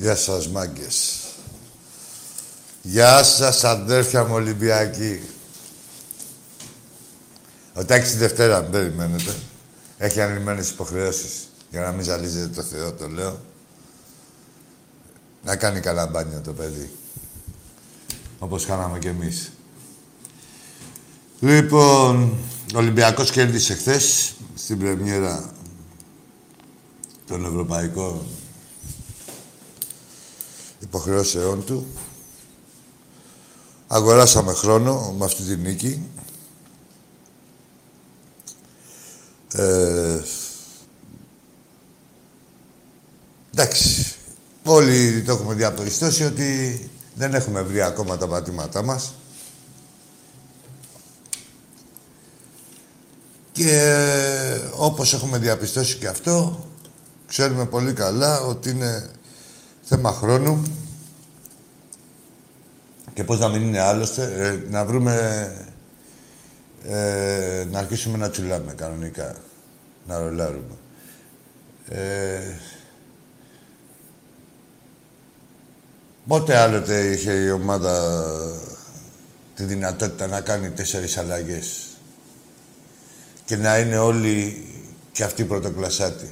Γεια 0.00 0.16
σας, 0.16 0.48
μάγκες. 0.48 1.20
Γεια 2.82 3.22
σας, 3.22 3.64
αδέρφια 3.64 4.24
μου 4.24 4.34
Ολυμπιακοί. 4.34 5.20
Ο 7.74 7.84
Τάκης 7.84 8.10
τη 8.10 8.16
Δευτέρα, 8.16 8.62
μην 8.62 8.70
περιμένετε. 8.70 9.34
Έχει 9.98 10.20
ανηλυμένες 10.20 10.70
υποχρεώσεις. 10.70 11.48
Για 11.70 11.80
να 11.80 11.92
μην 11.92 12.04
ζαλίζετε 12.04 12.46
το 12.46 12.62
Θεό, 12.62 12.92
το 12.92 13.08
λέω. 13.08 13.40
Να 15.44 15.56
κάνει 15.56 15.80
καλά 15.80 16.06
μπάνιο 16.06 16.40
το 16.40 16.52
παιδί. 16.52 16.90
Όπως 18.38 18.66
κάναμε 18.66 18.98
κι 18.98 19.08
εμείς. 19.08 19.52
Λοιπόν, 21.40 22.36
ο 22.74 22.78
Ολυμπιακός 22.78 23.30
κέρδισε 23.30 23.74
χθες 23.74 24.34
στην 24.54 24.78
πρεμιέρα 24.78 25.50
των 27.26 27.44
Ευρωπαϊκών 27.44 28.26
υποχρεώσεών 30.78 31.64
του. 31.64 31.86
Αγοράσαμε 33.86 34.52
χρόνο 34.52 35.14
με 35.18 35.24
αυτή 35.24 35.42
τη 35.42 35.56
νίκη. 35.56 36.08
Ε, 39.52 40.20
εντάξει. 43.50 44.12
Όλοι 44.64 45.22
το 45.22 45.32
έχουμε 45.32 45.54
διαπιστώσει 45.54 46.24
ότι 46.24 46.90
δεν 47.14 47.34
έχουμε 47.34 47.62
βρει 47.62 47.82
ακόμα 47.82 48.16
τα 48.16 48.28
πατήματά 48.28 48.82
μας. 48.82 49.14
Και 53.52 54.60
όπως 54.76 55.14
έχουμε 55.14 55.38
διαπιστώσει 55.38 55.96
και 55.96 56.08
αυτό, 56.08 56.66
ξέρουμε 57.26 57.66
πολύ 57.66 57.92
καλά 57.92 58.40
ότι 58.40 58.70
είναι 58.70 59.10
θέμα 59.88 60.12
χρόνου 60.12 60.62
και 63.14 63.24
πώς 63.24 63.38
να 63.38 63.48
μην 63.48 63.62
είναι 63.62 63.80
άλλωστε, 63.80 64.32
ε, 64.36 64.70
να 64.70 64.84
βρούμε, 64.84 65.52
ε, 66.84 67.66
να 67.70 67.78
αρχίσουμε 67.78 68.18
να 68.18 68.30
τσουλάμε 68.30 68.72
κανονικά, 68.72 69.36
να 70.06 70.18
ρολάρουμε. 70.18 70.74
Ε, 71.88 72.40
πότε 76.26 76.56
άλλοτε 76.56 77.10
είχε 77.10 77.32
η 77.32 77.50
ομάδα 77.50 78.24
τη 79.54 79.64
δυνατότητα 79.64 80.26
να 80.26 80.40
κάνει 80.40 80.70
τέσσερις 80.70 81.16
αλλαγές 81.16 81.86
και 83.44 83.56
να 83.56 83.78
είναι 83.78 83.98
όλοι 83.98 84.66
και 85.12 85.24
αυτοί 85.24 85.44
πρωτοκλασσάτοι; 85.44 86.30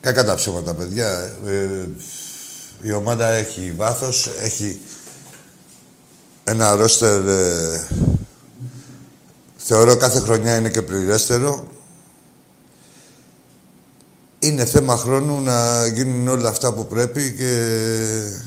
Κακά 0.00 0.24
τα 0.24 0.34
ψώματα, 0.34 0.74
παιδιά. 0.74 1.32
Ε, 1.46 1.88
η 2.82 2.92
ομάδα 2.92 3.28
έχει 3.28 3.72
βάθος, 3.76 4.30
έχει 4.42 4.80
ένα 6.44 6.74
ρόστερ... 6.74 7.26
Ε, 7.26 7.86
θεωρώ 9.56 9.96
κάθε 9.96 10.20
χρονιά 10.20 10.56
είναι 10.56 10.70
και 10.70 10.82
πληρέστερο. 10.82 11.68
Είναι 14.38 14.64
θέμα 14.64 14.96
χρόνου 14.96 15.40
να 15.40 15.86
γίνουν 15.86 16.28
όλα 16.28 16.48
αυτά 16.48 16.72
που 16.72 16.86
πρέπει 16.86 17.34
και 17.34 17.72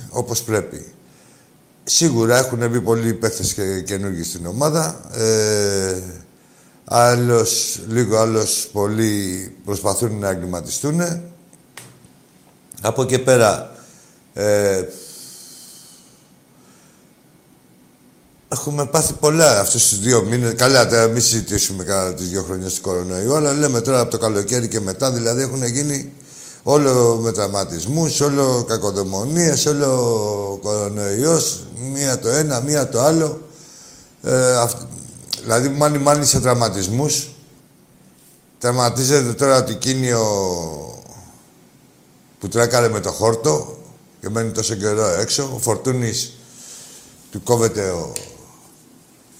όπως 0.10 0.44
πρέπει. 0.44 0.94
Σίγουρα 1.84 2.38
έχουν 2.38 2.70
μπει 2.70 2.82
πολλοί 2.82 3.14
παίχτες 3.14 3.54
και 3.54 3.82
καινούργοι 3.82 4.24
στην 4.24 4.46
ομάδα. 4.46 5.02
Ε, 5.14 6.02
άλλος, 6.86 7.80
λίγο 7.88 8.18
άλλος 8.18 8.70
πολλοί 8.72 9.56
προσπαθούν 9.66 10.20
να 10.20 10.30
εγκληματιστούν. 10.30 11.02
Από 12.86 13.02
εκεί 13.02 13.20
πέρα, 13.20 13.72
ε, 14.34 14.84
έχουμε 18.48 18.86
πάθει 18.86 19.14
πολλά 19.14 19.60
αυτούς 19.60 19.90
τους 19.90 20.00
δύο 20.00 20.24
μήνες. 20.24 20.54
Καλά, 20.54 20.88
τώρα 20.88 21.08
μην 21.08 21.22
συζητήσουμε 21.22 21.84
κατά 21.84 22.14
τις 22.14 22.30
δύο 22.30 22.44
χρόνια 22.44 22.68
του 22.68 22.82
κορονοϊού, 22.82 23.36
αλλά 23.36 23.54
λέμε 23.54 23.82
τώρα 23.82 24.00
από 24.00 24.12
το 24.12 24.18
καλοκαίρι 24.18 24.68
και 24.68 24.80
μετά, 24.80 25.12
δηλαδή 25.12 25.42
έχουν 25.42 25.66
γίνει 25.66 26.14
όλο 26.64 27.16
με 27.22 27.32
τραυματισμού, 27.32 28.16
όλο 28.22 28.66
κακοδαιμονίες, 28.68 29.66
όλο 29.66 30.60
κορονοϊός, 30.62 31.64
μία 31.94 32.20
το 32.20 32.30
ένα, 32.30 32.62
μία 32.62 32.90
το 32.90 33.02
άλλο. 33.02 33.42
Ε, 34.24 34.56
αυ... 34.56 34.74
Δηλαδή, 35.42 35.70
μάνι 35.70 35.98
μάνι 35.98 36.26
σε 36.26 36.40
τραυματισμούς. 36.40 37.30
Τραυματίζεται 38.60 39.34
τώρα 39.34 39.58
ότι 39.58 39.72
εκείνη 39.72 40.12
ο 40.12 41.03
που 42.44 42.50
τρέκαρε 42.50 42.90
με 42.90 43.00
το 43.00 43.12
χόρτο 43.12 43.78
και 44.22 44.30
μένει 44.30 44.52
τόσο 44.52 44.76
καιρό 44.76 45.06
έξω. 45.06 45.52
Ο 45.56 45.60
Φορτούνης 45.60 46.34
του 47.32 47.44
κόβεται 47.44 47.90
ο... 47.90 48.14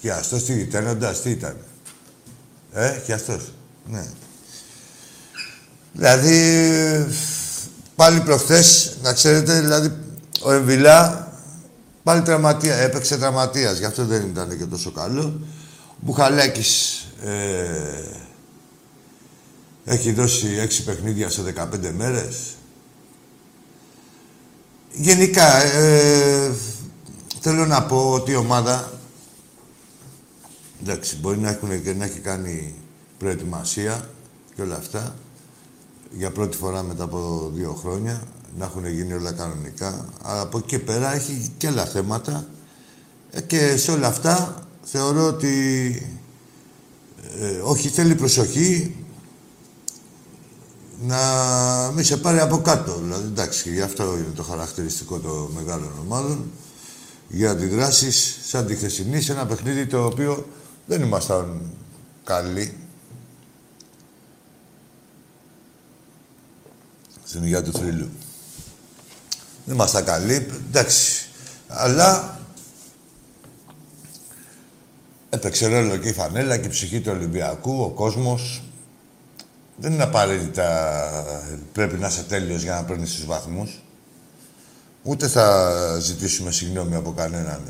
Και 0.00 0.10
αυτός 0.12 0.44
τι, 0.44 0.66
τένοντας, 0.66 1.22
τι 1.22 1.30
ήταν. 1.30 1.56
Ε, 2.72 3.00
και 3.06 3.12
αυτός. 3.12 3.52
Ναι. 3.86 4.06
Δηλαδή, 5.92 7.14
πάλι 7.96 8.20
προχθές, 8.20 8.96
να 9.02 9.12
ξέρετε, 9.12 9.60
δηλαδή, 9.60 9.92
ο 10.42 10.52
Εμβιλά 10.52 11.32
πάλι 12.02 12.22
τραυματία, 12.22 12.74
έπαιξε 12.74 13.16
τραυματίας, 13.16 13.78
γι' 13.78 13.84
αυτό 13.84 14.04
δεν 14.04 14.22
ήταν 14.22 14.58
και 14.58 14.64
τόσο 14.64 14.92
καλό. 14.92 15.40
Ο 15.90 15.96
Μπουχαλέκης 16.00 17.04
ε, 17.24 18.04
έχει 19.84 20.12
δώσει 20.12 20.56
έξι 20.60 20.84
παιχνίδια 20.84 21.30
σε 21.30 21.54
15 21.56 21.90
μέρες. 21.96 22.54
Γενικά, 24.96 25.62
ε, 25.62 26.52
θέλω 27.40 27.66
να 27.66 27.82
πω 27.82 28.10
ότι 28.10 28.30
η 28.30 28.36
ομάδα... 28.36 28.92
Εντάξει, 30.82 31.16
μπορεί 31.16 31.38
να, 31.38 31.50
έχουν 31.50 31.82
και 31.82 31.92
να 31.92 32.04
έχει 32.04 32.18
κάνει 32.18 32.74
προετοιμασία 33.18 34.08
και 34.54 34.62
όλα 34.62 34.76
αυτά. 34.76 35.14
Για 36.10 36.30
πρώτη 36.30 36.56
φορά 36.56 36.82
μετά 36.82 37.04
από 37.04 37.50
δύο 37.54 37.72
χρόνια. 37.72 38.22
Να 38.58 38.64
έχουν 38.64 38.86
γίνει 38.86 39.12
όλα 39.12 39.32
κανονικά. 39.32 40.08
Αλλά 40.22 40.40
από 40.40 40.58
εκεί 40.58 40.66
και 40.66 40.78
πέρα 40.78 41.14
έχει 41.14 41.52
και 41.56 41.66
άλλα 41.66 41.84
θέματα. 41.84 42.46
Ε, 43.30 43.40
και 43.40 43.76
σε 43.76 43.90
όλα 43.90 44.06
αυτά 44.06 44.66
θεωρώ 44.82 45.26
ότι... 45.26 46.16
Ε, 47.40 47.60
όχι, 47.62 47.88
θέλει 47.88 48.14
προσοχή 48.14 48.94
να 51.06 51.90
μην 51.94 52.04
σε 52.04 52.16
πάρει 52.16 52.38
από 52.38 52.58
κάτω. 52.58 52.98
Δηλαδή, 52.98 53.26
εντάξει, 53.26 53.72
γι' 53.72 53.80
αυτό 53.80 54.16
είναι 54.16 54.32
το 54.34 54.42
χαρακτηριστικό 54.42 55.18
των 55.18 55.50
μεγάλων 55.54 55.92
ομάδων. 56.00 56.50
Για 57.28 57.50
αντιδράσεις 57.50 58.38
σαν 58.46 58.66
τη 58.66 58.74
χθεσινή 58.74 59.20
σε 59.20 59.32
ένα 59.32 59.46
παιχνίδι 59.46 59.86
το 59.86 60.04
οποίο 60.04 60.46
δεν 60.86 61.02
ήμασταν 61.02 61.60
καλοί. 62.24 62.76
Στην 67.24 67.42
υγεία 67.42 67.62
του 67.62 67.72
θρύλου. 67.72 68.10
Δεν 69.64 69.74
ήμασταν 69.74 70.04
καλοί, 70.04 70.46
εντάξει. 70.68 71.28
Αλλά 71.66 72.38
έπαιξε 75.30 75.66
ρόλο 75.66 75.96
και 75.96 76.08
η 76.08 76.12
φανέλα 76.12 76.56
και 76.56 76.66
η 76.66 76.70
ψυχή 76.70 77.00
του 77.00 77.12
Ολυμπιακού, 77.14 77.82
ο 77.82 77.88
κόσμος, 77.88 78.62
δεν 79.76 79.92
είναι 79.92 80.02
απαραίτητα 80.02 80.90
πρέπει 81.72 81.98
να 81.98 82.06
είσαι 82.06 82.22
τέλειος 82.28 82.62
για 82.62 82.74
να 82.74 82.84
παίρνεις 82.84 83.14
τους 83.14 83.26
βαθμούς. 83.26 83.82
Ούτε 85.02 85.28
θα 85.28 85.98
ζητήσουμε 86.00 86.50
συγγνώμη 86.50 86.94
από 86.94 87.12
κανέναν. 87.12 87.60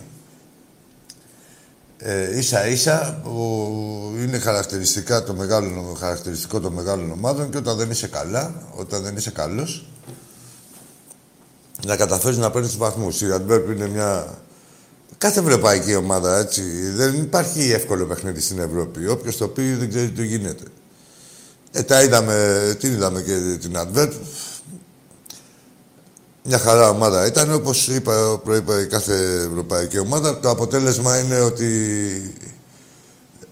Ε, 1.99 2.39
ίσα 2.39 2.67
ίσα 2.67 3.21
που 3.23 4.13
είναι 4.19 4.39
χαρακτηριστικά 4.39 5.23
το 5.23 5.35
μεγάλο, 5.35 5.97
χαρακτηριστικό 5.99 6.61
των 6.61 6.73
μεγάλων 6.73 7.11
ομάδων 7.11 7.51
και 7.51 7.57
όταν 7.57 7.77
δεν 7.77 7.91
είσαι 7.91 8.07
καλά, 8.07 8.55
όταν 8.75 9.03
δεν 9.03 9.17
είσαι 9.17 9.31
καλός, 9.31 9.87
να 11.87 11.97
καταφέρεις 11.97 12.39
να 12.39 12.51
παίρνεις 12.51 12.71
τους 12.71 12.79
βαθμούς. 12.79 13.23
Η 13.23 13.33
Αντβέρπ 13.33 13.71
είναι 13.71 13.89
μια... 13.89 14.39
Κάθε 15.19 15.41
ευρωπαϊκή 15.41 15.95
ομάδα, 15.95 16.39
έτσι. 16.39 16.91
Δεν 16.91 17.15
υπάρχει 17.15 17.71
εύκολο 17.71 18.07
παιχνίδι 18.07 18.41
στην 18.41 18.59
Ευρώπη. 18.59 19.07
Όποιος 19.07 19.37
το 19.37 19.49
πει 19.49 19.75
δεν 19.75 19.89
ξέρει 19.89 20.11
τι 20.11 20.27
γίνεται. 20.27 20.65
Ε, 21.77 21.83
τα 21.83 22.03
είδαμε, 22.03 22.77
την 22.81 22.93
είδαμε 22.93 23.23
και 23.23 23.57
την 23.61 23.73
Advert. 23.77 24.13
Μια 26.43 26.59
χαρά 26.59 26.89
ομάδα 26.89 27.27
ήταν, 27.27 27.53
όπως 27.53 27.89
είπα, 27.89 28.41
προείπα 28.45 28.81
η 28.81 28.87
κάθε 28.87 29.15
ευρωπαϊκή 29.49 29.99
ομάδα. 29.99 30.41
Το 30.41 30.51
αποτέλεσμα 30.51 31.19
είναι 31.19 31.41
ότι... 31.41 31.69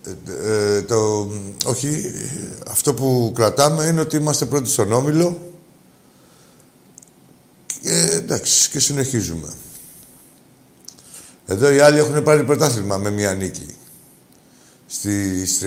Ε, 0.04 0.76
ε, 0.76 0.82
το, 0.82 1.30
όχι, 1.64 2.12
αυτό 2.68 2.94
που 2.94 3.32
κρατάμε 3.34 3.84
είναι 3.84 4.00
ότι 4.00 4.16
είμαστε 4.16 4.44
πρώτοι 4.44 4.68
στον 4.68 4.92
Όμιλο 4.92 5.52
και 7.80 8.08
εντάξει, 8.12 8.70
και 8.70 8.80
συνεχίζουμε. 8.80 9.52
Εδώ 11.46 11.72
οι 11.72 11.78
άλλοι 11.78 11.98
έχουν 11.98 12.22
πάρει 12.22 12.44
πρωτάθλημα 12.44 12.96
με 12.96 13.10
μία 13.10 13.34
νίκη. 13.34 13.76
Στις 14.86 15.62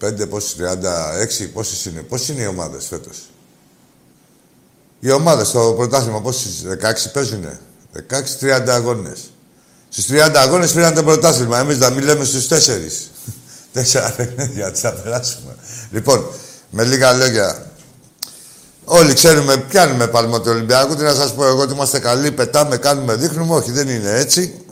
35, 0.00 0.26
πόσες, 0.28 0.54
36, 0.54 1.48
πόσες 1.52 1.84
είναι, 1.84 2.00
πόσες 2.00 2.28
είναι 2.28 2.42
οι 2.42 2.46
ομάδες 2.46 2.86
φέτος; 2.86 3.18
Οι 5.00 5.10
ομάδες 5.10 5.48
στο 5.48 5.74
πρωτάθλημα 5.76 6.20
πόσες 6.20 6.64
16 6.66 7.10
παίζουνε; 7.12 7.60
16-30 7.92 8.74
αγώνες. 8.74 9.30
Στους 9.88 10.06
30 10.06 10.40
αγώνες 10.40 10.72
πήραν 10.72 10.94
το 10.94 11.02
πρωτάθλημα. 11.02 11.58
Εμείς 11.58 11.78
να 11.78 11.90
μιλάμε 11.90 12.24
στους 12.24 12.46
4. 12.46 13.10
Τέσσερα 13.72 14.10
παιχνίδια, 14.10 14.70
τι 14.70 14.78
θα 14.78 14.92
περάσουμε. 14.92 15.56
Λοιπόν, 15.90 16.26
με 16.70 16.84
λίγα 16.84 17.12
λόγια, 17.12 17.72
όλοι 18.84 19.14
ξέρουμε, 19.14 19.56
πιάνουμε 19.56 20.06
παλμό 20.06 20.40
του 20.40 20.50
Ολυμπιακού. 20.50 20.94
Τι 20.94 21.02
να 21.02 21.14
σας 21.14 21.34
πω 21.34 21.46
εγώ 21.46 21.60
ότι 21.60 21.72
είμαστε 21.72 21.98
καλοί, 21.98 22.32
πετάμε, 22.32 22.76
κάνουμε, 22.76 23.14
δείχνουμε. 23.14 23.54
Όχι, 23.54 23.70
δεν 23.70 23.88
είναι 23.88 24.10
έτσι. 24.10 24.64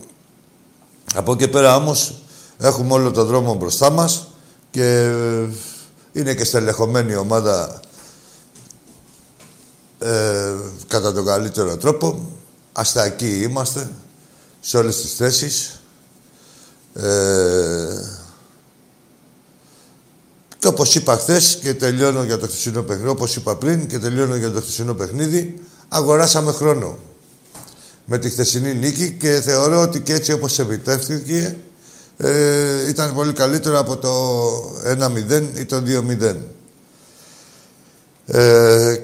Από 1.15 1.33
εκεί 1.33 1.49
πέρα 1.49 1.77
όμως 1.77 2.23
έχουμε 2.59 2.93
όλο 2.93 3.11
τον 3.11 3.27
δρόμο 3.27 3.55
μπροστά 3.55 3.91
μας 3.91 4.27
και 4.77 5.11
είναι 6.13 6.35
και 6.35 6.45
στελεχωμένη 6.45 7.13
η 7.13 7.17
ομάδα 7.17 7.81
ε, 9.99 10.55
κατά 10.89 11.13
τον 11.13 11.25
καλύτερο 11.25 11.77
τρόπο. 11.77 12.33
Αστακοί 12.73 13.41
είμαστε 13.43 13.91
σε 14.61 14.77
όλες 14.77 15.01
τις 15.01 15.15
θέσεις. 15.15 15.81
Ε, 16.95 17.05
και 20.59 20.67
όπως 20.67 20.95
είπα 20.95 21.17
χθες 21.17 21.59
και 21.63 21.75
τελειώνω 21.75 22.23
για 22.23 22.39
το 22.39 22.47
χθεσινό 22.47 22.83
παιχνίδι, 22.83 23.09
όπως 23.09 23.37
είπα 23.37 23.57
πριν 23.57 23.87
και 23.87 23.99
τελειώνω 23.99 24.37
για 24.37 24.51
το 24.51 24.61
χθεσινό 24.61 24.95
παιχνίδι, 24.95 25.61
αγοράσαμε 25.89 26.53
χρόνο 26.53 26.99
με 28.05 28.19
τη 28.19 28.31
χθεσινή 28.31 28.75
νίκη 28.75 29.13
και 29.13 29.41
θεωρώ 29.41 29.81
ότι 29.81 30.01
και 30.01 30.15
έτσι 30.15 30.33
όπως 30.33 30.59
επιτεύχθηκε 30.59 31.57
ε, 32.17 32.89
ήταν 32.89 33.15
πολύ 33.15 33.33
καλύτερο 33.33 33.79
από 33.79 33.97
το 33.97 34.11
1-0 34.85 35.49
ή 35.55 35.65
το 35.65 35.83
2-0. 35.87 36.37
Ε, 38.27 38.97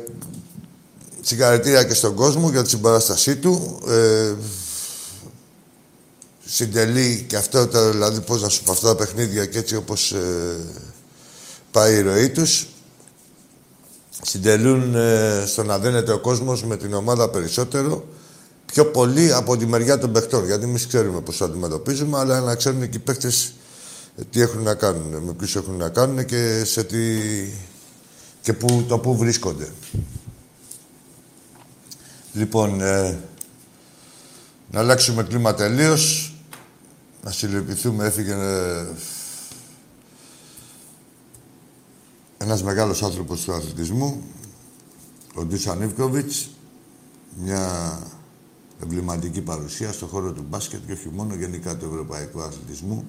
συγχαρητήρια 1.21 1.85
και 1.85 1.95
στον 1.95 2.15
κόσμο 2.15 2.51
για 2.51 2.63
τη 2.63 2.69
συμπαράστασή 2.69 3.37
του. 3.37 3.81
Ε, 3.89 4.35
συντελεί 6.45 7.25
και 7.29 7.37
αυτό, 7.37 7.67
το, 7.67 7.91
δηλαδή 7.91 8.21
πώς 8.21 8.43
να 8.43 8.49
σου 8.49 8.63
πω, 8.63 8.73
αυτά 8.73 8.87
τα 8.89 8.97
παιχνίδια 8.97 9.47
και 9.47 9.59
έτσι 9.59 9.77
όπως 9.77 10.13
ε, 10.13 10.57
πάει 11.71 11.95
η 11.95 12.01
ροή 12.01 12.31
τους. 12.31 12.67
Συντελούν 14.23 14.95
ε, 14.95 15.45
στο 15.47 15.63
να 15.63 15.79
δένεται 15.79 16.13
ο 16.13 16.19
κόσμος 16.19 16.65
με 16.65 16.77
την 16.77 16.95
ομάδα 16.95 17.29
περισσότερο 17.29 18.05
πιο 18.73 18.87
πολύ 18.87 19.33
από 19.33 19.57
τη 19.57 19.67
μεριά 19.67 19.99
των 19.99 20.13
παιχτών. 20.13 20.45
Γιατί 20.45 20.65
εμείς 20.65 20.87
ξέρουμε 20.87 21.21
πώς 21.21 21.37
το 21.37 21.45
αντιμετωπίζουμε, 21.45 22.19
αλλά 22.19 22.41
να 22.41 22.55
ξέρουν 22.55 22.89
και 22.89 22.97
οι 22.97 23.01
παίχτες 23.01 23.55
τι 24.31 24.41
έχουν 24.41 24.63
να 24.63 24.75
κάνουν, 24.75 25.23
με 25.23 25.33
ποιους 25.33 25.57
έχουν 25.57 25.77
να 25.77 25.89
κάνουν 25.89 26.25
και 26.25 26.65
σε 26.65 26.85
τι. 26.85 26.99
και 28.41 28.53
που, 28.53 28.85
το 28.89 28.99
πού 28.99 29.17
βρίσκονται. 29.17 29.69
Λοιπόν, 32.33 32.81
ε, 32.81 33.19
να 34.71 34.81
αλλάξουμε 34.81 35.23
κλίμα 35.23 35.55
τελείως. 35.55 36.35
Να 37.25 37.31
συλληπιθούμε, 37.31 38.07
έφυγε 38.07 38.33
ε, 38.33 38.87
ένας 42.39 42.63
μεγάλος 42.63 43.03
άνθρωπος 43.03 43.41
του 43.41 43.53
αθλητισμού, 43.53 44.23
ο 45.35 45.45
Ντίσαν 45.45 45.83
Ιβκοβιτς, 45.83 46.51
μια 47.37 47.99
εμβληματική 48.83 49.41
παρουσία 49.41 49.93
στον 49.93 50.09
χώρο 50.09 50.33
του 50.33 50.45
μπάσκετ 50.49 50.81
και 50.87 50.93
όχι 50.93 51.09
μόνο 51.09 51.35
γενικά 51.35 51.77
του 51.77 51.85
ευρωπαϊκού 51.85 52.43
αθλητισμού. 52.43 53.07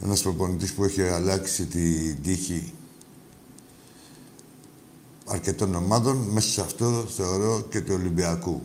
Ένας 0.00 0.22
προπονητής 0.22 0.72
που 0.72 0.84
έχει 0.84 1.02
αλλάξει 1.02 1.66
την 1.66 2.22
τύχη 2.22 2.72
αρκετών 5.26 5.74
ομάδων, 5.74 6.16
μέσα 6.16 6.48
σε 6.48 6.60
αυτό 6.60 7.04
θεωρώ 7.16 7.60
και 7.68 7.80
του 7.80 7.94
Ολυμπιακού. 7.94 8.62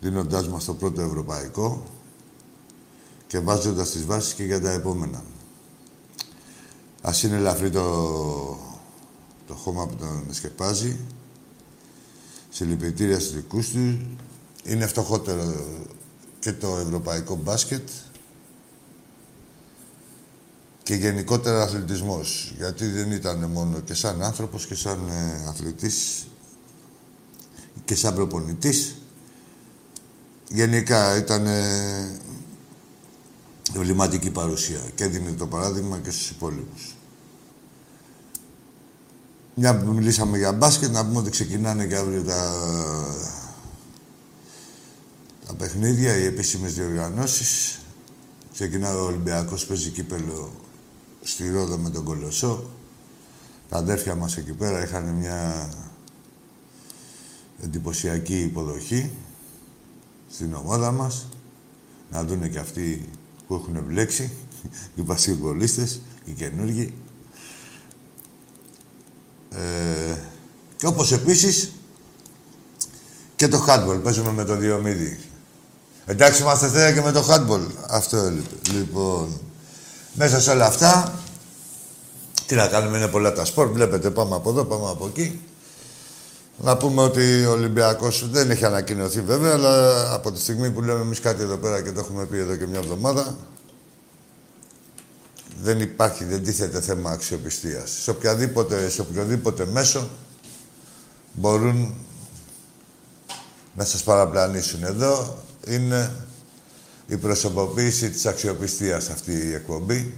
Δίνοντάς 0.00 0.48
μας 0.48 0.64
το 0.64 0.74
πρώτο 0.74 1.00
ευρωπαϊκό 1.00 1.82
και 3.26 3.38
βάζοντας 3.38 3.90
τις 3.90 4.04
βάσεις 4.06 4.34
και 4.34 4.44
για 4.44 4.60
τα 4.60 4.70
επόμενα. 4.70 5.24
Ας 7.02 7.22
είναι 7.22 7.36
ελαφρύ 7.36 7.70
το, 7.70 7.82
το 9.46 9.54
χώμα 9.54 9.86
που 9.86 9.94
τον 9.94 10.26
σκεπάζει. 10.30 10.98
Συλληπιτήρια 12.50 13.20
στους 13.20 13.34
δικούς 13.34 13.70
του. 13.70 13.98
Είναι 14.64 14.86
φτωχότερο 14.86 15.54
και 16.38 16.52
το 16.52 16.76
ευρωπαϊκό 16.76 17.36
μπάσκετ 17.36 17.88
και 20.82 20.94
γενικότερα 20.94 21.62
αθλητισμός. 21.62 22.54
Γιατί 22.56 22.86
δεν 22.86 23.10
ήταν 23.10 23.50
μόνο 23.50 23.80
και 23.80 23.94
σαν 23.94 24.22
άνθρωπος 24.22 24.66
και 24.66 24.74
σαν 24.74 25.08
ε, 25.08 25.48
αθλητής 25.48 26.26
και 27.84 27.94
σαν 27.94 28.14
προπονητής. 28.14 28.96
Γενικά 30.48 31.16
ήταν 31.16 31.46
ε, 31.46 32.20
εμβληματική 33.74 34.30
παρουσία 34.30 34.80
και 34.94 35.04
έδινε 35.04 35.32
το 35.32 35.46
παράδειγμα 35.46 35.98
και 35.98 36.10
στους 36.10 36.30
υπόλοιπους. 36.30 36.96
Μια 39.54 39.78
που 39.78 39.92
μιλήσαμε 39.92 40.38
για 40.38 40.52
μπάσκετ, 40.52 40.90
να 40.90 41.06
πούμε 41.06 41.18
ότι 41.18 41.30
ξεκινάνε 41.30 41.86
και 41.86 41.96
αύριο 41.96 42.22
τα, 42.22 42.52
τα 45.46 45.54
παιχνίδια, 45.54 46.16
οι 46.16 46.24
επίσημες 46.24 46.74
διοργανώσεις. 46.74 47.80
Ξεκινάει 48.52 48.94
ο 48.94 49.04
Ολυμπιακός, 49.04 49.66
παίζει 49.66 49.90
κύπελο 49.90 50.52
στη 51.22 51.50
Ρόδο 51.50 51.78
με 51.78 51.90
τον 51.90 52.04
Κολοσσό. 52.04 52.70
Τα 53.68 53.78
αδέρφια 53.78 54.14
μας 54.14 54.36
εκεί 54.36 54.52
πέρα 54.52 54.82
είχαν 54.82 55.04
μια 55.04 55.68
εντυπωσιακή 57.62 58.40
υποδοχή 58.40 59.10
στην 60.30 60.54
ομάδα 60.54 60.90
μας. 60.90 61.28
Να 62.10 62.24
δούνε 62.24 62.48
και 62.48 62.58
αυτοί 62.58 63.08
που 63.46 63.54
έχουν 63.54 63.84
μπλέξει, 63.86 64.32
οι 64.96 65.02
βασιλπολίστες, 65.02 66.00
οι 66.24 66.32
καινούργοι. 66.32 66.94
Ε, 69.50 70.16
και 70.76 70.86
όπως 70.86 71.12
επίσης 71.12 71.72
και 73.36 73.48
το 73.48 73.64
handball. 73.68 74.00
Παίζουμε 74.02 74.32
με 74.32 74.44
το 74.44 74.56
Διομήδη. 74.56 75.18
Εντάξει, 76.06 76.42
είμαστε 76.42 76.68
θέα 76.68 76.92
και 76.92 77.00
με 77.00 77.12
το 77.12 77.26
handball. 77.28 77.66
Αυτό 77.88 78.16
έλειπε. 78.16 78.54
Λοιπόν, 78.72 79.40
μέσα 80.14 80.40
σε 80.40 80.50
όλα 80.50 80.66
αυτά, 80.66 81.12
τι 82.46 82.54
να 82.54 82.66
κάνουμε, 82.66 82.96
είναι 82.96 83.08
πολλά 83.08 83.32
τα 83.32 83.44
σπορ. 83.44 83.72
Βλέπετε, 83.72 84.10
πάμε 84.10 84.34
από 84.34 84.50
εδώ, 84.50 84.64
πάμε 84.64 84.90
από 84.90 85.06
εκεί. 85.06 85.40
Να 86.56 86.76
πούμε 86.76 87.02
ότι 87.02 87.44
ο 87.44 87.50
Ολυμπιακός 87.50 88.28
δεν 88.30 88.50
έχει 88.50 88.64
ανακοινωθεί 88.64 89.20
βέβαια, 89.20 89.52
αλλά 89.52 90.12
από 90.14 90.32
τη 90.32 90.40
στιγμή 90.40 90.70
που 90.70 90.82
λέμε 90.82 91.00
εμείς 91.00 91.20
κάτι 91.20 91.42
εδώ 91.42 91.56
πέρα 91.56 91.82
και 91.82 91.92
το 91.92 92.00
έχουμε 92.00 92.24
πει 92.24 92.38
εδώ 92.38 92.56
και 92.56 92.66
μια 92.66 92.78
εβδομάδα, 92.78 93.36
δεν 95.62 95.80
υπάρχει, 95.80 96.24
δεν 96.24 96.42
τίθεται 96.42 96.80
θέμα 96.80 97.10
αξιοπιστίας. 97.10 97.90
Σε, 98.02 98.10
οποιαδήποτε, 98.10 98.88
σε 98.88 99.00
οποιοδήποτε 99.00 99.66
μέσο 99.66 100.08
μπορούν 101.32 101.94
να 103.74 103.84
σας 103.84 104.02
παραπλανήσουν. 104.02 104.84
Εδώ 104.84 105.36
είναι 105.66 106.10
η 107.06 107.16
προσωποποίηση 107.16 108.10
της 108.10 108.26
αξιοπιστίας 108.26 109.08
αυτή 109.08 109.32
η 109.32 109.54
εκπομπή. 109.54 110.14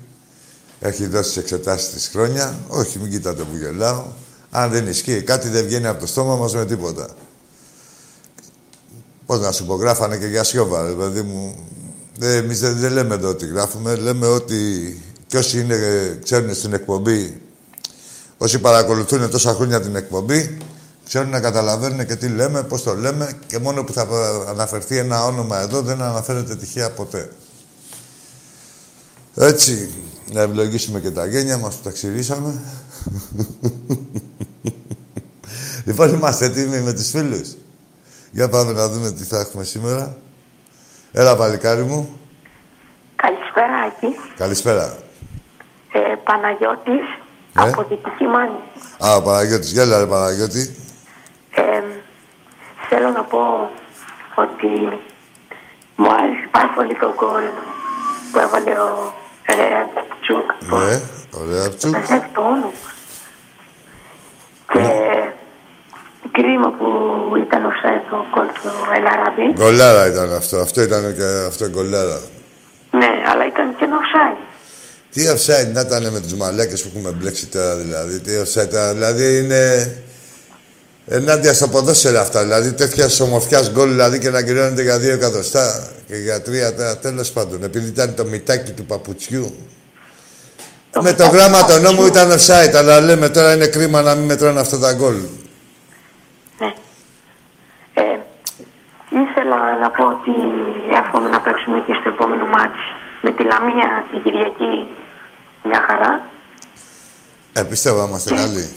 Έχει 0.80 1.06
δώσει 1.06 1.28
τις 1.28 1.36
εξετάσεις 1.36 1.88
της 1.88 2.08
χρόνια. 2.08 2.58
Όχι, 2.68 2.98
μην 2.98 3.10
κοιτάτε 3.10 3.42
που 3.42 3.56
γελάω. 3.56 4.04
Αν 4.50 4.70
δεν 4.70 4.86
ισχύει 4.86 5.22
κάτι, 5.22 5.48
δεν 5.48 5.64
βγαίνει 5.64 5.86
από 5.86 6.00
το 6.00 6.06
στόμα 6.06 6.36
μας 6.36 6.54
με 6.54 6.66
τίποτα. 6.66 7.08
Πώς 9.26 9.40
να 9.40 9.52
σου 9.52 9.66
πω, 9.66 9.74
γράφανε 9.74 10.16
και 10.16 10.26
για 10.26 10.44
σιώβα, 10.44 10.84
δηλαδή 10.84 11.22
μου. 11.22 11.56
Ε, 12.20 12.36
εμείς 12.36 12.60
δεν, 12.60 12.76
δεν, 12.76 12.92
λέμε 12.92 13.14
εδώ 13.14 13.28
ότι 13.28 13.46
γράφουμε, 13.46 13.94
λέμε 13.94 14.26
ότι 14.26 14.58
και 15.26 15.36
όσοι 15.38 15.60
είναι, 15.60 15.78
ξέρουν 16.22 16.54
στην 16.54 16.72
εκπομπή, 16.72 17.40
όσοι 18.38 18.58
παρακολουθούν 18.58 19.30
τόσα 19.30 19.54
χρόνια 19.54 19.80
την 19.80 19.96
εκπομπή, 19.96 20.58
ξέρουν 21.06 21.30
να 21.30 21.40
καταλαβαίνουν 21.40 22.06
και 22.06 22.16
τι 22.16 22.28
λέμε, 22.28 22.62
πώς 22.62 22.82
το 22.82 22.94
λέμε 22.94 23.38
και 23.46 23.58
μόνο 23.58 23.84
που 23.84 23.92
θα 23.92 24.06
αναφερθεί 24.48 24.96
ένα 24.96 25.24
όνομα 25.24 25.60
εδώ 25.60 25.80
δεν 25.80 26.02
αναφέρεται 26.02 26.56
τυχαία 26.56 26.90
ποτέ. 26.90 27.30
Έτσι, 29.36 29.94
να 30.32 30.40
ευλογήσουμε 30.40 31.00
και 31.00 31.10
τα 31.10 31.26
γένια 31.26 31.58
μας 31.58 31.74
που 31.74 31.82
τα 31.82 31.90
ξηρίσαμε. 31.90 32.60
λοιπόν, 35.86 36.14
είμαστε 36.14 36.44
έτοιμοι 36.44 36.80
με 36.80 36.92
τους 36.92 37.10
φίλους. 37.10 37.54
Για 38.30 38.48
πάμε 38.48 38.72
να 38.72 38.88
δούμε 38.88 39.10
τι 39.12 39.24
θα 39.24 39.38
έχουμε 39.40 39.64
σήμερα. 39.64 40.16
Έλα, 41.12 41.36
παλικάρι 41.36 41.82
μου. 41.82 42.18
Καλησπέρα, 43.16 43.76
Άκη. 43.86 44.06
Καλησπέρα. 44.36 44.96
Ε, 45.92 45.98
Παναγιώτης, 46.24 47.06
Ναι. 47.52 47.62
από 47.62 47.82
Δυτική 47.88 48.24
Μάνη. 48.24 48.58
Α, 49.04 49.16
ο 49.16 49.22
Παναγιώτης. 49.22 49.72
Γέλα, 49.72 49.98
ρε 49.98 50.06
Παναγιώτη. 50.06 50.74
Ε, 51.54 51.82
θέλω 52.88 53.10
να 53.10 53.22
πω 53.22 53.70
ότι 54.34 54.98
μου 55.96 56.12
άρεσε 56.12 56.48
πάρα 56.50 56.72
πολύ 56.76 56.94
το 56.94 57.14
γκολ 57.16 57.44
που 58.32 58.38
έβαλε 58.38 58.70
ο 58.80 59.14
Ρέατσουκ. 59.46 60.48
Ναι, 60.60 61.00
ωραία. 61.40 61.68
Τσουκ. 61.68 61.96
Δεν 62.06 62.22
το 62.34 62.40
όνομα. 62.40 62.72
Και 64.72 64.86
κρίμα 66.32 66.70
που 66.78 66.86
ήταν 67.46 67.64
ο 67.64 67.72
Σέτο 67.80 68.26
κόλπο 68.34 68.92
Ελαραμπή. 68.96 69.52
Γκολάρα 69.52 70.06
ήταν 70.06 70.32
αυτό. 70.32 70.56
Αυτό 70.56 70.82
ήταν 70.82 71.14
και 71.14 71.44
αυτό 71.46 71.68
γκολάρα. 71.68 72.20
Ναι, 72.90 73.10
αλλά 73.30 73.46
ήταν 73.46 73.76
και 73.76 73.84
ένα 73.84 73.96
offside. 74.02 74.38
Τι 75.10 75.22
offside 75.34 75.72
να 75.72 75.80
ήταν 75.80 76.12
με 76.12 76.20
τους 76.20 76.34
μαλάκες 76.34 76.82
που 76.82 76.90
έχουμε 76.94 77.10
μπλέξει 77.10 77.46
τώρα 77.46 77.76
δηλαδή. 77.76 78.20
Τι 78.20 78.32
offside 78.42 78.68
ήταν. 78.68 78.92
Δηλαδή 78.92 79.38
είναι 79.38 79.62
ενάντια 81.06 81.54
στο 81.54 81.68
ποδόσφαιρο 81.68 82.20
αυτά. 82.20 82.42
Δηλαδή 82.42 82.72
τέτοια 82.72 83.06
ομορφιάς 83.22 83.70
γκολ 83.72 83.88
δηλαδή 83.88 84.18
και 84.18 84.30
να 84.30 84.42
κυριώνεται 84.42 84.82
για 84.82 84.98
δύο 84.98 85.12
εκατοστά 85.12 85.88
και 86.06 86.16
για 86.16 86.42
τρία 86.42 86.98
τέλος 86.98 87.30
πάντων. 87.30 87.64
Επειδή 87.64 87.88
ήταν 87.88 88.14
το 88.14 88.24
μητάκι 88.24 88.72
του 88.72 88.84
παπουτσιού. 88.84 89.54
Το 90.90 91.02
με 91.02 91.12
το 91.12 91.24
μητάκι 91.24 91.36
γράμμα 91.36 91.58
του 91.58 91.66
το 91.72 91.78
νόμο 91.78 92.02
παπουτσιού. 92.02 92.06
ήταν 92.06 92.38
offside, 92.38 92.74
αλλά 92.76 93.00
λέμε 93.00 93.28
τώρα 93.28 93.54
είναι 93.54 93.66
κρίμα 93.66 94.02
να 94.02 94.14
μην 94.14 94.24
μετράνε 94.24 94.60
αυτά 94.60 94.78
τα 94.78 94.92
γκολ. 94.92 95.16
Ναι. 96.58 96.72
Ε, 97.94 98.02
ήθελα 99.08 99.78
να 99.80 99.90
πω 99.90 100.04
ότι 100.04 100.32
εύχομαι 101.00 101.28
να 101.28 101.40
παίξουμε 101.40 101.82
και 101.86 101.92
στο 102.00 102.08
επόμενο 102.08 102.46
μάτς 102.46 102.80
με 103.22 103.30
τη 103.30 103.42
Λαμία 103.42 104.06
την 104.10 104.22
Κυριακή 104.22 104.86
μια 105.62 105.84
χαρά. 105.86 106.22
Ε, 107.52 107.62
πιστεύω 107.62 107.98
να 107.98 108.04
είμαστε 108.08 108.34
καλοί. 108.34 108.68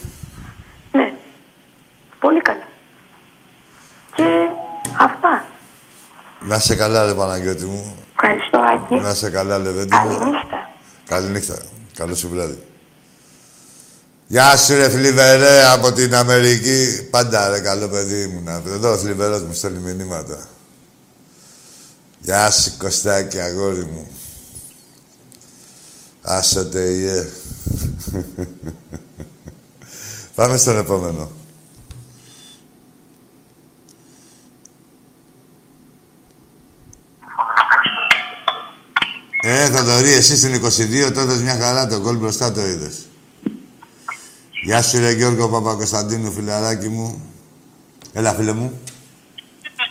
Ναι, 2.27 2.27
πολύ 2.27 2.41
καλά. 2.41 2.67
Και 4.15 4.23
αυτά. 4.99 5.45
Να 6.41 6.55
είσαι 6.55 6.75
καλά, 6.75 7.05
ρε 7.05 7.13
Παναγιώτη 7.13 7.65
μου. 7.65 7.95
Ευχαριστώ, 8.15 8.57
Άκη. 8.57 8.95
Να 8.95 9.09
είσαι 9.09 9.29
καλά, 9.29 9.57
Λεβέντη 9.57 9.95
μου. 9.95 10.17
Καληνύχτα. 10.17 10.69
Καληνύχτα. 11.07 11.57
Καλό 11.93 12.15
σου 12.15 12.29
βράδυ. 12.29 12.63
Γεια 14.27 14.57
σου 14.57 14.75
ρε 14.75 14.89
Θλιβερέ 14.89 15.65
από 15.65 15.91
την 15.91 16.15
Αμερική. 16.15 17.07
Πάντα 17.11 17.49
ρε 17.49 17.59
καλό 17.59 17.87
παιδί 17.87 18.27
μου. 18.27 18.41
Να... 18.43 18.53
Εδώ 18.53 18.91
ο 18.91 18.97
Θλιβερός 18.97 19.41
μου 19.41 19.53
στέλνει 19.53 19.79
μηνύματα. 19.79 20.47
Γεια 22.19 22.51
σου 22.51 22.77
Κωστάκη 22.77 23.39
αγόρι 23.39 23.85
μου. 23.85 24.07
Άσοτε 26.21 26.81
ιε. 26.81 27.25
Πάμε 30.35 30.57
στον 30.57 30.77
επόμενο. 30.77 31.36
Ε, 39.41 39.69
Θοδωρή, 39.69 40.11
εσύ 40.11 40.37
στην 40.37 40.65
22 41.07 41.11
τότε 41.13 41.35
μια 41.35 41.57
χαρά 41.57 41.87
το 41.87 41.99
γκολ 41.99 42.17
μπροστά 42.17 42.51
το 42.51 42.61
είδες. 42.61 43.05
Γεια 44.63 44.81
σου 44.81 44.99
ρε 44.99 45.11
Γιώργο 45.11 45.49
Παπα-Κωνσταντίνου, 45.49 46.31
φιλαράκι 46.31 46.87
μου. 46.87 47.31
Έλα, 48.13 48.33
φίλε 48.33 48.53
μου. 48.53 48.79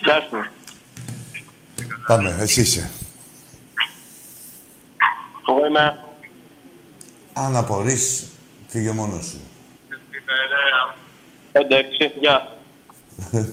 Γεια 0.02 0.20
σου. 0.30 0.50
Πάμε, 2.06 2.36
εσύ 2.40 2.60
είσαι. 2.60 2.90
Εγώ 5.48 5.66
είμαι. 5.66 5.98
Αν 7.32 7.56
απορείς, 7.56 8.24
φύγε 8.66 8.90
μόνος 8.90 9.24
σου. 9.26 9.40
5-6. 11.52 11.58
Γεια. 12.20 12.56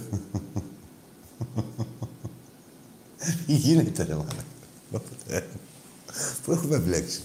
Τι 3.45 3.53
γίνεται 3.53 4.03
ρε 4.03 4.15
μάνα. 4.15 4.43
Πού 6.45 6.51
έχουμε 6.51 6.77
μπλέξει; 6.77 7.19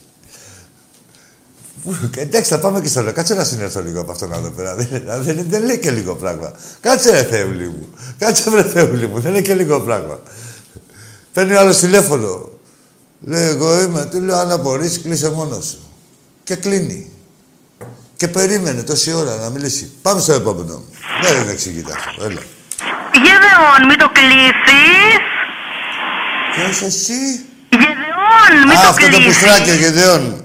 Πού- 1.85 1.97
Εντάξει, 2.17 2.51
θα 2.51 2.59
πάμε 2.59 2.81
και 2.81 2.89
στο 2.89 3.03
λέω. 3.03 3.13
Κάτσε 3.13 3.35
να 3.35 3.45
συνέρθω 3.45 3.83
λίγο 3.83 4.01
από 4.01 4.13
αυτόν 4.13 4.33
εδώ 4.33 4.51
πέρα. 4.51 4.75
Δεν, 4.75 4.89
δεν, 5.23 5.45
δεν 5.49 5.65
λέει 5.65 5.79
και 5.79 5.91
λίγο 5.91 6.15
πράγμα. 6.15 6.53
Κάτσε 6.81 7.11
ρε 7.11 7.23
Θεούλη 7.25 7.69
μου. 7.69 7.89
Κάτσε 8.19 8.51
ρε 8.51 8.63
Θεούλη 8.65 9.07
μου. 9.07 9.21
Δεν 9.21 9.31
είναι 9.33 9.41
και 9.41 9.55
λίγο 9.55 9.81
πράγμα. 9.81 10.21
Παίρνει 11.33 11.55
άλλο 11.55 11.75
τηλέφωνο. 11.75 12.49
Λέει, 13.21 13.49
εγώ 13.49 13.81
είμαι. 13.83 14.05
Του 14.07 14.21
λέω, 14.21 14.37
αν 14.37 14.51
απορείς, 14.51 15.01
κλείσε 15.03 15.31
μόνος 15.31 15.67
σου. 15.67 15.79
Και 16.45 16.55
κλείνει. 16.57 17.11
Και 18.17 18.29
περίμενε 18.29 18.83
τόση 18.83 19.13
ώρα 19.13 19.37
να 19.37 19.49
μιλήσει. 19.49 19.91
Πάμε 20.03 20.21
στο 20.21 20.33
επόμενο. 20.33 20.85
Δεν 21.23 21.43
είναι 21.43 21.51
εξηγητά 21.53 21.95
αυτό. 21.95 22.25
Έλα. 22.25 22.41
Γεδεών, 23.13 23.87
μην 23.89 23.99
το 23.99 24.09
κλείσεις. 24.13 25.19
Ποιος 26.55 26.83
εσύ; 26.83 27.45
Γεδεών, 27.71 28.69
μην 28.69 28.77
Α, 28.77 28.81
το 28.83 28.89
αυτό 28.89 29.09
το 29.11 29.17
κλείσεις. 29.17 29.27
πουστράκι, 29.35 29.71
ο 29.71 29.75
Γεδεών. 29.75 30.45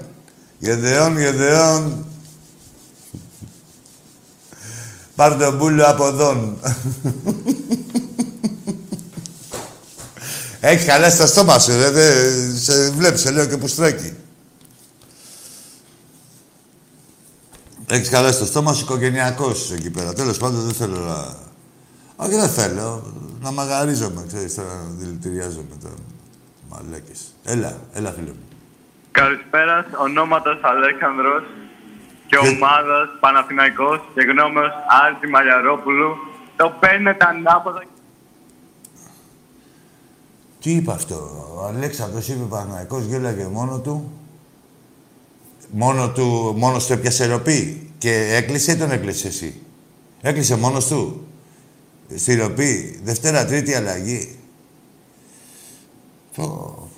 Γεδεών, 0.58 1.18
Γεδεών. 1.18 2.06
Πάρ' 5.16 5.36
τον 5.38 5.56
μπούλο 5.56 5.84
από 5.86 6.06
εδώ. 6.06 6.58
Έχει 10.60 10.84
καλέσει 10.86 11.16
το 11.18 11.26
στόμα 11.26 11.58
σου, 11.58 11.70
ρε. 11.76 11.90
δε- 11.90 12.56
σε 12.56 12.90
βλέπεις, 12.90 13.20
σε 13.20 13.30
λέω 13.30 13.46
και 13.46 13.56
πουστράκι. 13.56 14.12
Έχεις 17.86 18.08
καλέσει 18.08 18.38
το 18.38 18.44
στόμα 18.46 18.72
σου, 18.72 18.82
οικογενειακός 18.84 19.72
εκεί 19.72 19.90
πέρα. 19.90 20.12
Τέλος 20.12 20.38
πάντων, 20.38 20.64
δεν 20.64 20.74
θέλω 20.74 20.98
να... 20.98 21.36
Όχι, 22.16 22.34
δεν 22.34 22.48
θέλω. 22.48 23.12
Να 23.40 23.50
μαγαρίζομαι, 23.50 24.24
ξέρεις, 24.26 24.54
τώρα 24.54 24.68
να 24.74 24.90
δηλητηριάζομαι 24.98 25.76
τώρα. 25.82 25.94
Μαλάκες. 26.74 27.34
Έλα, 27.44 27.76
έλα, 27.92 28.10
φίλε 28.12 28.26
μου. 28.30 28.44
Καλησπέρα, 29.10 29.86
ονόματος 29.98 30.58
Αλέξανδρος 30.62 31.42
και 32.26 32.36
Και- 32.40 32.48
ομάδας 32.48 33.08
Παναθηναϊκός 33.20 34.00
και 34.14 34.20
γνώμεως 34.22 34.72
Άρτη 35.04 35.26
Μαλιαρόπουλου. 35.26 36.16
Το 36.56 36.76
παίρνετε 36.80 37.24
ανάποδα 37.28 37.82
Τι 40.60 40.70
είπε 40.70 40.92
αυτό, 40.92 41.14
ο 41.58 41.64
Αλέξανδρος 41.66 42.28
είπε 42.28 42.44
Παναγικός, 42.48 43.04
γέλαγε 43.04 43.46
μόνο 43.46 43.80
του. 43.80 44.12
Μόνο 45.70 46.10
του, 46.10 46.54
μόνος 46.56 46.86
του 46.86 46.92
έπιασε 46.92 47.26
ροπή. 47.26 47.90
Και 47.98 48.10
έκλεισε 48.34 48.72
ή 48.72 48.76
τον 48.76 48.90
έκλεισε 48.90 49.26
εσύ; 49.28 49.60
Έκλεισε 50.20 50.56
μόνος 50.56 50.86
του; 50.86 51.26
Στη 52.16 52.34
ροπή. 52.34 53.00
Δευτέρα, 53.04 53.44
τρίτη 53.46 53.74
αλλαγή. 53.74 54.38
Πω, 56.34 56.46
πω. 56.48 56.88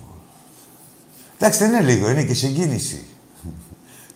Εντάξει, 1.39 1.59
δεν 1.59 1.69
είναι 1.69 1.93
λίγο, 1.93 2.11
είναι 2.11 2.25
και 2.25 2.35
συγκίνηση. 2.35 3.07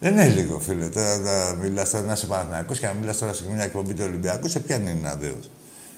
δεν 0.01 0.13
είναι 0.13 0.29
λίγο, 0.29 0.59
φίλε. 0.59 0.89
Τώρα 0.89 1.19
να 1.19 1.55
μιλάς 1.55 1.91
τώρα 1.91 2.05
να 2.05 2.13
είσαι 2.13 2.27
Παναθηναϊκός 2.27 2.79
και 2.79 2.87
να 2.87 2.93
μιλάς 2.93 3.19
τώρα 3.19 3.33
σε 3.33 3.45
μια 3.51 3.63
εκπομπή 3.63 3.95
του 3.95 4.05
Ολυμπιακού, 4.05 4.49
σε 4.49 4.61
ποιαν 4.61 4.87
είναι 4.87 5.09
αδέος. 5.09 5.51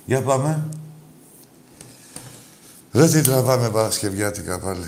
Για 0.05 0.23
πάμε. 0.23 0.69
Δεν 2.91 3.11
την 3.11 3.23
τραβάμε 3.23 3.71
Παρασκευιάτικα 3.71 4.59
πάλι. 4.61 4.87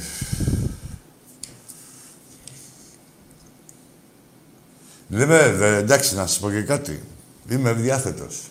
Λέμε, 5.08 5.52
δε, 5.52 5.76
εντάξει, 5.76 6.14
να 6.14 6.26
σας 6.26 6.38
πω 6.38 6.50
και 6.50 6.62
κάτι. 6.62 7.02
Είμαι 7.48 7.70
ευδιάθετος. 7.70 8.50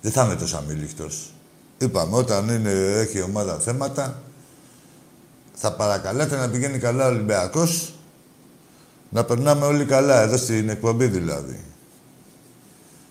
Δεν 0.00 0.12
θα 0.12 0.24
είμαι 0.24 0.36
τόσο 0.36 0.56
αμήλικτος. 0.56 1.33
Είπαμε, 1.84 2.16
όταν 2.16 2.48
είναι, 2.48 2.70
έχει 2.72 3.18
η 3.18 3.22
ομάδα 3.22 3.58
θέματα, 3.58 4.22
θα 5.54 5.72
παρακαλάτε 5.72 6.36
να 6.36 6.48
πηγαίνει 6.48 6.78
καλά 6.78 7.04
ο 7.06 7.08
Ολυμπιακός, 7.08 7.94
να 9.08 9.24
περνάμε 9.24 9.66
όλοι 9.66 9.84
καλά, 9.84 10.20
εδώ 10.20 10.36
στην 10.36 10.68
εκπομπή 10.68 11.06
δηλαδή. 11.06 11.64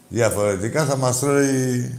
Διαφορετικά 0.09 0.85
θα 0.85 0.97
μας 0.97 1.19
τρώει 1.19 1.97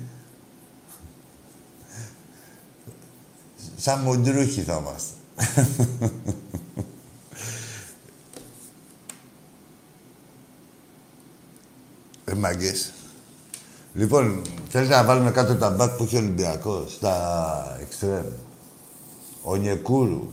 Σαν 3.84 4.00
μουντρούχοι 4.00 4.62
θα 4.62 4.80
είμαστε. 4.80 5.14
ε, 12.24 12.34
μάγκες. 12.34 12.92
Λοιπόν, 13.94 14.42
θέλετε 14.68 14.94
να 14.94 15.04
βάλουμε 15.04 15.30
κάτω 15.30 15.54
τα 15.56 15.70
μπακ 15.70 15.90
που 15.96 16.02
έχει 16.02 16.16
ο 16.16 16.18
Ολυμπιακός, 16.18 16.98
τα 16.98 17.14
εξτρέμ. 17.80 18.26
Ο 19.42 19.56
Νιεκούρου. 19.56 20.28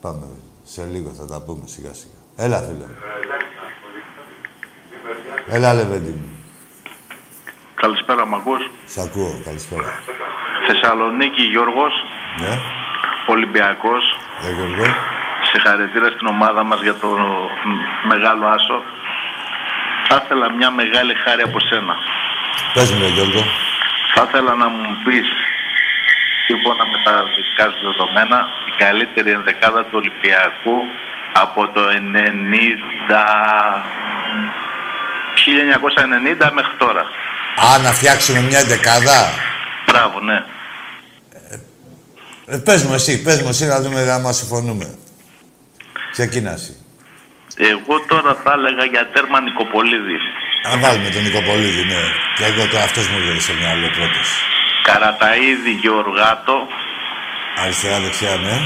Πάμε, 0.00 0.26
σε 0.64 0.84
λίγο 0.92 1.10
θα 1.18 1.24
τα 1.26 1.40
πούμε 1.40 1.62
σιγά 1.66 1.92
σιγά. 1.94 2.18
Έλα, 2.36 2.58
φίλε. 2.58 2.86
μου. 2.86 2.96
Έλα, 5.48 5.74
Λεβέντη 5.74 6.10
μου. 6.10 6.28
Καλησπέρα, 7.74 8.26
μ' 8.26 8.34
ακούς; 8.34 8.62
Σ' 8.86 8.98
ακούω, 8.98 9.40
καλησπέρα. 9.44 9.92
Θεσσαλονίκη, 10.66 11.42
Γιώργος, 11.42 11.92
Ναι, 12.40 12.58
Ολυμπιακός. 13.26 14.04
ε, 14.46 14.52
Γιώργο. 14.52 14.84
Συγχαρητήρια 15.50 16.10
στην 16.10 16.26
ομάδα 16.26 16.62
μας 16.64 16.80
για 16.82 16.94
το 16.94 17.08
μεγάλο 18.08 18.46
άσο. 18.46 18.82
Θα 20.08 20.22
ήθελα 20.24 20.52
μια 20.52 20.70
μεγάλη 20.70 21.14
χάρη 21.14 21.42
από 21.42 21.58
σένα. 21.60 21.94
Πες 22.74 22.90
μου, 22.90 23.00
ρε 23.00 23.08
Γιώργο. 23.08 23.42
Θα 24.14 24.22
ήθελα 24.28 24.54
να 24.54 24.68
μου 24.68 24.88
πεις, 25.04 25.28
σύμφωνα 26.46 26.84
με 26.92 26.98
τα 27.04 27.14
δικά 27.36 27.64
σου 27.70 27.80
δεδομένα, 27.86 28.38
η 28.70 28.72
καλύτερη 28.82 29.30
ενδεκάδα 29.30 29.82
του 29.84 29.96
Ολυμπιακού 30.00 30.76
από 31.32 31.68
το 31.68 31.82
90... 31.90 31.94
1990 35.38 36.50
μέχρι 36.52 36.76
τώρα. 36.78 37.00
Α, 37.66 37.78
να 37.78 37.92
φτιάξουμε 37.92 38.40
μια 38.40 38.64
δεκάδα. 38.64 39.32
Μπράβο, 39.86 40.20
ναι. 40.20 40.44
Ε, 42.46 42.56
πες 42.56 42.82
μου 42.82 42.94
εσύ, 42.94 43.22
πες 43.22 43.42
μου 43.42 43.48
εσύ 43.48 43.66
να 43.66 43.80
δούμε 43.80 44.10
αν 44.10 44.20
μας 44.20 44.36
συμφωνούμε. 44.36 44.98
Ξεκίνα 46.12 46.52
εσύ. 46.52 46.76
Εγώ 47.72 47.94
τώρα 48.10 48.32
θα 48.42 48.52
έλεγα 48.58 48.84
για 48.92 49.02
τέρμα 49.14 49.38
Νικοπολίδη. 49.46 50.18
Να 50.68 50.74
βάλουμε 50.82 51.08
τον 51.14 51.22
Νικοπολίδη, 51.26 51.82
ναι. 51.92 52.02
Και 52.36 52.44
εγώ 52.50 52.62
το 52.72 52.76
αυτός 52.86 53.04
μου 53.10 53.18
λέει 53.26 53.40
στο 53.46 53.54
μυαλό 53.60 53.88
πρώτος. 53.96 54.28
Καραταίδη 54.88 55.72
Γεωργάτο. 55.82 56.56
Αριστερά, 57.62 57.96
δεξιά, 58.04 58.34
ναι. 58.46 58.56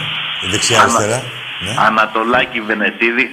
Δεξιά, 0.52 0.76
Ανα- 0.76 0.85
αριστερά. 0.85 1.18
Ναι. 1.64 1.72
Ανατολάκη 1.88 2.61
Βενετίδη. 2.68 3.26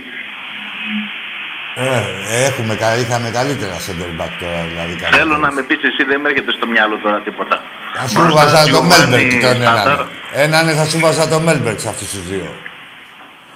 Ε, 1.76 2.00
έχουμε, 2.48 2.74
κα- 2.82 2.98
είχαμε 3.04 3.30
καλύτερα 3.39 3.76
center 3.86 4.12
back 4.22 4.32
τώρα, 4.41 4.60
δηλαδή. 4.69 4.93
Θέλω 4.93 5.10
καλύτερα. 5.10 5.38
να 5.45 5.50
με 5.56 5.62
πεις 5.67 5.80
εσύ, 5.89 6.04
δεν 6.10 6.19
με 6.22 6.30
έρχεται 6.30 6.52
στο 6.58 6.65
μυαλό 6.74 6.95
τώρα 7.04 7.19
τίποτα. 7.28 7.56
Θα 7.98 8.08
σου 8.08 8.19
Μπροστά 8.22 8.36
βάζα 8.43 8.60
το 8.63 8.69
Γιωβάνι 8.69 8.89
Μέλμπερκ 9.12 9.32
τον 9.32 9.56
Στάνταρ. 9.62 10.00
έναν. 10.00 10.10
Έναν 10.45 10.65
θα 10.80 10.86
σου 10.89 11.00
βάζα 11.00 11.28
το 11.34 11.39
Μέλμπερκ 11.39 11.80
σε 11.80 11.89
αυτούς 11.93 12.08
τους 12.13 12.24
δύο. 12.32 12.48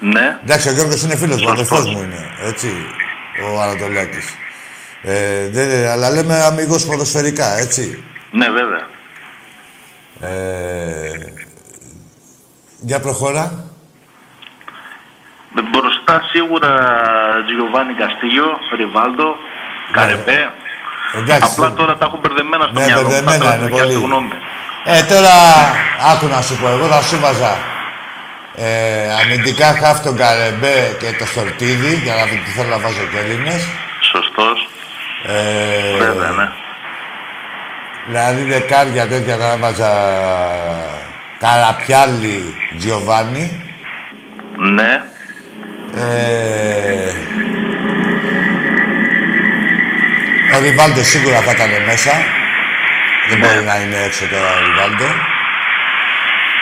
Ναι, 0.06 0.38
Εντάξει, 0.44 0.70
ο 0.70 0.72
Γιώργος 0.72 1.02
είναι 1.04 1.16
φίλος 1.16 1.42
μου, 1.42 1.48
Σωστός. 1.48 1.70
αδερφός 1.72 1.94
μου 1.96 2.02
είναι. 2.04 2.30
Έτσι, 2.44 2.68
ο 3.56 3.62
Ανατολάκης. 3.62 4.26
Ε, 5.04 5.48
δεν- 5.50 5.88
αλλά 5.90 6.10
λέμε 6.10 6.36
αμυγός 6.44 6.86
ποδοσφαιρικά, 6.86 7.58
έτσι. 7.58 8.04
ναι 8.32 8.48
βέβαια. 8.50 8.88
Ε, 10.22 11.12
για 12.80 13.00
προχώρα. 13.00 13.66
Μπροστά 15.72 16.22
σίγουρα 16.32 16.70
Τζιωβάνι 17.46 17.94
Καστίγιο, 17.94 18.58
Ριβάλντο, 18.78 19.36
Καρεπέ. 19.92 20.50
Εντάξει. 21.16 21.50
Απλά 21.52 21.74
τώρα 21.74 21.98
τα 21.98 22.06
έχω 22.06 22.20
μπερδεμένα 22.22 22.64
στο 22.64 22.80
Ναι, 22.80 22.86
μυαλό 22.86 23.02
μου. 23.02 23.10
Θα 23.10 23.22
μπερδεμένα 23.22 23.36
ήθελα 23.36 23.56
είναι 23.56 23.66
δικιά 23.66 23.84
σου 23.84 23.92
πολύ. 23.92 24.04
γνώμη. 24.06 24.30
Ε, 24.86 25.04
τώρα, 25.04 25.34
άκου 26.12 26.28
να 26.28 26.42
σου 26.42 26.56
πω, 26.60 26.68
εγώ 26.76 26.86
θα 26.88 27.02
σου 27.02 27.20
βάζα 27.20 27.52
ε, 28.56 29.14
αμυντικά 29.22 29.66
χαφ 29.66 30.00
τον 30.00 30.18
Καρεμπέ 30.18 30.96
και 31.00 31.16
το 31.20 31.26
Στορτίδη, 31.26 31.94
για 32.04 32.16
να 32.16 32.26
δει 32.26 32.42
τι 32.46 32.52
θέλω 32.52 32.70
να 32.70 32.80
βάζω 32.80 33.06
και 33.12 33.18
Έλληνες. 33.18 33.68
Σωστός. 34.12 34.70
Ε, 35.28 35.98
Βέβαια, 35.98 36.32
ναι. 36.32 36.48
Δηλαδή 38.08 38.44
δεκάρια 38.44 39.08
τέτοια 39.08 39.38
θα 39.38 39.58
βάζα 39.60 39.92
Καραπιάλη, 41.40 42.56
Τζιοβάνι. 42.78 43.64
Ναι. 44.58 45.02
Ε, 45.96 47.12
ο 50.56 50.60
Ριβάλντος 50.62 51.08
σίγουρα 51.08 51.40
θα 51.42 51.52
ήταν 51.52 51.70
μέσα. 51.86 52.12
Δεν 53.30 53.38
μπορεί 53.40 53.64
να 53.66 53.76
είναι 53.76 54.04
έξω 54.06 54.26
τώρα 54.28 54.50
ο 54.50 54.60
Ριβάλντο. 54.66 55.33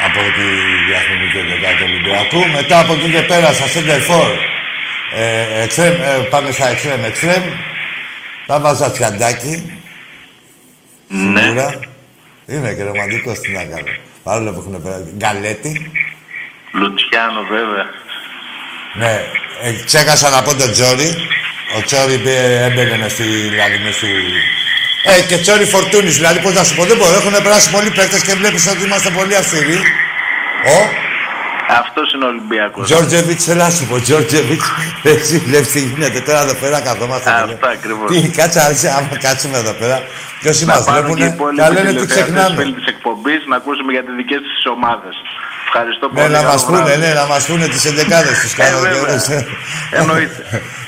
Από 0.05 0.19
τη 0.35 0.45
διαχρονική 0.87 1.39
δεκάδα 1.49 1.77
του 1.77 1.83
Ολυμπιακού. 1.89 2.41
Μετά 2.57 2.79
από 2.79 2.93
εκεί 2.93 3.09
και 3.11 3.21
πέρα 3.21 3.53
στα 3.53 3.65
center 3.73 3.99
for. 4.09 4.31
Ε, 5.15 5.63
εξτρέμ, 5.63 5.93
ε, 5.93 6.27
πάμε 6.29 6.51
στα 6.51 6.67
εξτρέμ, 6.69 7.03
εξτρέμ. 7.03 7.43
Θα 8.47 8.59
βάζα 8.59 8.91
τσιαντάκι. 8.91 9.79
Ναι. 11.07 11.41
Σίγουρα. 11.41 11.79
Είμαι 12.45 12.73
και 12.73 12.83
ρομαντικός, 12.83 13.39
τι 13.39 13.51
να 13.51 13.63
κάνω. 13.63 13.91
Παρόλο 14.23 14.51
που 14.53 14.59
έχουν 14.59 14.83
πέρα. 14.83 15.01
Γκαλέτη. 15.17 15.91
Λουτσιάνο 16.73 17.41
βέβαια. 17.49 17.85
Ναι, 18.93 19.13
ε, 19.63 19.83
ξέχασα 19.85 20.29
να 20.29 20.41
πω 20.41 20.55
τον 20.55 20.71
Τζόρι. 20.71 21.09
Ο 21.77 21.81
Τζόρι 21.81 22.17
μπε- 22.17 22.61
έμπαινε 22.61 22.97
μες 22.97 23.11
στη, 23.11 23.23
δηλαδή 23.23 23.77
μες 23.83 23.95
στη... 23.95 24.07
Ε, 25.05 25.21
και 25.29 25.37
Τζόρι 25.37 25.65
Φορτούνης, 25.65 26.15
δηλαδή 26.15 26.39
πώς 26.39 26.53
να 26.53 26.63
σου 26.63 26.75
πω, 26.75 26.83
δεν 26.85 26.97
μπορώ. 26.97 27.13
Έχουν 27.13 27.43
περάσει 27.43 27.71
πολλοί 27.71 27.91
παίκτες 27.97 28.21
και 28.23 28.33
βλέπεις 28.33 28.67
ότι 28.67 28.83
είμαστε 28.83 29.09
πολύ 29.09 29.35
αυστηροί. 29.35 29.77
Ο; 30.73 30.77
Αυτός 31.81 32.13
είναι 32.13 32.25
ο 32.25 32.27
Ολυμπιακός. 32.27 32.85
Τζόρτζεβιτς, 32.87 33.47
έλα 33.47 33.69
σου 33.69 33.85
πω, 33.89 33.95
Τζόρτζεβιτς. 34.01 34.65
Εσύ 35.03 35.37
βλέπεις 35.47 35.71
τι 35.71 35.79
γίνεται 35.79 36.19
τώρα 36.19 36.41
εδώ 36.41 36.53
πέρα, 36.53 36.77
καθόμαστε. 36.81 37.29
Αυτά 37.29 37.69
ακριβώς. 37.77 38.07
Τι, 38.11 38.29
κάτσε, 38.29 38.59
άρεσε, 38.65 38.89
άμα 38.97 39.15
κάτσουμε 39.25 39.57
εδώ 39.57 39.73
πέρα. 39.81 39.97
Και 40.41 40.49
όσοι 40.49 40.65
Να 40.65 40.73
μας 40.73 40.83
πάρουν 40.85 41.15
και 41.15 41.23
οι 41.23 41.27
βλέπουνε, 41.27 41.35
υπόλοιποι 41.35 41.61
θα 41.61 41.69
λένε 41.69 41.89
τι 41.89 41.93
τηλεθεατές 41.93 42.15
ξεχνάμε. 42.15 42.55
φίλοι 42.61 42.73
της 42.79 42.87
εκπομπής 42.93 43.41
να 43.51 43.55
ακούσουμε 43.55 43.91
για 43.95 44.03
τις 44.05 44.15
δικές 44.19 44.39
τους 44.47 44.65
ομάδες. 44.75 45.15
Ευχαριστώ 45.73 46.05
Ναι, 46.13 46.21
πολύ. 46.21 46.33
να 46.35 46.39
Καλό 46.39 46.51
μας 46.51 46.61
πούνε, 46.65 46.81
βράδυ. 46.87 47.01
ναι, 47.03 47.11
να 47.21 47.25
μας 47.31 47.43
πούνε 47.47 47.65
τις 47.73 47.83
εντεκάδες 47.91 48.35
τους 48.41 48.53
κάνω 48.59 48.77
βέβαια. 48.79 48.99
καιρός. 48.99 49.23
Εννοείται. 49.99 50.41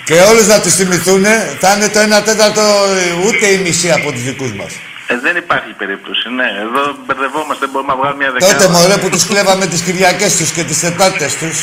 Και 0.07 0.15
όλους 0.29 0.45
να 0.53 0.57
τους 0.63 0.73
θυμηθούν, 0.79 1.23
θα 1.61 1.69
είναι 1.75 1.87
το 1.95 1.99
1 1.99 2.21
τέταρτο 2.29 2.63
ε, 3.01 3.27
ούτε 3.27 3.45
η 3.55 3.57
μισή 3.65 3.89
από 3.97 4.07
τους 4.13 4.23
δικούς 4.29 4.51
μας. 4.59 4.71
Ε, 5.11 5.13
δεν 5.25 5.35
υπάρχει 5.43 5.71
περίπτωση, 5.81 6.25
ναι. 6.39 6.47
Εδώ 6.65 6.81
μπερδευόμαστε, 7.05 7.61
δεν 7.65 7.69
μπορούμε 7.71 7.91
να 7.93 7.97
βγάλουμε 7.99 8.19
μια 8.23 8.31
δεκάδα. 8.33 8.51
Τότε 8.53 8.65
μωρέ 8.75 8.95
που 9.03 9.09
τους 9.13 9.23
κλέβαμε 9.29 9.65
τις 9.71 9.81
Κυριακές 9.87 10.31
τους 10.39 10.49
και 10.55 10.63
τις 10.69 10.77
Τετάρτες 10.83 11.31
τους. 11.41 11.55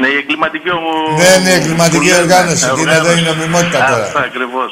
Ναι, 0.00 0.08
η 0.14 0.16
εγκληματική 0.22 0.70
ο... 0.78 0.80
Ναι, 1.22 1.32
ναι, 1.44 1.52
εγκληματική 1.58 1.96
που 1.98 2.04
λέμε, 2.04 2.22
οργάνωση. 2.24 2.64
Τι 2.74 2.80
είναι 2.84 2.96
εδώ, 3.00 3.10
η 3.20 3.22
νομιμότητα 3.30 3.78
τώρα. 3.90 4.04
Αυτά 4.08 4.20
ακριβώς. 4.30 4.70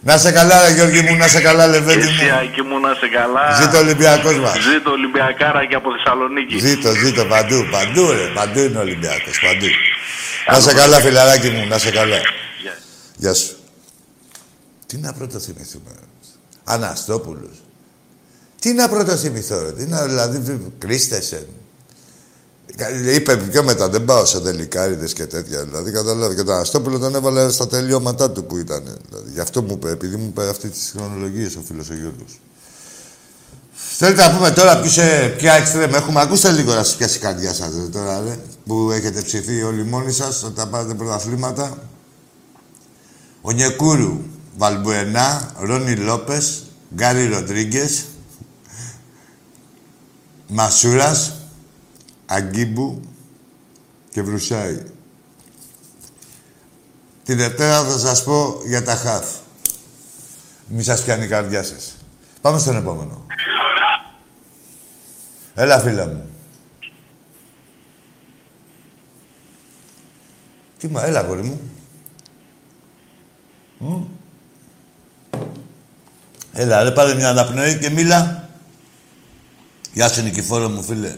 Να 0.00 0.18
σε 0.18 0.32
καλά, 0.32 0.66
ρε 0.66 0.74
Γιώργη 0.74 1.00
μου, 1.00 1.16
να 1.16 1.28
σε 1.28 1.40
καλά, 1.40 1.64
Και 1.64 1.70
Λεβέντη 1.70 2.06
εσύ, 2.06 2.24
μου. 2.24 2.34
Άκη 2.42 2.62
μου, 2.62 2.78
να 2.80 2.94
σε 2.94 3.08
καλά. 3.08 3.60
Ζήτω 3.60 3.76
ο 3.76 3.80
Ολυμπιακός 3.80 4.38
μας. 4.38 4.58
Ζήτω 4.72 4.90
Ολυμπιακάρα 4.90 5.66
και 5.66 5.74
από 5.74 5.88
Θεσσαλονίκη. 5.96 6.58
Ζήτω, 6.58 6.90
ζήτω, 6.94 7.24
παντού, 7.24 7.66
παντού 7.70 8.10
ρε, 8.10 8.26
παντού 8.34 8.60
είναι 8.60 8.78
ο 8.78 8.80
Ολυμπιακός, 8.80 9.40
παντού. 9.40 9.66
Να 10.50 10.60
σε 10.60 10.74
καλά, 10.74 11.00
φιλαράκι 11.00 11.48
μου, 11.48 11.66
να 11.66 11.78
σε 11.78 11.90
καλά. 11.90 12.16
Γεια. 12.62 12.76
Γεια 13.16 13.34
σου. 13.34 13.56
Τι 14.86 14.96
να 14.96 15.12
πρώτο 15.12 15.38
θυμηθούμε. 15.38 15.90
Αναστόπουλος. 16.64 17.62
Τι 18.60 18.72
να 18.72 18.88
πρώτο 18.88 19.16
θυμηθώ, 19.16 19.62
ρε. 19.62 19.72
Τι 19.72 19.86
να, 19.86 20.06
δηλαδή, 20.06 20.72
Κρίστεσεν. 20.78 21.46
Είπε 23.14 23.36
πιο 23.36 23.64
μετά, 23.64 23.88
δεν 23.88 24.04
πάω 24.04 24.24
σε 24.24 24.38
δελικάριδες 24.38 25.12
και 25.12 25.26
τέτοια. 25.26 25.64
Δηλαδή, 25.64 25.90
καταλάβει. 25.90 26.34
Και 26.34 26.42
τον 26.42 26.54
Αναστόπουλο 26.54 26.98
τον 26.98 27.14
έβαλε 27.14 27.50
στα 27.50 27.66
τελειώματά 27.66 28.30
του 28.30 28.44
που 28.44 28.56
ήταν. 28.56 28.82
Δηλαδή, 29.08 29.30
γι' 29.32 29.40
αυτό 29.40 29.62
μου 29.62 29.72
είπε, 29.72 29.90
επειδή 29.90 30.16
μου 30.16 30.26
είπε 30.28 30.48
αυτή 30.48 30.68
τις 30.68 30.92
χρονολογίες 30.96 31.56
ο 31.56 31.60
φίλος 31.66 31.90
ο 31.90 31.94
Γιώργος. 31.94 32.40
Θέλετε 33.98 34.26
να 34.26 34.36
πούμε 34.36 34.50
τώρα 34.50 34.80
ποιους, 34.80 34.98
ε, 34.98 35.34
ποια 35.38 35.52
εξτρέμ 35.52 35.94
έχουμε. 35.94 36.20
Ακούστε 36.20 36.50
λίγο 36.50 36.74
να 36.74 36.84
σας 36.84 36.96
πιάσει 36.96 37.16
η 37.16 37.20
καρδιά 37.20 37.52
σας 37.54 37.74
ρε, 37.74 37.82
τώρα, 37.82 38.20
ρε, 38.20 38.38
που 38.66 38.90
έχετε 38.90 39.22
ψηθεί 39.22 39.62
όλοι 39.62 39.84
μόνοι 39.84 40.12
σας 40.12 40.42
όταν 40.42 40.70
πάρετε 40.70 40.94
πρωταθλήματα. 40.94 41.78
Ο 43.40 43.50
Νιεκούρου, 43.50 44.20
Βαλμπουενά, 44.56 45.52
Ρόνι 45.58 45.96
Λόπες, 45.96 46.64
Γκάρι 46.94 47.26
Ροντρίγκες, 47.26 48.04
Μασούρας, 50.48 51.35
Αγκίμπου 52.26 53.00
και 54.10 54.22
Βρουσάη. 54.22 54.82
Τη 57.24 57.34
Δευτέρα 57.34 57.84
θα 57.84 57.98
σας 57.98 58.24
πω 58.24 58.60
για 58.66 58.84
τα 58.84 58.94
χαφ. 58.94 59.26
Μη 60.66 60.82
σας 60.82 61.02
πιάνει 61.02 61.24
η 61.24 61.28
καρδιά 61.28 61.62
σας. 61.62 61.96
Πάμε 62.40 62.58
στον 62.58 62.76
επόμενο. 62.76 63.26
Έλα, 65.54 65.80
φίλα 65.80 66.06
μου. 66.06 66.30
Τι 70.78 70.88
μα, 70.88 71.04
έλα, 71.04 71.18
αγόρι 71.18 71.42
μου. 71.42 71.60
Μμ. 73.78 74.04
Έλα, 76.52 76.82
ρε, 76.82 76.90
πάρε 76.90 77.14
μια 77.14 77.28
αναπνοή 77.28 77.78
και 77.78 77.90
μίλα. 77.90 78.48
Γεια 79.92 80.08
σου, 80.08 80.22
Νικηφόρο 80.22 80.68
μου, 80.68 80.82
φίλε. 80.82 81.16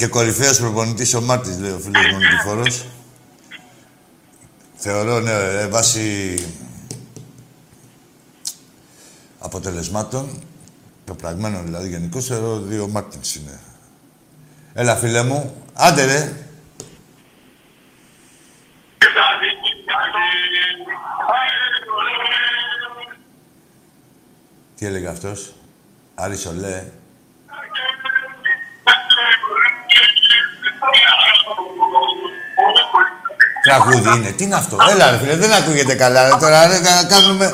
Και 0.00 0.06
κορυφαίος 0.06 0.58
προπονητής 0.58 1.14
ο 1.14 1.20
Μάρτης, 1.20 1.58
λέει 1.58 1.70
ο 1.70 1.78
φίλος 1.78 2.12
μου 2.12 2.18
Νικηφόρος. 2.18 2.86
Θεωρώ, 4.74 5.20
ναι, 5.20 5.32
ε, 5.32 5.68
βάσει 5.68 6.34
αποτελεσμάτων, 9.38 10.42
πεπραγμένων 11.04 11.64
δηλαδή 11.64 11.88
γενικώ, 11.88 12.20
θεωρώ 12.20 12.54
ότι 12.54 12.78
ο 12.78 12.88
Μάρτινς 12.88 13.34
είναι. 13.34 13.60
Έλα, 14.72 14.96
φίλε 14.96 15.22
μου. 15.22 15.64
Άντε, 15.74 16.04
ρε. 16.04 16.32
Τι 24.76 24.86
έλεγε 24.86 25.08
αυτός; 25.08 25.54
Άρης 26.14 26.46
Ολέ. 26.46 26.84
Τραγούδι 33.70 34.16
είναι. 34.16 34.30
Τι 34.30 34.44
είναι 34.44 34.54
αυτό; 34.54 34.76
Έλα, 34.90 35.10
ρε 35.10 35.18
φίλε, 35.18 35.36
δεν 35.36 35.52
ακούγεται 35.52 35.94
καλά. 35.94 36.28
Ρε, 36.28 36.36
τώρα, 36.40 36.66
ρε, 36.66 36.78
να 36.78 37.04
κάνουμε... 37.08 37.52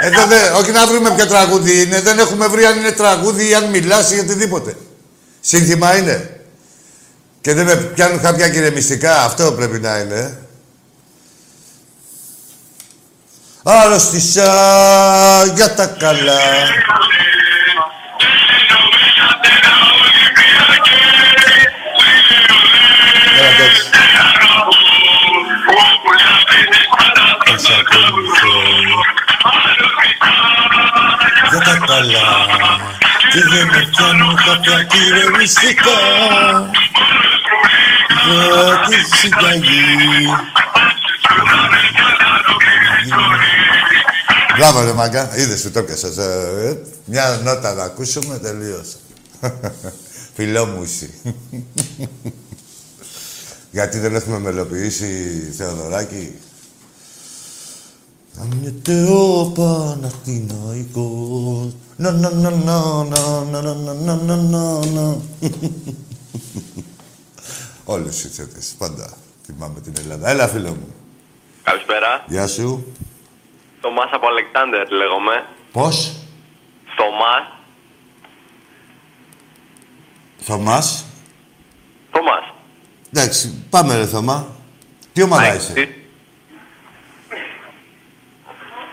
Εδώ 0.00 0.26
δεν... 0.26 0.54
Όχι 0.54 0.70
να 0.70 0.86
βρούμε 0.86 1.10
ποιο 1.10 1.26
τραγούδι 1.26 1.82
είναι. 1.82 2.00
Δεν 2.00 2.18
έχουμε 2.18 2.46
βρει 2.46 2.64
αν 2.64 2.78
είναι 2.78 2.92
τραγούδι 2.92 3.48
ή 3.48 3.54
αν 3.54 3.64
μιλάς 3.64 4.10
ή 4.10 4.18
οτιδήποτε. 4.18 4.76
Σύνθημα 5.40 5.96
είναι. 5.96 6.40
Και 7.40 7.54
δεν 7.54 7.66
με 7.66 7.74
πιάνουν 7.74 8.20
κάποια 8.20 8.48
κυρεμιστικά. 8.48 9.22
Αυτό 9.24 9.52
πρέπει 9.52 9.78
να 9.78 9.98
είναι. 9.98 10.38
Άρρωστησα 13.62 14.44
για 15.54 15.74
τα 15.74 15.86
καλά. 15.86 16.38
Καλά. 31.90 32.28
Και 33.32 33.40
δεν 33.50 33.66
με 33.66 33.88
πιάνω 33.90 34.34
κάποια 34.46 34.82
κυριολιστικά. 34.82 36.00
Για 38.26 38.86
τη 38.88 39.16
συνταγή. 39.16 39.86
Μπράβο 44.56 44.84
ρε 44.84 44.92
μάγκα, 44.92 45.30
είδες 45.36 45.62
που 45.62 45.70
το 45.70 45.78
έπιασες. 45.78 46.16
ε, 46.16 46.68
ε. 46.68 46.76
Μια 47.04 47.40
νότα 47.42 47.74
να 47.74 47.82
ακούσουμε, 47.82 48.38
τελείωσε. 48.38 48.96
Φιλόμουσι. 50.36 51.14
Γιατί 53.70 53.98
δεν 53.98 54.14
έχουμε 54.14 54.38
μελοποιήσει 54.38 55.06
Θεοδωράκη; 55.56 56.34
Αμνιέται 58.40 59.06
ο 59.10 59.52
Παναθηναϊκός. 59.54 61.72
Να, 61.96 62.10
να, 62.12 62.30
να, 62.30 62.50
να, 62.50 63.04
να, 63.04 63.44
να, 63.44 63.62
να, 63.62 63.74
να, 63.94 64.14
να, 64.16 64.36
να, 64.36 64.86
να. 64.86 65.16
Όλες 67.84 68.24
οι 68.24 68.28
τσέτες, 68.28 68.74
πάντα. 68.78 69.12
Θυμάμαι 69.44 69.80
την 69.80 69.92
Ελλάδα. 69.98 70.28
Έλα, 70.30 70.48
φίλο 70.48 70.68
μου. 70.68 70.94
Καλησπέρα. 71.62 72.24
Γεια 72.26 72.46
σου. 72.46 72.92
Θωμάς 73.80 74.10
από 74.12 74.26
Αλεξάνδρ 74.26 74.90
λέγομαι. 74.90 75.46
Πώς? 75.72 76.12
Θωμάς. 76.96 77.52
Θωμάς. 80.38 81.04
Θωμάς. 82.10 82.52
Εντάξει, 83.12 83.54
πάμε 83.70 83.96
ρε 83.96 84.06
Θωμά. 84.06 84.46
Τι 85.12 85.22
ομάδα 85.22 85.42
ΑΕΚ, 85.42 85.60
είσαι. 85.60 85.72
τι- 85.72 85.88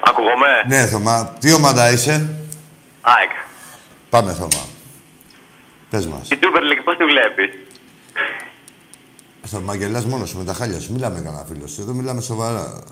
Ακούγομαι; 0.08 0.48
Ναι, 0.68 0.88
Θωμά. 0.88 1.36
Τι 1.39 1.54
ομάδα 1.54 1.91
είσαι; 1.91 2.36
ΑΕΚ. 3.02 3.32
Πάμε, 4.10 4.34
Θωμά. 4.34 4.63
Πες 5.89 6.08
μας. 6.08 6.30
Η 6.30 6.39
Super 6.41 6.62
League 6.62 6.82
πώς 6.84 6.98
τη 6.98 7.04
βλέπεις; 7.06 7.50
Θωμά, 9.48 9.76
γελάς 9.76 10.06
μόνος 10.06 10.30
σου 10.30 10.38
με 10.38 10.44
τα 10.44 10.54
χάλια 10.54 10.80
σου. 10.80 10.94
Μιλάμε 10.94 11.22
κανένα 11.22 11.46
φίλο 11.46 11.68
σου. 11.68 11.82
Εδώ 11.82 11.94
μιλάμε 11.94 12.22
σοβαρά. 12.22 12.84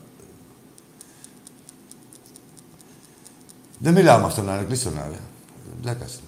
Δεν 3.78 3.94
μιλάω 3.94 4.20
με 4.20 4.26
αυτόν, 4.26 4.46
ρε. 4.58 4.64
Κλείστο 4.64 4.90
να, 4.90 5.08
ρε. 5.12 5.20
Βλάκας 5.82 6.14
είναι. 6.14 6.28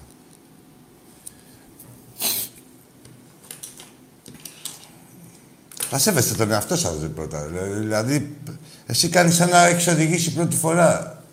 Θα 5.89 5.98
σέβεστε 5.98 6.36
τον 6.36 6.52
εαυτό 6.52 6.76
σας 6.76 7.02
ρε, 7.02 7.08
πρώτα. 7.08 7.48
ρε. 7.54 7.63
Δηλαδή, 7.67 8.38
εσύ 8.86 9.10
κάνεις 9.10 9.36
σαν 9.36 9.50
να 9.50 9.65
έχεις 9.65 9.88
οδηγήσει 9.88 10.34
πρώτη 10.34 10.56
φορά. 10.56 11.24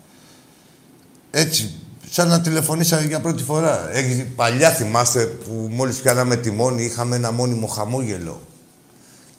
Έτσι, 1.31 1.75
σαν 2.09 2.27
να 2.27 2.41
τηλεφωνήσατε 2.41 3.05
για 3.05 3.19
πρώτη 3.19 3.43
φορά. 3.43 3.89
Έχεις, 3.91 4.25
παλιά 4.35 4.69
θυμάστε 4.69 5.25
που 5.25 5.67
μόλις 5.71 5.97
πιάναμε 5.97 6.35
τιμόνι, 6.35 6.83
είχαμε 6.83 7.15
ένα 7.15 7.31
μόνιμο 7.31 7.67
χαμόγελο. 7.67 8.41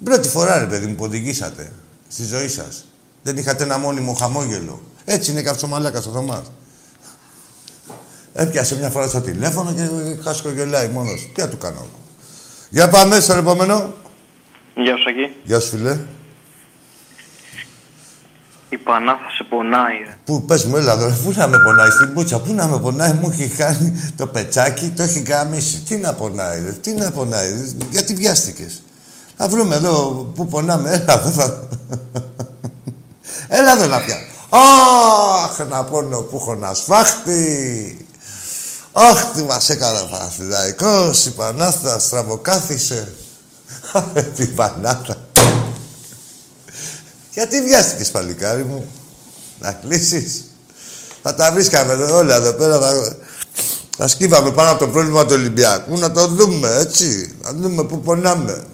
Πρώτη 0.04 0.28
φορά, 0.28 0.58
ρε 0.58 0.66
παιδί 0.66 0.86
μου, 0.86 0.94
που 0.94 1.04
οδηγήσατε 1.04 1.72
στη 2.08 2.24
ζωή 2.24 2.48
σας. 2.48 2.84
Δεν 3.22 3.36
είχατε 3.36 3.64
ένα 3.64 3.78
μόνιμο 3.78 4.12
χαμόγελο. 4.12 4.82
Έτσι 5.04 5.30
είναι 5.30 5.42
καψομαλάκας 5.42 6.06
ο 6.06 6.10
Θωμάς. 6.10 6.52
Έπιασε 8.32 8.76
μια 8.76 8.90
φορά 8.90 9.08
στο 9.08 9.20
τηλέφωνο 9.20 9.74
και 9.74 9.82
χασκογελάει 10.22 10.88
μόνος. 10.88 11.30
Τι 11.34 11.40
να 11.40 11.48
του 11.48 11.58
κάνω 11.58 11.76
εγώ. 11.76 11.98
Για 12.70 12.88
πάμε 12.88 13.20
στο 13.20 13.34
επόμενο. 13.34 13.94
Γεια 14.74 14.96
σου, 14.96 15.10
Ακή. 15.10 15.36
Γεια 15.44 15.60
σου, 15.60 15.68
φίλε. 15.68 15.98
Η 18.74 18.78
Πανά 18.78 19.12
θα 19.12 19.30
σε 19.36 19.44
πονάει, 19.44 19.98
ρε. 20.06 20.16
Πού, 20.24 20.44
πες 20.44 20.64
μου, 20.64 20.76
έλα 20.76 20.92
εδώ, 20.92 21.06
πού 21.24 21.32
να 21.36 21.46
με 21.46 21.58
πονάει 21.58 21.90
στην 21.90 22.12
πούτσα, 22.14 22.40
πού 22.40 22.52
να 22.52 22.66
με 22.66 22.78
πονάει, 22.78 23.12
μου 23.12 23.30
έχει 23.32 23.48
κάνει 23.48 24.12
το 24.16 24.26
πετσάκι, 24.26 24.92
το 24.96 25.02
έχει 25.02 25.20
γαμίσει. 25.20 25.80
Τι 25.80 25.96
να 25.96 26.14
πονάει, 26.14 26.60
ρε, 26.64 26.70
τι 26.70 26.92
να 26.92 27.10
πονάει, 27.10 27.50
ρε, 27.50 27.86
γιατί 27.90 28.14
βιάστηκες. 28.14 28.82
Θα 29.36 29.48
βρούμε 29.48 29.74
εδώ 29.74 30.10
που 30.34 30.46
πονάμε, 30.46 30.90
έλα 30.90 31.12
εδώ 31.20 31.30
θα... 31.30 31.68
έλα 33.58 33.72
εδώ 33.72 33.86
να 33.86 34.00
πια. 34.00 34.16
Αχ, 34.48 35.68
να 35.68 35.84
πόνο 35.84 36.18
που 36.20 36.36
έχω 36.36 36.54
να 36.54 36.74
σφάχτη. 36.74 38.06
Αχ, 38.92 39.24
τι 39.24 39.42
μας 39.42 39.70
έκανε 39.70 39.98
ο 39.98 40.08
Παναθηναϊκός, 40.10 41.26
η 41.26 41.30
Πανάθα 41.30 41.98
στραβοκάθισε. 41.98 43.12
Την 44.36 44.54
Πανάθα. 44.54 45.16
Γιατί 47.34 47.62
βιάστηκες, 47.62 48.10
παλικάρι 48.10 48.64
μου; 48.64 48.86
Να 49.60 49.72
κλείσεις. 49.72 50.44
Θα 51.22 51.34
τα 51.34 51.52
βρίσκαμε 51.52 51.92
εδώ, 51.92 52.16
όλα 52.16 52.34
εδώ 52.34 52.52
πέρα. 52.52 52.80
Θα, 52.80 53.16
θα 53.96 54.08
σκύβαμε 54.08 54.50
πάνω 54.50 54.70
από 54.70 54.78
το 54.78 54.88
πρόβλημα 54.90 55.24
του 55.24 55.32
Ολυμπιακού. 55.32 55.98
Να 55.98 56.12
το 56.12 56.26
δούμε, 56.26 56.76
έτσι. 56.76 57.34
Να 57.42 57.52
δούμε 57.52 57.84
πού 57.84 58.00
πονάμε. 58.00 58.64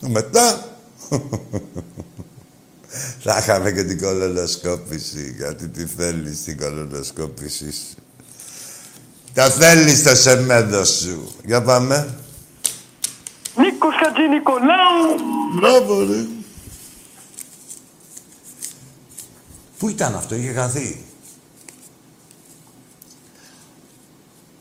Μετά... 0.00 0.64
θα 3.24 3.38
είχαμε 3.38 3.72
και 3.72 3.84
την 3.84 4.00
κολονοσκόπηση. 4.00 5.34
Γιατί 5.36 5.68
τη 5.68 5.86
θέλεις 5.86 6.44
την 6.44 6.58
κολονοσκόπηση 6.58 7.72
σου. 7.72 7.94
Τα 9.34 9.50
θέλεις 9.50 10.02
το 10.02 10.14
σεμέδο 10.14 10.84
σου. 10.84 11.34
Για 11.44 11.62
πάμε. 11.62 12.14
Νίκος 13.56 13.94
Χατζηνικολάου! 14.04 15.14
Μπράβο, 15.54 16.04
ρε. 16.04 16.39
Πού 19.80 19.88
ήταν 19.88 20.14
αυτό, 20.14 20.34
είχε 20.34 20.52
χαθεί; 20.52 21.04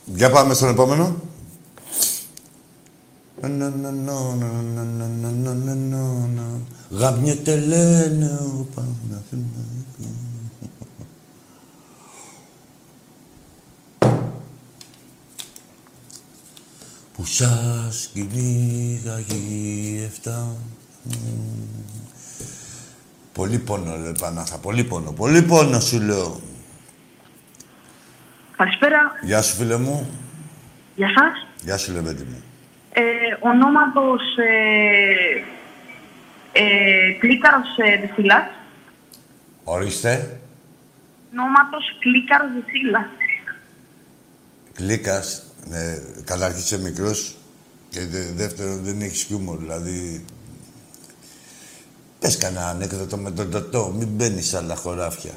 Για 0.06 0.30
πάμε 0.32 0.54
στον 0.54 0.70
επόμενο. 0.70 1.16
Γαμιέται 6.90 7.56
λένε 7.56 8.26
ο 8.26 8.68
Μμμ. 23.40 23.46
Πολύ 23.48 23.60
πόνο, 23.60 23.96
ρε 24.04 24.12
Πανάθα, 24.20 24.58
πολύ 24.58 24.84
πόνο. 24.84 25.12
Πολύ 25.12 25.42
πόνο, 25.42 25.80
σου 25.80 26.00
λέω. 26.02 26.40
Καλησπέρα. 28.58 29.12
Γεια 29.22 29.42
σου, 29.42 29.56
φίλε 29.56 29.78
μου. 29.78 30.10
Γεια 30.96 31.08
σας. 31.08 31.48
Γεια 31.64 31.78
σου, 31.78 31.92
Λεβέντη 31.92 32.24
μου. 32.24 32.44
Ε, 32.94 33.02
ονόματος 33.40 34.22
ε, 34.38 35.44
ε, 36.60 37.12
Κλίκαρος 37.20 37.68
ε, 37.78 38.08
Δεσίλας. 38.08 38.44
Ορίστε. 39.64 40.40
Ονόματος 41.32 41.84
Κλίκαρος 42.00 42.50
Δεσίλας. 42.66 43.06
Κλίκας, 44.74 45.44
ναι, 45.68 45.80
καταρχήν 46.26 46.60
είσαι 46.60 46.80
μικρός 46.80 47.36
και 47.90 48.00
δε- 48.06 48.32
δεύτερον 48.36 48.84
δεν 48.84 49.02
έχεις 49.02 49.24
χιούμορ, 49.24 49.58
δηλαδή... 49.58 50.26
Πες 52.20 52.38
κανένα 52.38 52.68
ανέκδοτο 52.68 53.18
με 53.18 53.32
τον 53.32 53.52
τοτό, 53.52 53.94
μην 53.98 54.08
μπαίνεις 54.08 54.48
σε 54.48 54.58
άλλα 54.58 54.76
χωράφια. 54.76 55.34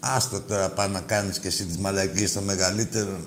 Άστο 0.00 0.40
τώρα 0.40 0.68
πάνω 0.68 0.92
να 0.92 1.00
κάνεις 1.00 1.38
και 1.38 1.48
εσύ 1.48 1.64
τις 1.64 1.76
μαλακίες 1.76 2.32
των 2.32 2.44
μεγαλύτερων. 2.44 3.26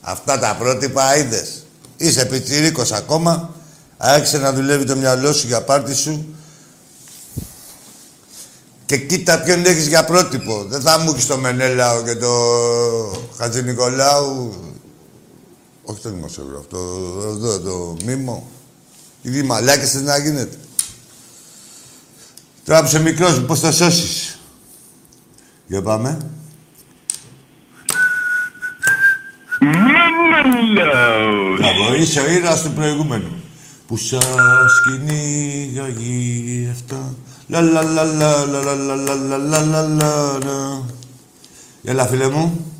Αυτά 0.00 0.38
τα 0.38 0.56
πρότυπα 0.58 1.16
είδες. 1.16 1.66
Είσαι 1.96 2.26
πιτσιρίκος 2.26 2.92
ακόμα, 2.92 3.54
άρχισε 3.96 4.38
να 4.38 4.52
δουλεύει 4.52 4.84
το 4.84 4.96
μυαλό 4.96 5.32
σου 5.32 5.46
για 5.46 5.62
πάρτι 5.62 5.94
σου 5.94 6.34
και 8.86 8.96
κοίτα 8.96 9.42
ποιον 9.42 9.64
έχεις 9.64 9.86
για 9.86 10.04
πρότυπο. 10.04 10.64
Δεν 10.64 10.80
θα 10.80 10.98
μου 10.98 11.10
έχεις 11.10 11.26
το 11.26 11.36
Μενέλαο 11.36 12.02
και 12.02 12.14
το 12.14 12.30
Χατζη 13.36 13.62
Νικολάου. 13.62 14.54
Όχι 15.82 16.00
το 16.00 16.10
δημοσιογράφο, 16.10 16.64
το, 16.68 16.78
εδώ, 17.28 17.60
το 17.60 17.96
μήμο. 18.04 18.48
Οι 19.22 19.42
μαλάκες 19.42 19.90
θες 19.90 20.02
να 20.02 20.18
γίνεται. 20.18 20.56
Τώρα 22.74 22.86
που 22.86 22.92
είσαι 22.92 23.02
μικρός, 23.02 23.44
πώς 23.46 23.60
θα 23.60 23.72
σώσεις. 23.72 24.38
Για 25.66 25.82
πάμε. 25.82 26.18
Μπράβο, 31.56 31.94
είσαι 31.98 32.20
ο 32.20 32.30
ήρωας 32.30 32.62
του 32.62 32.72
προηγούμενου. 32.72 33.28
Που 33.28 33.40
που 33.86 33.96
σας 33.96 34.20
κυνήγαγε 34.84 36.70
αυτά. 36.70 37.14
Λα 37.48 37.60
λα 37.60 37.82
λα 37.82 38.04
λα 38.04 38.46
λα 38.46 38.62
λα 38.62 38.74
λα 38.74 38.94
λα 38.94 39.16
λα 39.16 39.38
λα 39.38 39.60
λα 39.60 39.82
λα 39.82 40.38
λα. 40.38 40.82
Έλα 41.84 42.06
φίλε 42.06 42.28
μου. 42.28 42.73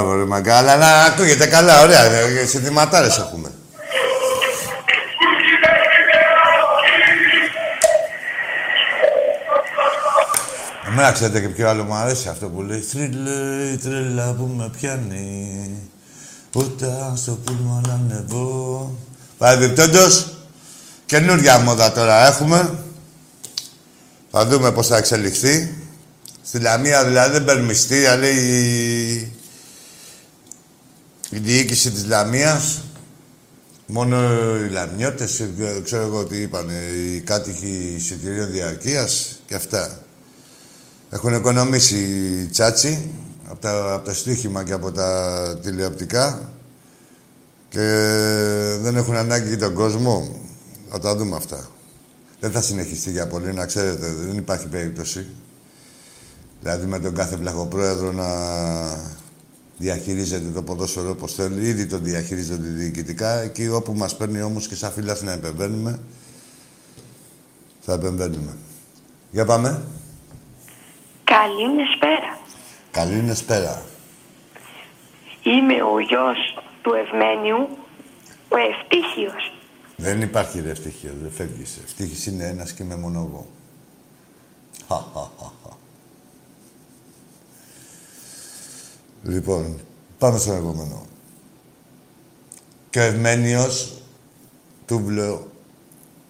Μπράβο 0.00 0.16
ρε 0.16 0.24
μαγκά, 0.24 0.56
αλλά 0.56 0.76
να 0.76 1.04
ακούγεται 1.04 1.46
καλά, 1.46 1.82
ωραία, 1.82 2.04
ε, 2.04 2.46
συνθηματάρες 2.46 3.18
έχουμε. 3.18 3.50
Εμένα 10.88 11.12
ξέρετε 11.12 11.40
και 11.40 11.48
ποιο 11.48 11.68
άλλο 11.68 11.84
μου 11.84 11.94
αρέσει 11.94 12.28
αυτό 12.28 12.48
που 12.48 12.62
λέει 12.62 12.80
Θρύλε, 12.80 13.70
η 13.72 13.76
τρέλα 13.76 14.32
που 14.32 14.54
με 14.56 14.70
πιάνει 14.80 15.70
Ούτε 16.54 16.86
στο 17.14 17.38
πούλμα 17.44 17.80
να 17.86 17.92
ανεβώ 17.92 18.94
Παρεμπιπτόντως, 19.38 20.26
καινούργια 21.06 21.58
μόδα 21.58 21.92
τώρα 21.92 22.26
έχουμε. 22.26 22.78
Θα 24.30 24.46
δούμε 24.46 24.72
πώς 24.72 24.86
θα 24.86 24.96
εξελιχθεί. 24.96 25.74
Στη 26.42 26.58
Λαμία 26.58 27.04
δηλαδή 27.04 27.32
δεν 27.32 27.44
παίρνει 27.44 27.66
μυστήρια, 27.66 28.16
λέει 28.16 29.39
η, 31.30 31.36
η 31.36 31.38
διοίκηση 31.38 31.90
της 31.90 32.06
Λαμίας. 32.06 32.82
Μόνο 33.86 34.16
οι 34.56 34.68
Λαμιώτες, 34.68 35.40
ε, 35.40 35.80
ξέρω 35.84 36.02
εγώ 36.02 36.24
τι 36.24 36.36
είπανε, 36.36 36.72
οι 36.72 37.20
κάτοικοι 37.20 37.94
εισιτηρίων 37.96 38.50
διαρκείας 38.50 39.40
και 39.46 39.54
αυτά. 39.54 40.02
Έχουν 41.10 41.34
οικονομήσει 41.34 41.98
τσάτσι 42.50 43.10
από 43.48 43.60
τα, 43.60 43.94
από 43.94 44.04
τα 44.04 44.14
στοίχημα 44.14 44.64
και 44.64 44.72
από 44.72 44.92
τα 44.92 45.58
τηλεοπτικά 45.62 46.52
και 47.68 47.80
δεν 48.80 48.96
έχουν 48.96 49.16
ανάγκη 49.16 49.56
τον 49.56 49.74
κόσμο. 49.74 50.40
Θα 50.90 50.98
τα 50.98 51.16
δούμε 51.16 51.36
αυτά. 51.36 51.68
Δεν 52.40 52.50
θα 52.50 52.60
συνεχιστεί 52.60 53.10
για 53.10 53.26
πολύ, 53.26 53.52
να 53.52 53.66
ξέρετε. 53.66 54.12
Δεν 54.12 54.36
υπάρχει 54.36 54.66
περίπτωση. 54.66 55.26
Δηλαδή 56.60 56.86
με 56.86 56.98
τον 56.98 57.14
κάθε 57.14 57.36
βλαχοπρόεδρο 57.36 58.12
να 58.12 58.26
διαχειρίζεται 59.80 60.50
το 60.50 60.62
ποδόσφαιρο 60.62 61.10
όπως 61.10 61.34
θέλει. 61.34 61.68
Ήδη 61.68 61.86
το 61.86 61.98
διαχειρίζονται 61.98 62.68
διοικητικά. 62.68 63.40
Εκεί 63.40 63.68
όπου 63.68 63.92
μας 63.92 64.16
παίρνει 64.16 64.42
όμως 64.42 64.68
και 64.68 64.74
σαν 64.74 64.92
φίλας 64.92 65.22
να 65.22 65.32
επεμβαίνουμε, 65.32 65.98
θα 67.80 67.92
επεμβαίνουμε. 67.92 68.56
Για 69.30 69.44
πάμε. 69.44 69.82
Καλή 71.24 71.66
σπέρα. 71.96 72.38
Καλή 72.90 73.34
σπέρα. 73.34 73.82
Είμαι 75.42 75.74
ο 75.74 76.00
γιος 76.00 76.38
του 76.82 76.92
Ευμένιου, 77.04 77.68
ο 78.48 78.56
Ευτύχιος. 78.56 79.52
Δεν 79.96 80.20
υπάρχει 80.20 80.60
ρε 80.60 80.70
ευτυχία, 80.70 81.12
δεν 81.22 81.30
φεύγεις. 81.30 81.78
Ευτύχης 81.84 82.26
είναι 82.26 82.44
ένας 82.44 82.72
και 82.72 82.82
είμαι 82.82 82.96
μόνο 82.96 83.18
εγώ. 83.18 83.46
Χα, 84.88 84.94
χα, 84.94 85.20
χα, 85.38 85.50
χα. 85.62 85.79
Λοιπόν, 89.22 89.80
πάμε 90.18 90.38
στον 90.38 90.56
επόμενο. 90.56 91.06
Και 92.90 92.98
ο 92.98 93.02
Ευμένιος, 93.02 94.02
τούβλο, 94.86 95.50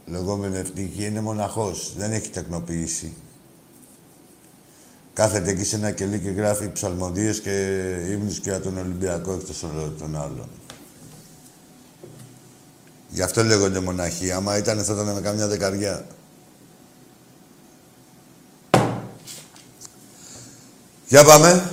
λεγόμενο 0.07 0.57
ευτυχία, 0.57 1.07
είναι 1.07 1.21
μοναχός. 1.21 1.95
Δεν 1.97 2.13
έχει 2.13 2.29
τεκνοποιήσει. 2.29 3.15
Κάθεται 5.13 5.51
εκεί 5.51 5.65
σε 5.65 5.77
ένα 5.77 5.91
κελί 5.91 6.19
και 6.19 6.31
γράφει 6.31 6.73
ψαλμοδίες 6.73 7.41
και 7.41 7.51
ύμνους 8.11 8.41
και 8.41 8.51
για 8.51 8.61
τον 8.61 8.79
Ολυμπιακό 8.79 9.33
εκτός 9.33 9.63
όλων 9.63 9.97
των 9.99 10.17
άλλων. 10.17 10.49
Γι' 13.09 13.23
αυτό 13.23 13.45
λέγονται 13.45 13.81
μοναχοί. 13.81 14.31
Άμα 14.31 14.57
ήταν 14.57 14.85
θα 14.85 14.93
ήταν 14.93 15.15
με 15.15 15.21
καμιά 15.21 15.47
δεκαριά. 15.47 16.07
Για 21.09 21.25
πάμε. 21.25 21.71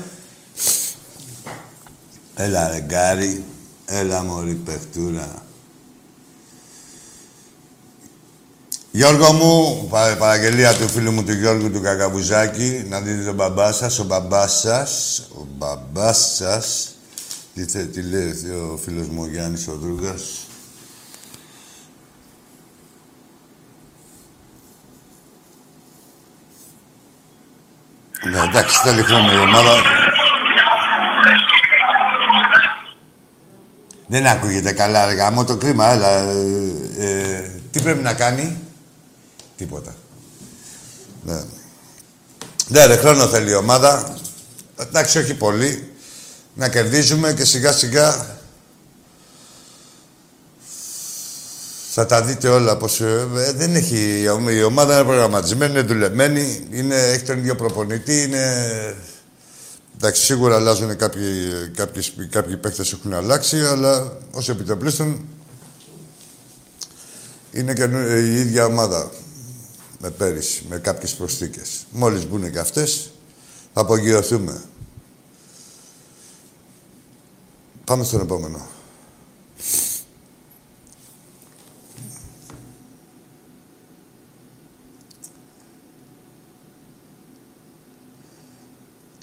Έλα 2.39 2.69
ρε 2.69 2.79
Γκάρι. 2.79 3.43
Έλα 3.85 4.23
μωρή 4.23 4.53
παιχτούρα. 4.53 5.41
Γιώργο 8.91 9.33
μου, 9.33 9.87
πα- 9.89 10.15
παραγγελία 10.19 10.73
του 10.73 10.87
φίλου 10.87 11.11
μου 11.11 11.23
του 11.23 11.31
Γιώργου 11.33 11.71
του 11.71 11.81
Κακαβουζάκη, 11.81 12.85
να 12.89 13.01
δείτε 13.01 13.23
τον 13.23 13.35
μπαμπά 13.35 13.71
σας, 13.71 13.99
ο 13.99 14.03
μπαμπάς 14.03 14.59
σας, 14.59 15.21
ο 15.35 15.45
μπαμπάς 15.57 16.33
σας, 16.35 16.95
τι, 17.53 17.65
θε- 17.65 17.91
τι 17.91 18.01
λέει 18.01 18.29
ο 18.71 18.77
φίλος 18.83 19.07
μου 19.07 19.21
ο 19.21 19.27
Γιάννης 19.27 19.67
ο 19.67 19.75
Δρούγας; 19.81 20.21
Ναι, 28.31 28.39
εντάξει, 28.39 28.77
θέλει 28.83 29.01
χρόνο 29.03 29.31
η 29.31 29.39
ομάδα. 29.39 29.73
Δεν 34.07 34.27
ακούγεται 34.27 34.71
καλά, 34.71 35.05
ρε 35.05 35.13
γάμο, 35.13 35.43
το 35.43 35.57
κρίμα, 35.57 35.91
έλα. 35.91 36.09
ε, 36.19 36.35
ε, 36.99 37.51
τι 37.71 37.81
πρέπει 37.81 38.03
να 38.03 38.13
κάνει; 38.13 38.57
Τίποτα. 39.57 39.95
Ναι. 41.23 41.41
Ναι, 42.67 42.85
ρε, 42.85 42.95
χρόνο 42.95 43.27
θέλει 43.27 43.49
η 43.49 43.53
ομάδα. 43.55 44.17
Εντάξει, 44.79 45.17
όχι 45.17 45.33
πολύ. 45.33 45.91
Να 46.53 46.69
κερδίζουμε 46.69 47.33
και 47.33 47.45
σιγά 47.45 47.71
σιγά 47.71 48.35
θα 51.91 52.05
τα 52.05 52.21
δείτε 52.23 52.47
όλα. 52.47 52.77
Πως, 52.77 53.01
ε, 53.01 53.27
ε, 53.37 53.51
δεν 53.51 53.75
έχει, 53.75 54.19
η 54.21 54.27
ομα- 54.27 54.51
η 54.51 54.63
ομάδα 54.63 54.93
είναι 54.95 55.03
προγραμματισμένη, 55.03 55.71
είναι 55.71 55.81
δουλεμένη, 55.81 56.67
είναι, 56.71 56.95
έχει 56.95 57.23
τον 57.23 57.37
ίδιο 57.37 57.55
προπονητή, 57.55 58.21
είναι... 58.21 58.95
Εντάξει, 59.97 60.23
σίγουρα 60.23 60.55
αλλάζουν 60.55 60.97
κάποιοι, 60.97 61.51
κάποιοι, 61.75 62.27
κάποιοι 62.29 62.57
παίκτες 62.57 62.93
έχουν 62.93 63.13
αλλάξει, 63.13 63.59
αλλά 63.59 64.17
ως 64.31 64.49
επιτοπλίστων 64.49 65.25
είναι 67.51 67.73
και 67.73 67.83
η 68.19 68.39
ίδια 68.39 68.65
ομάδα 68.65 69.11
με 69.99 70.09
πέρυσι, 70.09 70.65
με 70.69 70.77
κάποιες 70.77 71.13
προσθήκες. 71.13 71.85
Μόλις 71.91 72.27
μπουν 72.27 72.51
και 72.51 72.59
αυτές, 72.59 73.11
θα 73.73 73.81
απογειωθούμε. 73.81 74.61
Πάμε 77.83 78.03
στον 78.03 78.21
επόμενο. 78.21 78.76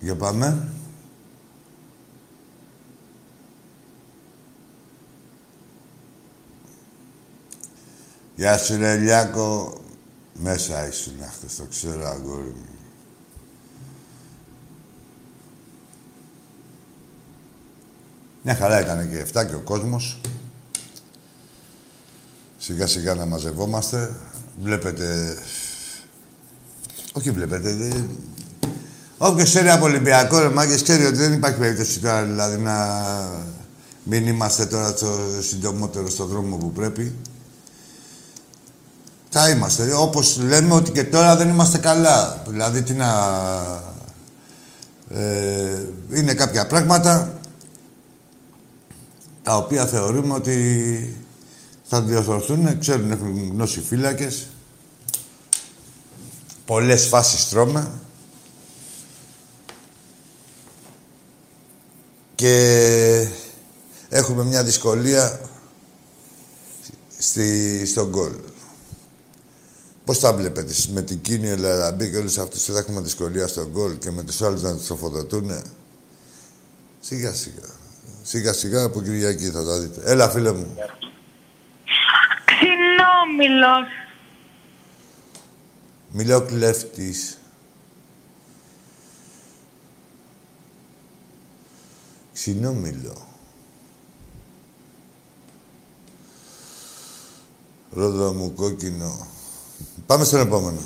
Για 0.05 0.17
πάμε. 0.17 0.69
Γεια 8.37 8.59
σου, 8.59 8.77
ρε 8.77 8.97
Λιάκο. 8.97 9.81
Μέσα 10.35 10.89
ήσουν 10.89 11.15
χτες, 11.33 11.57
το 11.57 11.65
ξέρω, 11.65 12.07
αγόρι 12.07 12.49
μου. 12.49 12.67
Μια 18.43 18.55
χαρά 18.55 18.77
έκανε 18.77 19.07
και 19.07 19.27
7 19.35 19.47
και 19.47 19.55
ο 19.55 19.61
κόσμος. 19.61 20.21
Σιγά 22.59 22.87
σιγά 22.87 23.15
να 23.15 23.27
μαζευόμαστε. 23.27 24.15
Βλέπετε... 24.61 25.37
Όχι 27.13 27.31
βλέπετε, 27.31 27.73
δε... 29.25 29.31
Όποιος 29.31 29.49
ξέρει 29.49 29.69
από 29.71 29.85
Ολυμπιακό, 29.85 30.39
ρε 30.39 30.49
μάγκες, 30.49 30.83
ξέρει 30.83 31.05
ότι 31.05 31.17
δεν 31.17 31.33
υπάρχει 31.33 31.59
περίπτωση 31.59 32.01
τώρα, 32.01 32.25
δηλαδή, 32.25 32.57
να 32.57 32.77
μην 34.03 34.27
είμαστε 34.27 34.67
τώρα 34.67 34.89
στο 34.89 35.19
συντομότερο 35.41 36.11
στο 36.11 36.25
δρόμο 36.25 36.57
που 36.57 36.73
πρέπει. 36.73 37.15
Θα 39.31 39.51
είμαστε. 39.51 39.95
Όπως 39.95 40.39
λέμε 40.39 40.75
ότι 40.75 40.91
και 40.91 41.05
τώρα 41.05 41.37
δεν 41.37 41.49
είμαστε 41.49 41.79
καλά. 41.79 42.43
Δηλαδή, 42.49 42.83
τι 42.83 42.93
να... 42.93 43.11
Ε, 45.09 45.87
είναι 46.15 46.35
κάποια 46.35 46.67
πράγματα 46.67 47.39
τα 49.43 49.57
οποία 49.57 49.87
θεωρούμε 49.87 50.35
ότι 50.35 51.17
θα 51.85 52.03
διορθωθούν. 52.03 52.79
Ξέρουν, 52.79 53.11
έχουν 53.11 53.51
γνώση 53.53 53.81
φύλακες. 53.81 54.47
Πολλές 56.65 57.07
φάσεις 57.07 57.49
τρώμε. 57.49 57.91
Και 62.35 63.29
έχουμε 64.09 64.45
μια 64.45 64.65
δυσκολία 64.65 65.41
στη, 67.19 67.87
στον 67.87 68.09
γκολ. 68.09 68.33
Πώς 70.05 70.21
τα 70.21 70.33
βλέπετε 70.33 70.71
εσείς, 70.71 70.89
με 70.89 71.03
την 71.03 71.21
Κίνη, 71.21 71.49
Ελαραμπή 71.49 72.11
και 72.11 72.17
όλους 72.17 72.39
αυτούς 72.39 72.65
θα 72.65 72.79
έχουμε 72.79 73.01
δυσκολία 73.01 73.47
στον 73.47 73.69
γκολ 73.71 73.99
και 73.99 74.11
με 74.11 74.23
τους 74.23 74.43
άλλους 74.43 74.63
να 74.63 74.77
τους 74.77 74.87
τροφοδοτούνε; 74.87 75.63
Σιγά 77.01 77.33
σιγά. 77.33 77.83
Σιγά 78.23 78.53
σιγά 78.53 78.83
από 78.83 79.03
Κυριακή 79.03 79.51
θα 79.51 79.65
τα 79.65 79.79
δείτε. 79.81 80.01
Έλα 80.05 80.29
φίλε 80.31 80.53
μου. 80.53 80.75
Ξινόμιλος. 82.45 83.89
Μιλώ 86.11 86.43
κλέφτης. 86.43 87.39
Ξινόμιλο. 92.45 93.27
Ρόδο 97.91 98.33
μου 98.33 98.55
κόκκινο. 98.55 99.27
Πάμε 100.07 100.25
στον 100.25 100.41
επόμενο. 100.41 100.81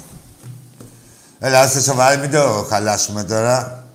Έλα, 1.39 1.67
είστε 1.67 1.81
σοβαροί, 1.81 2.21
μην 2.21 2.31
το 2.31 2.67
χαλάσουμε 2.69 3.25
τώρα. 3.25 3.87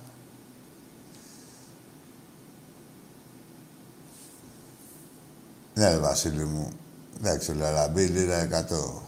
Ναι, 5.74 5.98
Βασίλη 5.98 6.44
μου. 6.44 6.70
Εντάξει, 7.18 7.54
Λαραμπή, 7.54 8.04
λίρα 8.06 8.36
εκατό. 8.36 9.02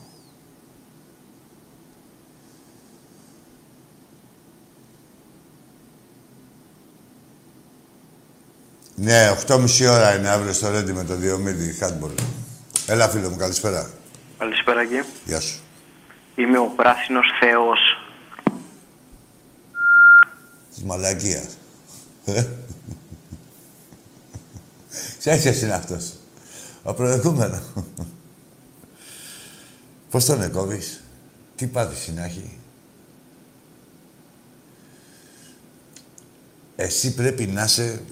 Ναι, 8.99 9.37
8.30 9.47 9.87
ώρα 9.91 10.17
είναι 10.17 10.29
αύριο 10.29 10.53
στο 10.53 10.71
Ρέντι 10.71 10.93
με 10.93 11.05
το 11.05 11.17
Διομήδη, 11.17 11.73
χάτμπολ. 11.73 12.11
Έλα, 12.87 13.09
φίλο 13.09 13.31
μου, 13.31 13.37
καλησπέρα. 13.37 13.91
Καλησπέρα 14.39 14.87
και. 14.87 15.05
Γεια 15.25 15.41
σου. 15.41 15.61
Είμαι 16.35 16.59
ο 16.59 16.73
πράσινος 16.77 17.27
θεός. 17.41 17.79
Της 20.75 20.83
μαλακίας. 20.83 21.47
Ε. 22.25 22.45
Ξέρεις 25.19 25.43
ποιος 25.43 25.61
είναι 25.61 25.75
αυτός; 25.75 26.13
Ο 26.83 26.95
προηγούμενος. 26.95 27.63
Πώς 30.11 30.25
τον 30.25 30.43
εκόβεις; 30.43 31.05
Τι 31.57 31.67
πάθηση 31.67 32.13
να 32.13 32.25
έχει. 32.25 32.59
Εσύ 36.77 37.15
πρέπει 37.15 37.47
να 37.47 37.65
είσαι 37.65 38.03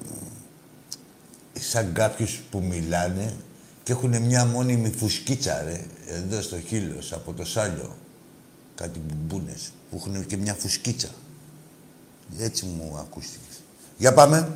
σαν 1.71 1.93
κάποιους 1.93 2.41
που 2.51 2.63
μιλάνε 2.63 3.35
και 3.83 3.93
έχουν 3.93 4.23
μια 4.23 4.45
μόνιμη 4.45 4.91
φουσκίτσα, 4.91 5.63
ρε, 5.63 5.85
εδώ 6.07 6.43
στο 6.43 6.61
χείλος, 6.61 7.13
από 7.13 7.33
το 7.33 7.45
σάλιο. 7.45 7.97
Κάτι 8.75 8.99
μπούμπουνες 8.99 9.73
που 9.91 9.97
έχουν 9.97 10.27
και 10.27 10.37
μια 10.37 10.55
φουσκίτσα. 10.55 11.09
Έτσι 12.39 12.67
μου 12.67 12.97
ακούστηκες. 12.99 13.63
Για 13.99 14.13
πάμε. 14.13 14.53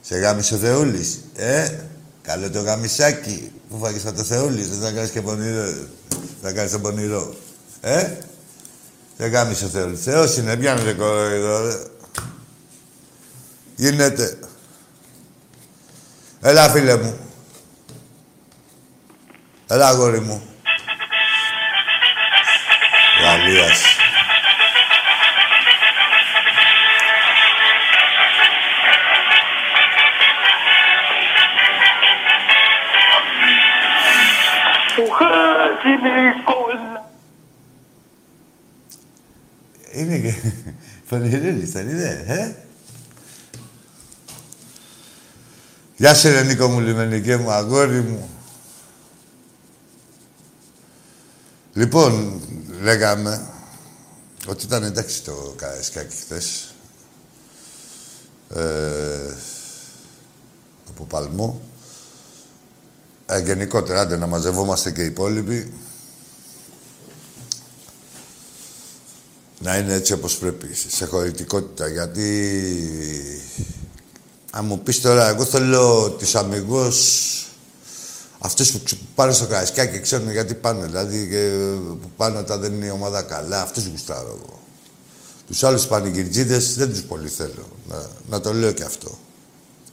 Σε 0.00 0.18
γάμισε 0.18 0.54
ο 0.54 0.58
Θεούλης, 0.58 1.20
ε; 1.36 1.78
Καλό 2.22 2.50
το 2.50 2.60
γαμισάκι. 2.60 3.52
Πού 3.68 3.78
φάγεις 3.78 4.02
το 4.02 4.22
Θεούλης, 4.22 4.68
δεν 4.68 4.80
θα 4.80 4.92
κάνεις 4.92 5.10
και 5.10 5.22
πονηρό. 5.22 5.74
Θα 6.42 6.52
κάνεις 6.52 6.72
το 6.72 6.78
πονηρό. 6.78 7.34
Ε; 7.84 8.18
Σε 9.18 9.26
γάμισε 9.26 9.64
ο 9.64 9.68
Θεούλης. 9.68 10.02
Θεός 10.02 10.36
είναι, 10.36 10.56
πιάνε 10.56 10.92
κοροϊδό, 10.92 11.66
ρε. 11.66 11.74
Γίνεται. 13.76 14.38
Έλα, 16.40 16.70
φίλε 16.70 16.96
μου. 16.96 17.18
Έλα, 19.66 19.88
αγόρι 19.88 20.20
μου. 20.20 20.42
Γαλλίας. 23.22 23.91
Είναι 40.02 40.18
και 40.18 40.34
φανερέλης, 41.08 41.70
δεν 41.70 41.88
είναι, 41.88 42.24
ε; 42.26 42.54
Γεια 45.96 46.14
σου, 46.14 46.28
ρε 46.28 46.42
Νίκο 46.42 46.68
μου, 46.68 46.80
λιμενικέ 46.80 47.36
μου, 47.36 47.50
αγόρι 47.50 48.00
μου. 48.00 48.28
Λοιπόν, 51.74 52.40
λέγαμε 52.80 53.46
ότι 54.46 54.64
ήταν 54.64 54.82
εντάξει 54.82 55.22
το 55.22 55.54
Καραϊσκάκι 55.56 56.16
χθες. 56.16 56.74
Ε, 58.54 59.34
από 60.88 61.04
Παλμό. 61.04 61.60
Ε, 63.26 63.40
γενικότερα, 63.40 64.00
άντε 64.00 64.16
να 64.16 64.26
μαζευόμαστε 64.26 64.90
και 64.90 65.02
οι 65.02 65.06
υπόλοιποι. 65.06 65.72
Να 69.62 69.76
είναι 69.76 69.94
έτσι 69.94 70.12
όπως 70.12 70.36
πρέπει, 70.36 70.66
σε 70.88 71.06
χωρητικότητα, 71.06 71.88
γιατί... 71.88 72.52
Αν 74.50 74.64
μου 74.64 74.78
πεις 74.82 75.00
τώρα, 75.00 75.28
εγώ 75.28 75.44
θέλω 75.44 76.10
τις 76.10 76.34
αμυγός 76.34 77.26
αυτούς 78.38 78.70
που 78.72 78.80
ξε- 78.84 78.98
πάνε 79.14 79.32
στο 79.32 79.46
Καραϊσκάκι 79.46 79.92
και 79.92 80.00
ξέρουν 80.00 80.30
γιατί 80.30 80.54
πάνε. 80.54 80.86
Δηλαδή, 80.86 81.28
και 81.30 81.50
που 82.02 82.10
πάνε 82.16 82.38
όταν 82.38 82.60
δεν 82.60 82.72
είναι 82.72 82.86
η 82.86 82.90
ομάδα 82.90 83.22
καλά, 83.22 83.62
αυτούς 83.62 83.86
γουστάρω 83.86 84.38
εγώ. 84.42 84.60
Τους 85.46 85.62
άλλους 85.64 85.86
πανηγυρτζίδες 85.86 86.74
δεν 86.74 86.90
τους 86.90 87.02
πολύ 87.02 87.28
θέλω. 87.28 87.68
Να, 87.88 88.06
να 88.28 88.40
το 88.40 88.52
λέω 88.52 88.72
και 88.72 88.84
αυτό. 88.84 89.18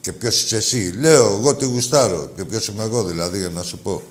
Και 0.00 0.12
ποιος 0.12 0.42
είσαι 0.42 0.56
εσύ. 0.56 0.94
Λέω 0.98 1.26
εγώ 1.26 1.54
τι 1.54 1.64
γουστάρω. 1.64 2.30
Και 2.36 2.44
ποιος 2.44 2.66
είμαι 2.66 2.82
εγώ 2.82 3.04
δηλαδή 3.04 3.38
για 3.38 3.48
να 3.48 3.62
σου 3.62 3.78
πω. 3.78 4.02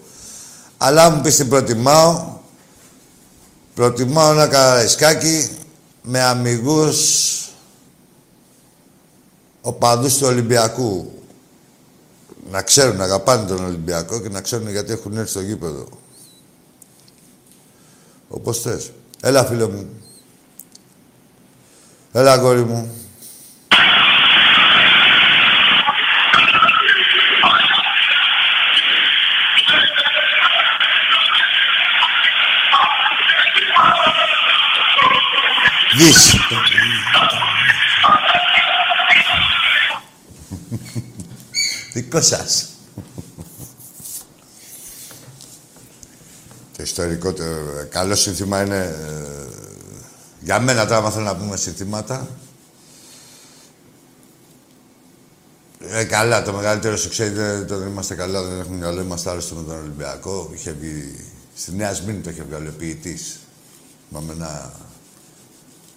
Αλλά 0.77 1.03
αν 1.03 1.13
μου 1.15 1.21
πεις 1.21 1.35
την 1.35 1.49
προτιμάω, 1.49 2.37
προτιμάω 3.79 4.31
ένα 4.31 4.47
καραϊσκάκι 4.47 5.49
με 6.01 6.21
αμυγούς 6.21 6.99
οπαδούς 9.61 10.17
του 10.17 10.27
Ολυμπιακού. 10.27 11.11
Να 12.51 12.61
ξέρουν, 12.61 12.95
να 12.95 13.03
αγαπάνε 13.03 13.47
τον 13.47 13.65
Ολυμπιακό 13.65 14.19
και 14.19 14.29
να 14.29 14.41
ξέρουν 14.41 14.69
γιατί 14.69 14.91
έχουν 14.91 15.17
έρθει 15.17 15.29
στο 15.29 15.41
γήπεδο. 15.41 15.87
Όπως 18.27 18.61
θες. 18.61 18.91
Έλα, 19.21 19.45
φίλε 19.45 19.67
μου. 19.67 19.89
Έλα, 22.11 22.31
αγόρι 22.31 22.63
μου. 22.63 22.91
Δεις. 35.99 36.35
Δικό 41.93 42.21
σας. 42.21 42.67
Το 46.77 46.83
ιστορικό, 46.83 47.33
το 47.33 47.43
καλό 47.89 48.15
σύνθημα 48.15 48.61
είναι... 48.61 48.77
ε, 48.77 49.49
για 50.39 50.59
μένα 50.59 50.85
τώρα, 50.85 50.97
άμα 50.97 51.11
θέλω 51.11 51.23
να 51.23 51.35
πούμε 51.35 51.57
συνθήματα... 51.57 52.27
Ε, 55.79 56.03
καλά, 56.03 56.43
το 56.43 56.53
μεγαλύτερο 56.53 56.97
σου 56.97 57.09
ξέρετε 57.09 57.65
το 57.65 57.77
δεν 57.77 57.87
είμαστε 57.87 58.15
καλά, 58.15 58.43
δεν 58.43 58.59
έχουμε 58.59 58.77
μυαλό, 58.77 59.01
είμαστε 59.01 59.29
άρρωστοι 59.29 59.53
με 59.53 59.63
τον 59.63 59.79
Ολυμπιακό. 59.79 60.51
Είχε 60.53 60.71
βγει... 60.71 61.25
Στη 61.55 61.75
Νέα 61.75 61.93
Σμήνη 61.93 62.21
το 62.21 62.29
είχε 62.29 62.43
βγάλει 62.43 62.67
ο 62.67 62.73
ποιητής. 62.77 63.39
Μα 64.09 64.19
με 64.19 64.33
ένα... 64.33 64.71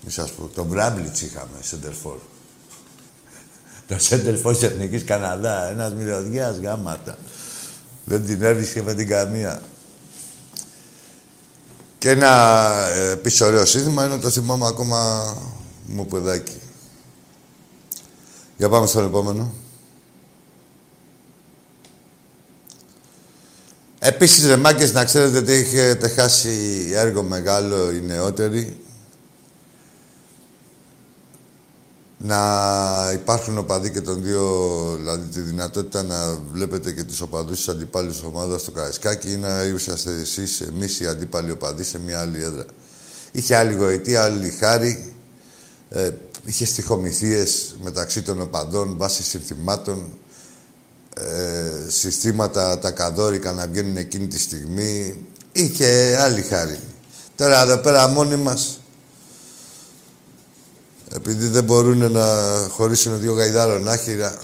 Μη 0.05 0.11
σας 0.11 0.32
πω, 0.32 0.50
τον 0.55 0.66
Μπράμπλιτς 0.66 1.20
είχαμε, 1.22 1.57
σεντερφόρ. 1.61 2.18
Το 3.86 3.98
σέντερφορ 3.98 4.53
της 4.55 4.62
Εθνικής 4.62 5.05
Καναδά, 5.05 5.68
ένας 5.68 5.94
μυρωδιάς 5.94 6.57
γάματα. 6.59 7.18
Δεν 8.05 8.26
την 8.26 8.42
έβρισκε 8.42 8.82
με 8.82 8.94
την 8.94 9.09
καμία. 9.09 9.62
Και 11.98 12.11
ένα 12.11 12.57
ε, 12.88 13.11
επίσης 13.11 13.40
ωραίο 13.40 13.64
σύνθημα 13.64 14.05
είναι 14.05 14.18
το 14.18 14.30
θυμάμαι 14.30 14.66
ακόμα 14.66 15.32
μου 15.86 16.07
παιδάκι. 16.07 16.61
Για 18.57 18.68
πάμε 18.68 18.86
στον 18.86 19.05
επόμενο. 19.05 19.53
Επίσης, 23.98 24.46
ρε 24.46 24.57
μάγκες, 24.57 24.92
να 24.92 25.05
ξέρετε 25.05 25.38
ότι 25.38 25.53
έχετε 25.53 26.09
χάσει 26.09 26.90
έργο 26.94 27.22
μεγάλο 27.22 27.92
οι 27.92 28.00
νεότεροι. 28.00 28.82
Να 32.25 33.11
υπάρχουν 33.12 33.59
οπαδοί 33.59 33.91
και 33.91 34.01
των 34.01 34.23
δύο, 34.23 34.47
δηλαδή 34.97 35.27
τη 35.27 35.41
δυνατότητα 35.41 36.03
να 36.03 36.39
βλέπετε 36.53 36.93
και 36.93 37.05
τους 37.05 37.20
οπαδούς 37.20 37.57
της 37.57 37.68
αντιπάλους 37.68 38.23
ομάδας 38.23 38.61
στο 38.61 38.70
Καραϊσκάκι 38.70 39.33
ή 39.33 39.37
να 39.37 39.62
είσαστε 39.62 40.11
εσείς, 40.20 40.61
εμείς 40.61 41.01
οι 41.01 41.07
αντίπαλοι 41.07 41.51
οπαδοί 41.51 41.85
σε 41.85 41.99
μια 41.99 42.20
άλλη 42.20 42.43
έδρα. 42.43 42.64
Είχε 43.33 43.57
άλλη 43.57 43.75
γοητεία, 43.75 44.23
άλλη 44.25 44.51
χάρη. 44.51 45.14
Ε, 45.89 46.11
είχε 46.45 46.64
στοιχομηθείες 46.66 47.77
μεταξύ 47.83 48.23
των 48.23 48.41
οπαδών 48.41 48.97
βάσει 48.97 49.23
συνθημάτων. 49.23 50.18
Ε, 51.16 51.91
συστήματα 51.91 52.79
τα 52.79 52.91
καδόρικα 52.91 53.53
να 53.53 53.66
βγαίνουν 53.66 53.97
εκείνη 53.97 54.27
τη 54.27 54.39
στιγμή. 54.39 55.27
Είχε 55.53 56.18
άλλη 56.20 56.43
χάρη. 56.43 56.79
Τώρα 57.37 57.62
εδώ 57.62 57.77
πέρα 57.77 58.09
μόνοι 58.09 58.37
μας, 58.37 58.81
επειδή 61.15 61.47
δεν 61.47 61.65
μπορούν 61.65 62.13
να 62.13 62.27
χωρίσουν 62.71 63.21
δύο 63.21 63.33
γαϊδάρων 63.33 63.89
άχυρα. 63.89 64.35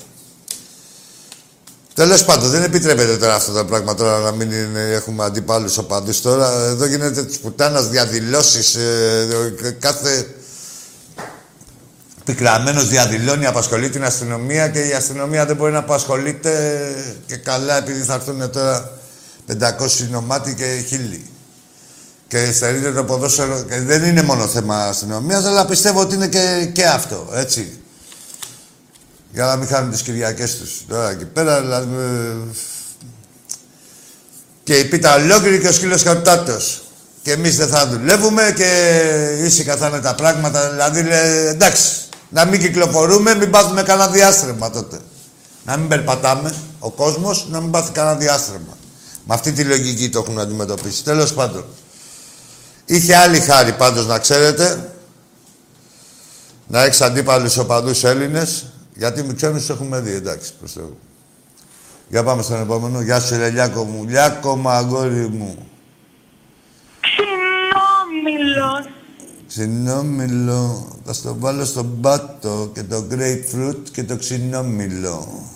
Τέλος 1.95 2.25
πάντων, 2.25 2.51
δεν 2.51 2.63
επιτρέπεται 2.63 3.17
τώρα 3.17 3.35
αυτό 3.35 3.53
το 3.53 3.65
πράγμα 3.65 3.95
τώρα 3.95 4.19
να 4.19 4.33
μην 4.33 4.51
είναι, 4.51 4.81
έχουμε 4.81 5.25
αντιπάλους 5.25 5.79
οπαδούς 5.79 6.21
τώρα. 6.21 6.65
Εδώ 6.65 6.87
γίνεται 6.87 7.25
τη 7.25 7.39
πουτάνας 7.39 7.89
διαδηλώσεις. 7.89 8.75
Ε, 8.75 9.77
κάθε 9.79 10.27
πικραμένος 12.25 12.89
διαδηλώνει, 12.89 13.47
απασχολεί 13.47 13.91
την 13.91 14.05
αστυνομία 14.05 14.69
και 14.69 14.79
η 14.79 14.93
αστυνομία 14.93 15.47
δεν 15.47 15.57
μπορεί 15.57 15.73
να 15.73 15.79
απασχολείται 15.79 16.95
και 17.27 17.37
καλά 17.37 17.77
επειδή 17.77 18.03
θα 18.03 18.15
έρθουν 18.15 18.51
τώρα 18.51 18.99
500 19.47 20.09
νομάτι 20.11 20.55
και 20.55 20.85
χίλιοι. 20.87 21.31
Και 22.29 22.53
στερείται 22.53 22.93
το 22.93 23.05
ποδόσφαιρο. 23.05 23.63
Και 23.63 23.81
δεν 23.81 24.05
είναι 24.05 24.23
μόνο 24.23 24.47
θέμα 24.47 24.77
αστυνομίας, 24.85 25.45
αλλά 25.45 25.67
πιστεύω 25.67 26.01
ότι 26.01 26.15
είναι 26.15 26.29
και, 26.29 26.71
και 26.73 26.87
αυτό. 26.87 27.29
Έτσι. 27.33 27.81
Για 29.33 29.45
να 29.45 29.57
μην 29.57 29.69
χάνουν 29.69 29.91
τις 29.91 30.03
Κυριακές 30.03 30.57
τους. 30.57 30.85
Τώρα 30.89 31.11
εκεί 31.11 31.25
πέρα, 31.25 31.61
δηλαδή. 31.61 31.95
ε, 31.95 32.55
Και 34.63 34.79
η 34.79 34.85
πίτα 34.85 35.15
ολόκληρη 35.15 35.59
και 35.61 35.69
ο 35.69 35.73
σκύλος 35.73 36.03
καρτάτο. 36.03 36.57
Και 37.23 37.33
εμείς 37.33 37.57
δεν 37.57 37.69
θα 37.69 37.87
δουλεύουμε 37.89 38.53
και 38.57 38.71
ήσυχα 39.45 39.77
θα 39.77 39.89
είναι 39.89 40.01
τα 40.01 40.15
πράγματα. 40.15 40.71
Δηλαδή, 40.71 41.03
λέ, 41.03 41.49
εντάξει, 41.49 41.83
να 42.29 42.45
μην 42.45 42.61
κυκλοφορούμε, 42.61 43.35
μην 43.35 43.51
πάθουμε 43.51 43.83
κανένα 43.83 44.11
διάστρεμα 44.11 44.71
τότε. 44.71 44.99
Να 45.65 45.77
μην 45.77 45.89
περπατάμε, 45.89 46.55
ο 46.79 46.91
κόσμος 46.91 47.47
να 47.51 47.61
μην 47.61 47.71
πάθει 47.71 47.93
κανένα 47.93 48.17
διάστρεμα. 48.17 48.77
Με 49.27 49.35
αυτή 49.35 49.53
τη 49.53 49.65
λογική 49.65 50.09
το 50.09 50.19
έχουν 50.19 50.39
αντιμετωπίσει. 50.39 51.05
Τέλος 51.05 51.33
πάντων. 51.33 51.65
Είχε 52.91 53.17
άλλη 53.17 53.41
χάρη 53.41 53.73
πάντως 53.73 54.07
να 54.07 54.19
ξέρετε. 54.19 54.93
Να 56.67 56.83
έχεις 56.83 57.01
αντίπαλους 57.01 57.57
οπαδούς 57.57 58.05
Έλληνες. 58.05 58.67
Γιατί 58.95 59.23
με 59.23 59.35
ξένους 59.35 59.61
τους 59.61 59.71
έχουμε 59.71 60.01
δει, 60.01 60.11
εντάξει, 60.11 60.53
προς 60.59 60.73
Θεού. 60.73 60.99
Για 62.09 62.23
πάμε 62.23 62.43
στον 62.43 62.61
επόμενο. 62.61 63.01
Γεια 63.01 63.21
σου 63.21 63.37
ρε 63.37 63.51
Λιάκο 63.51 63.85
μου. 63.85 64.05
Λιάκο 64.05 64.57
μου, 64.57 64.69
αγόρι 64.69 65.29
μου. 65.29 65.69
Συνόμιλος. 67.17 68.93
Ξινόμιλο. 69.49 70.89
Θα 71.05 71.13
στο 71.13 71.37
βάλω 71.39 71.65
στον 71.65 72.01
πάτο 72.01 72.71
και 72.75 72.83
το 72.83 73.07
grapefruit 73.11 73.83
και 73.93 74.05
το 74.05 74.17
ξινόμιλο. 74.17 75.47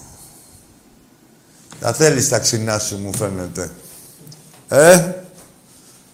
Τα 1.81 1.93
θέλεις 1.93 2.29
τα 2.29 2.39
ξινά 2.39 2.79
σου, 2.79 2.99
μου 2.99 3.15
φαίνεται. 3.17 3.71
Ε, 4.69 5.13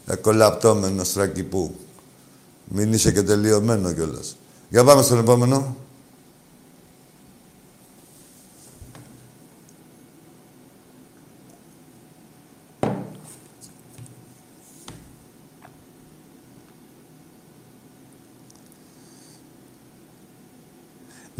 εκολαπτώμενο 0.09 1.05
στρακυπού. 1.05 1.75
Μην 2.65 2.93
είσαι 2.93 3.13
και 3.13 3.23
τελειωμένο 3.23 3.93
κιόλας. 3.93 4.37
Για 4.69 4.85
πάμε 4.85 5.03
στον 5.03 5.19
επόμενο. 5.19 5.77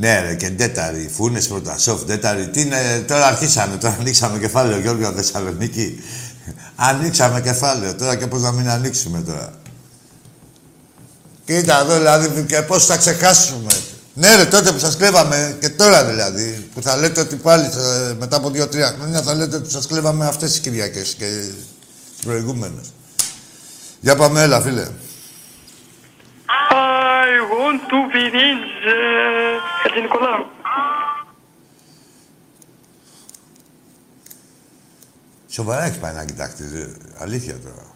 Ναι, 0.01 0.21
ρε, 0.21 0.35
και 0.35 0.51
τέταρη. 0.51 1.09
Φούνες 1.09 1.49
Πρωτασόφ, 1.49 2.03
τέταρη. 2.05 2.49
Τι 2.49 2.61
είναι, 2.61 3.05
τώρα 3.09 3.27
αρχίσαμε, 3.27 3.77
τώρα 3.77 3.97
ανοίξαμε 4.01 4.39
κεφάλαιο, 4.39 4.81
Γιώργος 4.81 5.15
Θεσσαλονίκη. 5.15 5.99
Ανοίξαμε 6.77 7.41
κεφάλαιο, 7.41 7.95
τώρα 7.95 8.17
και 8.17 8.27
πώς 8.27 8.43
να 8.43 8.53
μην 8.53 8.69
ανοίξουμε 8.69 9.21
τώρα. 9.23 9.53
Κοίτα 11.45 11.81
εδώ, 11.81 11.97
δηλαδή, 11.97 12.43
και 12.43 12.63
πώς 12.63 12.87
θα 12.87 12.97
ξεχάσουμε. 12.97 13.73
Ναι, 14.15 14.37
ρε, 14.37 14.45
τότε 14.45 14.73
που 14.73 14.79
σας 14.79 14.97
κλέβαμε, 14.97 15.57
και 15.61 15.69
τώρα 15.69 16.05
δηλαδή, 16.05 16.69
που 16.75 16.83
θα 16.83 16.97
λέτε 16.97 17.21
ότι 17.21 17.37
πάλι 17.37 17.65
ε, 17.65 18.15
μετά 18.19 18.37
από 18.37 18.51
δύο-τρία 18.51 18.95
χρόνια 18.99 19.23
θα 19.23 19.35
λέτε 19.35 19.57
ότι 19.57 19.71
σας 19.71 19.87
κλέβαμε 19.87 20.27
αυτές 20.27 20.51
τις 20.51 20.61
Κυριακές 20.61 21.15
και 21.19 21.25
τις 22.17 22.25
προηγούμενες. 22.25 22.93
Για 24.01 24.17
πάμε, 24.17 24.43
έλα, 24.43 24.61
φίλε. 24.61 24.87
I 26.71 27.31
want 27.53 27.81
to 27.91 27.99
be 28.13 28.25
ninja. 28.37 28.97
Χατζη 29.83 30.01
Νικολάου. 30.01 30.58
Σοβαρά 35.49 35.85
έχεις 35.85 35.99
πάει 35.99 36.15
να 36.15 36.25
κοιτάξεις, 36.25 36.73
ρε. 36.73 36.89
αλήθεια 37.19 37.55
τώρα. 37.59 37.95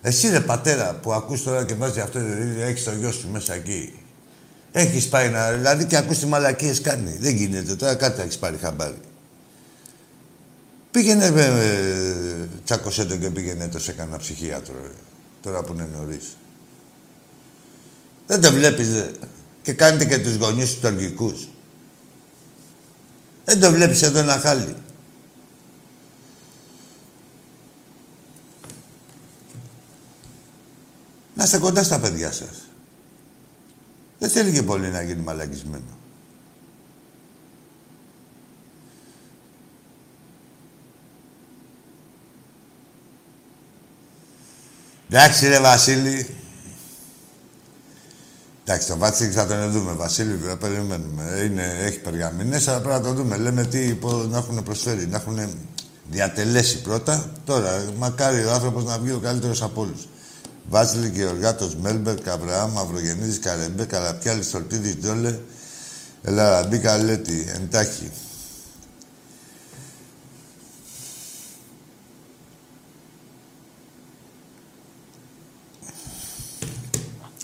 Εσύ 0.00 0.28
ρε 0.28 0.40
πατέρα 0.40 0.94
που 0.94 1.12
ακούς 1.12 1.42
τώρα 1.42 1.64
και 1.64 1.74
βάζει 1.74 2.00
αυτό, 2.00 2.18
δηλαδή, 2.18 2.60
έχεις 2.60 2.84
το 2.84 2.92
γιο 2.92 3.12
σου 3.12 3.28
μέσα 3.28 3.54
εκεί. 3.54 3.98
Έχεις 4.72 5.08
πάει 5.08 5.28
να, 5.28 5.52
δηλαδή 5.52 5.84
και 5.84 5.96
ακούς 5.96 6.18
τι 6.18 6.26
μαλακίες 6.26 6.80
κάνει. 6.80 7.16
Δεν 7.20 7.34
γίνεται 7.34 7.74
τώρα, 7.74 7.94
κάτι 7.94 8.16
θα 8.16 8.22
έχεις 8.22 8.38
πάρει 8.38 8.56
χαμπάρι. 8.56 8.98
Πήγαινε, 10.90 11.30
με, 11.30 11.44
ε, 11.44 12.48
τσάκωσέ 12.64 13.04
το 13.04 13.16
και 13.16 13.30
πήγαινε 13.30 13.68
το 13.68 13.78
σε 13.78 13.92
κανένα 13.92 14.16
ψυχίατρο, 14.16 14.74
ρε. 14.82 14.90
Τώρα 15.42 15.62
που 15.62 15.72
είναι 15.72 15.88
νωρίς. 15.96 16.36
Δεν 18.26 18.40
το 18.40 18.52
βλέπεις, 18.52 18.92
ρε. 18.92 19.10
Και 19.62 19.72
κάνετε 19.72 20.04
και 20.04 20.18
τους 20.18 20.36
γονείς 20.36 20.70
τους 20.70 20.80
τοργικούς. 20.80 21.48
Δεν 23.44 23.60
το 23.60 23.70
βλέπεις 23.70 24.02
εδώ 24.02 24.18
ένα 24.18 24.38
χάλι. 24.38 24.76
Να 31.36 31.44
είστε 31.44 31.58
κοντά 31.58 31.82
στα 31.82 31.98
παιδιά 32.00 32.32
σας. 32.32 32.68
Δεν 34.18 34.28
θέλει 34.28 34.52
και 34.52 34.62
πολύ 34.62 34.88
να 34.88 35.02
γίνει 35.02 35.22
μαλακισμένο. 35.22 35.84
Εντάξει 45.08 45.48
ρε 45.48 45.60
Βασίλη. 45.60 46.26
Εντάξει, 48.64 48.88
το 48.88 48.96
Βάτσικ 48.96 49.32
θα 49.34 49.46
τον 49.46 49.70
δούμε. 49.70 49.92
Βασίλη, 49.92 50.36
θα 50.46 50.56
περιμένουμε. 50.56 51.40
Είναι, 51.44 51.76
έχει 51.80 51.98
περγαμηνές, 51.98 52.68
αλλά 52.68 52.80
πρέπει 52.80 52.94
να 52.94 53.08
το 53.08 53.12
δούμε. 53.12 53.36
Λέμε 53.36 53.64
τι 53.64 53.78
υπό- 53.78 54.26
να 54.30 54.38
έχουν 54.38 54.62
προσφέρει, 54.62 55.06
να 55.06 55.16
έχουν 55.16 55.38
διατελέσει 56.10 56.82
πρώτα. 56.82 57.32
Τώρα, 57.44 57.84
μακάρι 57.98 58.44
ο 58.44 58.52
άνθρωπος 58.52 58.84
να 58.84 58.98
βγει 58.98 59.12
ο 59.12 59.18
καλύτερος 59.18 59.62
από 59.62 59.80
όλους. 59.80 60.08
Βάζελη 60.68 61.08
Γεωργάτος, 61.08 61.74
Μέλμπερ, 61.74 62.20
Καβραάμ, 62.20 62.72
Μαυρογεννήτης, 62.72 63.38
Καρεμπέ, 63.38 63.84
Καλαπιάλης, 63.84 64.46
Στολτίδης, 64.46 64.96
Ντόλε, 64.96 65.38
Ελαραμπή, 66.22 66.78
Καλέτη, 66.78 67.52
Εντάχη. 67.54 68.10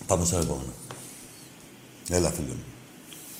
Πάμε 0.07 0.25
στο 0.25 0.37
επόμενο. 0.37 0.73
Έλα, 2.11 2.31
φίλε 2.31 2.49
μου. 2.49 2.64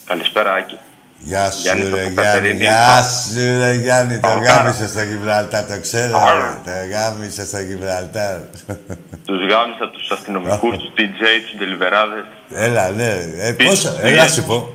Καλησπέρα, 0.05 0.55
Άκη. 0.55 0.79
Γεια 1.25 1.51
σου, 1.51 1.61
Γιάννης 1.63 1.89
ρε 1.89 1.91
από 1.91 1.99
Γιάννη. 2.11 2.15
Κατερίνη. 2.15 2.59
Γεια 2.65 3.03
σου, 3.03 3.59
ρε 3.59 3.73
Γιάννη. 3.75 4.15
Το 4.15 4.29
Πάμε 4.29 4.47
γάμισε 4.47 4.89
στο 4.89 5.03
Γιβραλτάρ, 5.03 5.65
το 5.65 5.81
ξέρω. 5.81 6.19
ρε. 6.65 6.71
Το 6.73 6.95
γάμισε 6.97 7.47
στο 7.47 7.61
Γιβραλτάρ. 7.61 8.37
Τους 9.27 9.41
γάμισα 9.51 9.91
τους 9.93 10.11
αστυνομικούς, 10.11 10.77
τους 10.77 10.93
DJ, 10.97 11.23
τους 11.47 11.59
ντελιβεράδες, 11.59 12.25
Έλα, 12.55 12.91
ναι. 12.91 13.11
Ε, 13.39 13.53
Πίσω, 13.53 13.71
πόσο, 13.71 13.91
ναι. 14.03 14.09
έλα 14.11 14.29
σου 14.29 14.43
πω. 14.45 14.75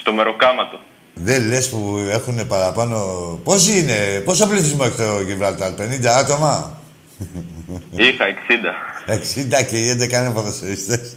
στο 0.00 0.12
μεροκάματο. 0.12 0.78
Δεν 1.14 1.46
λες 1.48 1.68
που 1.68 2.06
έχουν 2.10 2.46
παραπάνω... 2.46 2.96
Πόσοι 3.44 3.78
είναι, 3.78 4.20
πόσο 4.24 4.46
πληθυσμό 4.46 4.82
έχει 4.86 4.96
το 4.96 5.20
Γιβραλτάρ, 5.20 5.70
50 5.72 6.06
άτομα; 6.06 6.80
Είχα 7.90 8.24
60. 9.06 9.12
60 9.62 9.66
και 9.68 9.76
οι 9.76 9.90
11 10.00 10.12
είναι 10.12 10.30
ποδοσφαιριστές. 10.30 11.16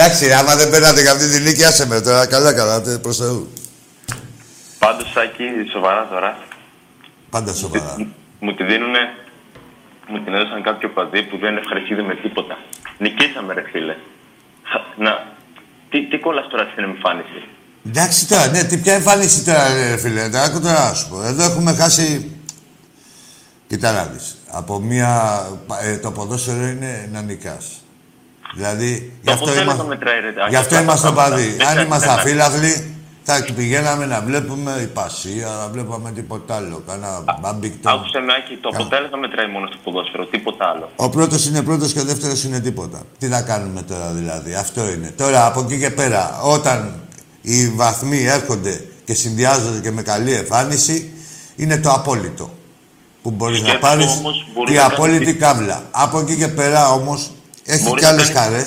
Εντάξει, 0.00 0.32
άμα 0.32 0.56
δεν 0.56 0.70
παίρνατε 0.70 1.00
για 1.00 1.12
αυτή 1.12 1.28
τη 1.28 1.40
νίκη, 1.40 1.64
άσε 1.64 1.86
με 1.86 2.00
τώρα. 2.00 2.26
Καλά, 2.26 2.52
καλά, 2.54 2.82
τε, 2.82 2.98
προς 2.98 3.16
Θεού. 3.16 3.48
Πάντως, 4.78 5.16
Άκη, 5.16 5.44
σοβαρά 5.72 6.06
τώρα. 6.10 6.38
Πάντα 7.30 7.52
σοβαρά. 7.54 7.94
Μου 8.40 8.54
τη 8.54 8.64
δίνουνε, 8.64 8.98
μου 10.08 10.24
την 10.24 10.34
έδωσαν 10.34 10.62
κάποιο 10.62 10.88
παδί 10.90 11.22
που 11.22 11.38
δεν 11.38 11.56
ευχαριστήθηκε 11.56 12.06
με 12.06 12.14
τίποτα. 12.14 12.58
Νικήσαμε 12.98 13.54
ρε 13.54 13.62
φίλε. 13.72 13.96
Θα- 14.70 14.86
Να, 15.04 15.12
τι, 15.90 16.08
τι 16.08 16.18
κόλλας 16.18 16.46
τώρα 16.50 16.68
στην 16.72 16.84
εμφάνιση; 16.84 17.40
Εντάξει 17.86 18.28
τώρα, 18.28 18.46
ναι, 18.46 18.62
τι 18.64 18.76
ποια 18.78 18.94
εμφάνιση 18.94 19.44
τώρα, 19.44 19.74
ρε 19.74 19.96
φίλε. 19.96 20.28
Τώρα, 20.28 20.44
άκου 20.44 20.60
τώρα 20.60 20.88
να 20.88 20.94
σου 20.94 21.08
πω. 21.08 21.22
Εδώ 21.22 21.42
έχουμε 21.44 21.74
χάσει. 21.74 22.30
Κοίτα 23.68 23.92
να 23.92 24.04
δεις. 24.04 24.36
Από 24.50 24.78
μία. 24.80 25.42
ε, 25.82 25.96
το 25.98 26.10
ποδόσφαιρο 26.10 26.66
είναι 26.66 27.08
να 27.12 27.20
νικάς. 27.22 27.64
Δηλαδή, 28.54 29.12
γι' 29.22 29.30
αυτό, 29.30 29.44
αποτέλεσμα 29.44 29.72
είμαστε, 29.72 29.88
μετράει, 29.88 30.20
ρε, 30.20 30.32
γι 30.48 30.56
αυτό 30.56 30.58
αυτά 30.58 30.74
τα 30.76 30.80
είμαστε 30.82 31.10
πράγματα. 31.10 31.30
παδί. 31.36 31.48
Δεν 31.56 31.66
Αν 31.66 31.74
κάνει 31.74 31.86
είμαστε 31.86 32.06
κανένα. 32.06 32.22
αφύλαθλοι, 32.22 32.72
θα 33.22 33.44
πηγαίναμε 33.54 34.06
να 34.06 34.20
βλέπουμε 34.20 34.72
η 34.82 34.86
Πασία, 34.86 35.46
να 35.60 35.68
βλέπαμε 35.68 36.10
τίποτα 36.12 36.54
άλλο. 36.56 36.82
Κάνα 36.86 37.24
μπάμπικτο. 37.40 37.90
Άκουσε 37.90 38.18
με, 38.18 38.32
Άκη, 38.38 38.54
το 38.62 38.68
αποτέλεσμα 38.74 39.16
μετράει 39.18 39.46
μόνο 39.46 39.66
στο 39.66 39.76
ποδόσφαιρο, 39.84 40.24
τίποτα 40.26 40.64
άλλο. 40.72 40.90
Ο 40.96 41.08
πρώτος 41.08 41.46
είναι 41.46 41.62
πρώτος 41.62 41.92
και 41.92 42.00
ο 42.00 42.04
δεύτερος 42.04 42.44
είναι 42.44 42.60
τίποτα. 42.60 43.00
Τι 43.18 43.26
να 43.28 43.42
κάνουμε 43.42 43.82
τώρα 43.82 44.08
δηλαδή, 44.10 44.54
αυτό 44.54 44.88
είναι. 44.88 45.12
Τώρα 45.16 45.46
από 45.46 45.60
εκεί 45.60 45.78
και 45.78 45.90
πέρα, 45.90 46.40
όταν 46.42 47.00
οι 47.42 47.68
βαθμοί 47.68 48.24
έρχονται 48.24 48.84
και 49.04 49.14
συνδυάζονται 49.14 49.80
και 49.80 49.90
με 49.90 50.02
καλή 50.02 50.32
εμφάνιση, 50.32 51.12
είναι 51.56 51.76
το 51.78 51.90
απόλυτο. 51.90 52.50
Που 53.22 53.30
μπορείς 53.30 53.60
να 53.60 53.66
Σκέψου 53.68 53.86
πάρεις 53.86 54.16
όμως, 54.18 54.46
μπορεί 54.54 54.72
η 54.72 54.76
να 54.76 54.84
απόλυτη 54.84 55.24
κάνεις- 55.24 55.40
κάβλα. 55.40 55.82
Από 55.90 56.18
εκεί 56.18 56.36
και 56.36 56.48
πέρα 56.48 56.90
όμως 56.92 57.30
έχει 57.72 57.82
Μπορεί 57.84 58.00
και 58.00 58.06
να 58.06 58.12
άλλες 58.12 58.30
κάνεις- 58.30 58.40
χαρέ. 58.40 58.64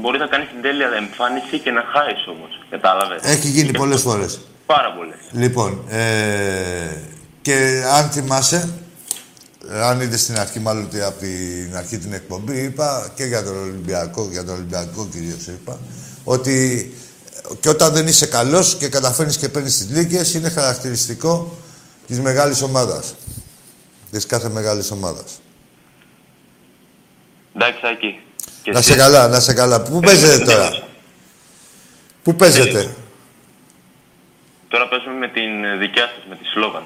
Μπορεί 0.00 0.18
να 0.18 0.26
κάνει 0.26 0.44
την 0.44 0.62
τέλεια 0.62 0.88
εμφάνιση 1.02 1.58
και 1.64 1.70
να 1.70 1.82
χάσει 1.92 2.24
όμως. 2.34 2.50
Κατάλαβες. 2.70 3.20
Έχει 3.22 3.48
γίνει 3.48 3.70
πολλές 3.72 4.00
φορές. 4.00 4.40
Πάρα 4.66 4.92
πολλές. 4.96 5.16
Λοιπόν, 5.32 5.84
ε, 5.88 6.96
και 7.42 7.82
αν 7.96 8.10
θυμάσαι, 8.10 8.68
ε, 9.70 9.80
αν 9.82 10.00
είδες 10.00 10.20
στην 10.20 10.38
αρχή, 10.38 10.58
μάλλον 10.60 10.84
ότι 10.84 11.00
από 11.00 11.18
την 11.18 11.76
αρχή 11.76 11.98
την 11.98 12.12
εκπομπή, 12.12 12.58
είπα 12.62 13.12
και 13.14 13.24
για 13.24 13.42
τον 13.44 13.56
Ολυμπιακό, 13.62 14.28
για 14.30 14.44
τον 14.44 14.54
Ολυμπιακό 14.54 15.08
κυρίως 15.12 15.46
είπα, 15.46 15.78
ότι 16.24 16.92
και 17.60 17.68
όταν 17.68 17.92
δεν 17.92 18.06
είσαι 18.06 18.26
καλός 18.26 18.74
και 18.76 18.88
καταφέρνεις 18.88 19.36
και 19.36 19.48
παίρνεις 19.48 19.76
τις 19.78 19.88
λίγε, 19.90 20.38
είναι 20.38 20.48
χαρακτηριστικό 20.48 21.56
της 22.06 22.20
μεγάλης 22.20 22.62
ομάδας. 22.62 23.14
Της 24.10 24.26
κάθε 24.26 24.48
μεγάλης 24.48 24.90
ομάδας. 24.90 25.40
Εντάξει, 27.60 27.80
Άκη. 27.92 28.20
Και 28.62 28.70
Να 28.70 28.78
εσύ- 28.78 28.90
σε 28.90 28.96
καλά, 28.96 29.28
να 29.28 29.40
σε 29.40 29.52
καλά. 29.54 29.82
Πού 29.82 30.00
παίζετε 30.00 30.44
τώρα, 30.44 30.82
Πού 32.22 32.34
παίζετε, 32.34 32.94
Τώρα 34.68 34.88
παίζουμε 34.88 35.14
με 35.14 35.28
την 35.28 35.64
ε, 35.64 35.76
δικιά 35.76 36.02
σας, 36.14 36.24
με 36.28 36.36
τη 36.36 36.44
Σλόβαν. 36.52 36.82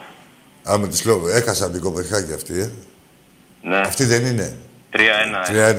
Α, 0.71 0.79
με 0.79 0.89
τη 0.89 0.97
Σλόβο. 0.97 1.29
Έχασα 1.29 1.65
από 1.65 1.73
την 1.73 1.83
Κοπεχάγη 1.83 2.33
αυτή, 2.33 2.61
ε. 2.61 2.71
Ναι, 3.63 3.77
Αυτή 3.79 4.05
δεν 4.05 4.27
είναι; 4.27 4.57
3-1. 4.93 4.97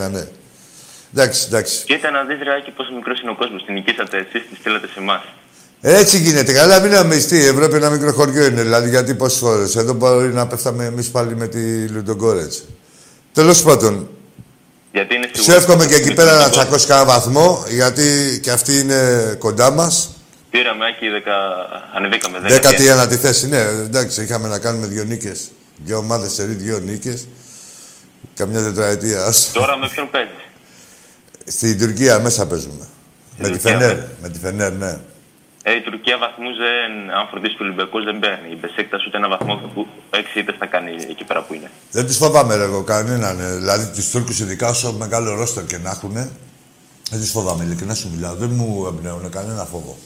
3-1, 0.08 0.10
ναι. 0.12 0.28
Εντάξει, 1.14 1.44
εντάξει. 1.48 1.84
Κοίτα 1.86 2.12
να 2.12 2.24
δεις, 2.24 2.40
Ρεάκη, 2.44 2.72
πόσο 2.72 2.94
μικρός 2.94 3.22
είναι 3.22 3.32
ο 3.32 3.36
κόσμος. 3.36 3.64
Την 3.66 3.74
νικήσατε 3.74 4.18
εσείς, 4.18 4.50
τη 4.50 4.56
στείλατε 4.56 4.88
σε 4.88 5.00
εμάς. 5.00 5.22
Έτσι 5.82 6.18
γίνεται. 6.18 6.54
Καλά, 6.54 6.80
μην 6.80 6.96
αμυστεί. 6.96 7.36
Η 7.38 7.46
Ευρώπη 7.46 7.76
ένα 7.76 7.90
μικρό 7.90 8.12
χωριό 8.14 8.46
είναι. 8.46 8.62
Δηλαδή, 8.62 8.90
γιατί 8.90 9.16
πόσες 9.16 9.40
φορές. 9.40 9.76
Εδώ 9.76 9.94
μπορεί 9.94 10.34
να 10.34 10.48
πέφταμε 10.48 10.86
εμείς 10.86 11.10
πάλι 11.12 11.36
με 11.36 11.48
τη 11.48 11.88
Λουντογκόρετς. 11.88 12.64
Τέλος 13.34 13.62
πάντων, 13.64 14.10
Γιατί 14.94 15.16
είναι 15.16 15.30
σου 15.34 15.44
σίγουρο. 15.44 15.62
εύχομαι 15.62 15.86
και 15.86 15.96
εκεί 15.96 16.14
πέρα 16.14 16.38
να 16.38 16.50
τσακώσει 16.50 16.88
κανένα 16.88 17.08
βαθμό, 17.08 17.64
γιατί 17.70 18.40
και 18.44 18.52
αυτή 18.52 18.80
είναι 18.80 19.00
κοντά 19.40 19.72
μας. 19.72 20.10
Πήραμε, 20.50 20.86
Άκη, 20.86 21.06
10... 21.26 21.30
ανεβήκαμε. 21.96 22.40
Δέκατη 22.40 22.88
ένατη 22.88 23.16
θέση, 23.16 23.48
ναι. 23.48 23.60
Εντάξει, 23.62 24.24
είχαμε 24.24 24.48
να 24.48 24.60
κάνουμε 24.60 24.88
δύο 24.88 25.04
νίκες. 25.04 25.52
Δύο 25.78 25.98
ομάδες 25.98 26.34
σε 26.34 26.44
δύο 26.44 26.80
νίκες. 26.80 27.28
Καμιά 28.36 28.62
τετραετία. 28.64 29.24
άστο. 29.26 29.60
Τώρα 29.60 29.78
με 29.78 29.90
ποιον 29.90 30.10
παίζεις; 30.10 30.32
Στην 31.46 31.80
Τουρκία 31.80 32.20
μέσα 32.20 32.48
παίζουμε. 32.48 32.88
Με 33.38 33.48
τη 33.48 33.52
Τουρκία, 33.52 33.72
Φενέρ. 33.72 33.96
ναι. 33.96 34.08
Με 34.22 34.30
τη 34.30 34.40
Φενέρ, 34.40 34.72
ναι. 34.72 34.98
Ε, 35.66 35.76
η 35.76 35.82
Τουρκία 35.82 36.18
βαθμού 36.18 36.50
δεν. 36.64 36.92
Αν 37.18 37.28
φροντίσει 37.28 37.54
του 37.54 37.64
Ολυμπιακού 37.68 38.04
δεν 38.04 38.20
παίρνει. 38.20 38.50
Η 38.52 38.58
Μπεσέκτας 38.62 39.06
ούτε 39.06 39.18
ένα 39.18 39.30
βαθμό 39.30 39.56
που 39.74 39.88
έξι 40.10 40.40
ήττες 40.40 40.56
θα 40.60 40.66
κάνει 40.66 40.92
εκεί 41.10 41.24
πέρα 41.24 41.42
που 41.44 41.54
είναι. 41.54 41.70
Δεν 41.92 42.08
του 42.08 42.14
φοβάμαι, 42.14 42.56
ρε, 42.56 42.64
εγώ 42.64 42.82
κανέναν. 42.84 43.40
ε. 43.40 43.56
Δηλαδή, 43.56 43.86
τους 43.96 44.10
Τούρκους, 44.10 44.40
ειδικά 44.40 44.68
όσο 44.70 44.94
μεγάλο 44.94 45.36
ρόστερ 45.36 45.66
και 45.66 45.78
να 45.78 45.90
έχουν, 45.90 46.14
δεν 47.12 47.20
του 47.20 47.26
φοβάμαι. 47.26 47.64
Ειλικρινά 47.64 47.94
σου 47.94 48.10
μιλάω. 48.14 48.36
Δεν 48.36 48.50
μου 48.50 48.86
εμπνέουν 48.88 49.30
κανένα 49.30 49.64
φόβο. 49.66 49.98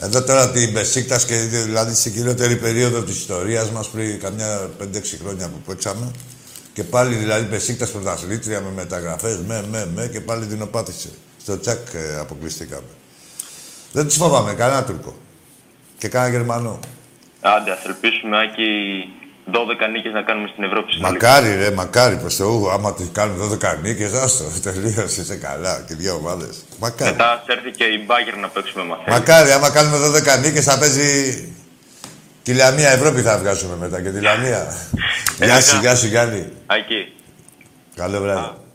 Εδώ 0.00 0.22
τώρα 0.22 0.50
την 0.50 0.72
Μπεσίκτας 0.72 1.24
και 1.24 1.36
δηλαδή 1.36 1.94
στην 1.94 2.12
κυριότερη 2.12 2.56
περίοδο 2.56 3.02
της 3.02 3.16
ιστορίας 3.16 3.70
μας 3.70 3.88
πριν 3.88 4.20
καμιά 4.20 4.70
5-6 4.82 4.84
χρόνια 5.22 5.48
που 5.48 5.58
παίξαμε 5.66 6.10
και 6.72 6.84
πάλι 6.84 7.14
δηλαδή 7.14 7.46
Μπεσίκτας 7.46 7.90
πρωταθλήτρια 7.90 8.60
με 8.60 8.70
μεταγραφές, 8.74 9.38
με, 9.46 9.64
με, 9.70 9.88
με 9.94 10.08
και 10.12 10.20
πάλι 10.20 10.44
δεινοπάτησε. 10.44 11.08
Στο 11.40 11.58
τσακ 11.60 11.94
ε, 11.94 12.18
αποκλειστήκαμε. 12.18 12.86
Δεν 13.96 14.06
τους 14.06 14.16
φοβάμαι, 14.16 14.52
κανένα 14.54 14.84
Τούρκο. 14.84 15.14
Και 15.98 16.08
κανένα 16.08 16.36
Γερμανό. 16.36 16.78
Άντε, 17.40 17.70
ας 17.70 17.84
ελπίσουμε, 17.84 18.38
Άκη, 18.42 18.68
12 19.52 19.88
νίκες 19.92 20.12
να 20.12 20.22
κάνουμε 20.22 20.48
στην 20.52 20.64
Ευρώπη 20.64 20.92
συνολικά. 20.92 21.28
Μακάρι, 21.28 21.56
ρε, 21.56 21.70
μακάρι 21.70 22.16
προς 22.16 22.34
Θεού. 22.34 22.70
Άμα 22.70 22.94
τις 22.94 23.08
κάνουν 23.12 23.36
12 23.40 23.78
νίκες, 23.82 24.12
άστο, 24.12 24.44
τελείωσε, 24.70 25.20
είσαι 25.20 25.36
καλά. 25.36 25.84
Και 25.86 25.94
δύο 25.94 26.14
ομάδες. 26.14 26.64
Μακάρι. 26.78 27.10
Μετά 27.10 27.32
ας 27.32 27.42
έρθει 27.46 27.70
και 27.70 27.84
η 27.84 28.04
Μπάγκερ 28.06 28.36
να 28.36 28.48
παίξουμε 28.48 28.84
μαθαίνει. 28.84 29.16
Μακάρι, 29.16 29.50
άμα 29.50 29.70
κάνουμε 29.70 29.96
12 30.36 30.40
νίκες 30.42 30.64
θα 30.64 30.78
παίζει... 30.78 31.08
Τη 32.42 32.54
Λαμία 32.54 32.90
Ευρώπη 32.90 33.20
θα 33.20 33.38
βγάζουμε 33.38 33.76
μετά 33.76 34.02
και 34.02 34.10
τη 34.10 34.20
Λαμία. 34.20 34.76
γεια 35.36 35.60
σου, 35.60 35.78
γεια 35.80 35.94
σου 35.94 36.06
Γιάννη. 36.06 36.52
Άκη, 36.66 37.12
Καλό 37.94 38.20
βράδυ. 38.20 38.65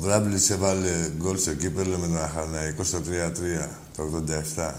Ο 0.00 0.02
Μπράμπλης 0.06 0.50
έβαλε 0.50 1.10
γκολ 1.16 1.36
στο 1.38 1.54
κύπελο 1.54 1.98
με 1.98 2.06
τον 2.06 2.22
Αχαναϊκό 2.22 2.84
στο 2.84 2.98
3-3, 2.98 3.68
το 3.96 4.24
87. 4.56 4.72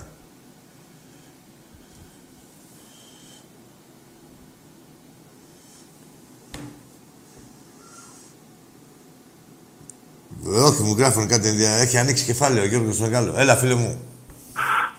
Όχι, 10.54 10.84
μου 10.84 10.96
γράφουν 10.98 11.28
κάτι 11.28 11.48
ενδια... 11.48 11.70
Έχει 11.70 11.98
ανοίξει 11.98 12.26
κεφάλαιο 12.26 12.64
ο 12.64 12.66
Γιώργος 12.66 13.00
Μεγάλο. 13.00 13.34
Έλα, 13.38 13.56
φίλε 13.56 13.76
μου. 13.76 14.02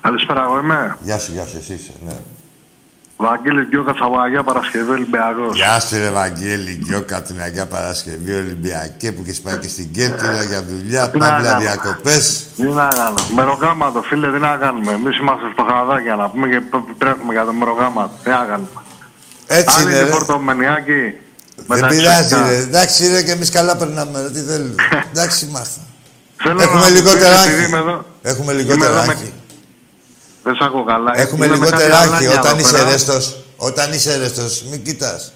Καλησπέρα, 0.00 0.42
εγώ 0.42 0.58
είμαι. 0.58 0.96
Γεια 1.02 1.18
σου, 1.18 1.32
γεια 1.32 1.46
σου, 1.46 1.56
εσύ 1.56 1.74
είσαι, 1.74 1.92
ναι. 2.04 2.16
Βαγγέλης 3.26 3.66
Γκιώκα 3.68 3.90
από 4.06 4.18
Αγία 4.24 4.42
Παρασκευή 4.42 4.90
Ολυμπιακός. 4.90 5.56
Γεια 5.60 5.80
σου, 5.80 5.96
ρε 5.98 6.10
Βαγγέλη, 6.10 6.72
Γκιόκα 6.84 7.16
από 7.16 7.26
την 7.26 7.40
Αγία 7.46 7.66
Παρασκευή 7.66 8.32
Ολυμπιακή 8.34 9.12
που 9.12 9.22
έχεις 9.24 9.40
πάει 9.40 9.56
και 9.62 9.68
στην 9.68 9.86
Κέρκυρα 9.92 10.42
για 10.42 10.60
δουλειά, 10.70 11.10
Τι 11.10 11.18
να 11.18 11.28
παύλα 11.28 11.48
κάνω. 11.48 11.60
διακοπές. 11.60 12.46
Τι 12.56 12.62
να 12.62 12.88
κάνω. 12.98 13.14
Μερογάματο, 13.34 14.02
φίλε, 14.02 14.32
τι 14.32 14.38
να 14.38 14.56
κάνουμε. 14.56 14.92
Εμείς 14.92 15.18
είμαστε 15.18 15.46
στο 15.52 15.62
χαδάκια 15.70 16.14
να 16.16 16.28
πούμε 16.30 16.46
και 16.48 16.60
π- 16.60 16.98
τρέχουμε 16.98 17.32
για 17.32 17.44
το 17.44 17.52
μερογάματο. 17.52 18.12
Τι 18.24 18.30
να 18.30 18.44
κάνουμε. 18.50 18.68
Έτσι 19.46 19.74
Αν 19.78 19.82
είναι, 19.82 19.94
είναι 19.94 20.02
ρε. 20.04 20.10
φορτωμενιάκι. 20.10 21.02
Δεν 21.66 21.86
πειράζει, 21.88 22.34
ρε. 22.48 22.56
Εντάξει, 22.56 23.08
ρε, 23.12 23.22
και 23.22 23.30
εμείς 23.30 23.50
καλά 23.50 23.76
περνάμε, 23.76 24.22
ρε. 24.22 24.30
Τι 24.30 24.40
θέλουμε. 24.40 24.74
Εντάξει, 25.12 25.44
είμαστε. 25.44 25.80
Θέλω 26.44 26.60
Έχουμε 26.62 26.80
να 26.80 26.86
μου 26.86 26.92
πεις, 26.92 27.00
λιγότερα 27.02 27.34
επειδή 27.42 27.56
άχη. 27.60 27.68
είμαι 27.68 27.78
εδώ- 27.78 28.04
Έχουμε 28.22 28.52
είμαι 28.52 28.62
λιγότερα 28.62 28.92
εδώ 28.92 29.06
με- 29.06 29.12
άχη. 29.12 29.32
Δεν 30.42 30.54
σ' 30.54 30.62
ακούω 30.62 30.84
καλά. 30.84 31.12
Έχουμε 31.20 31.46
Είμαι 31.46 31.56
με 31.56 31.64
λιγότερα 31.64 31.88
κάτι 31.88 31.94
άχη. 31.94 32.06
αλάνια 32.08 32.40
Όταν 32.40 32.58
εδώ 32.58 32.60
είσαι 32.60 32.76
πέρα. 32.76 32.90
ρέστος, 32.90 33.36
όταν 33.56 33.92
είσαι 33.92 34.16
ρέστος, 34.16 34.64
μην 34.70 34.82
κοιτάς. 34.82 35.32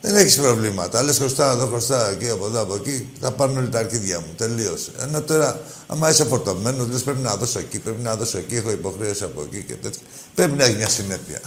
Δεν 0.00 0.16
έχεις 0.16 0.36
προβλήματα. 0.36 1.02
Λες 1.02 1.18
χρωστά 1.18 1.50
εδώ, 1.50 1.66
χρωστά 1.66 2.08
εκεί, 2.10 2.30
από 2.30 2.46
εδώ, 2.46 2.60
από 2.60 2.74
εκεί. 2.74 3.08
Θα 3.20 3.30
πάρουν 3.30 3.56
όλοι 3.56 3.68
τα 3.68 3.78
αρχίδια 3.78 4.18
μου. 4.20 4.34
Τελείωσε. 4.36 4.90
Ενώ 5.02 5.20
τώρα, 5.20 5.58
άμα 5.86 6.10
είσαι 6.10 6.24
φορτωμένος, 6.24 6.88
λες 6.90 7.02
πρέπει 7.02 7.20
να 7.20 7.34
δώσω 7.36 7.58
εκεί, 7.58 7.78
πρέπει 7.78 8.02
να 8.02 8.14
δώσω 8.16 8.38
εκεί, 8.38 8.56
έχω 8.56 8.70
υποχρέωση 8.70 9.24
από 9.24 9.40
εκεί 9.46 9.64
και 9.68 9.74
τέτοια. 9.74 10.00
Πρέπει 10.34 10.52
να 10.58 10.64
έχει 10.64 10.76
μια 10.76 10.88
συνέπεια. 10.88 11.40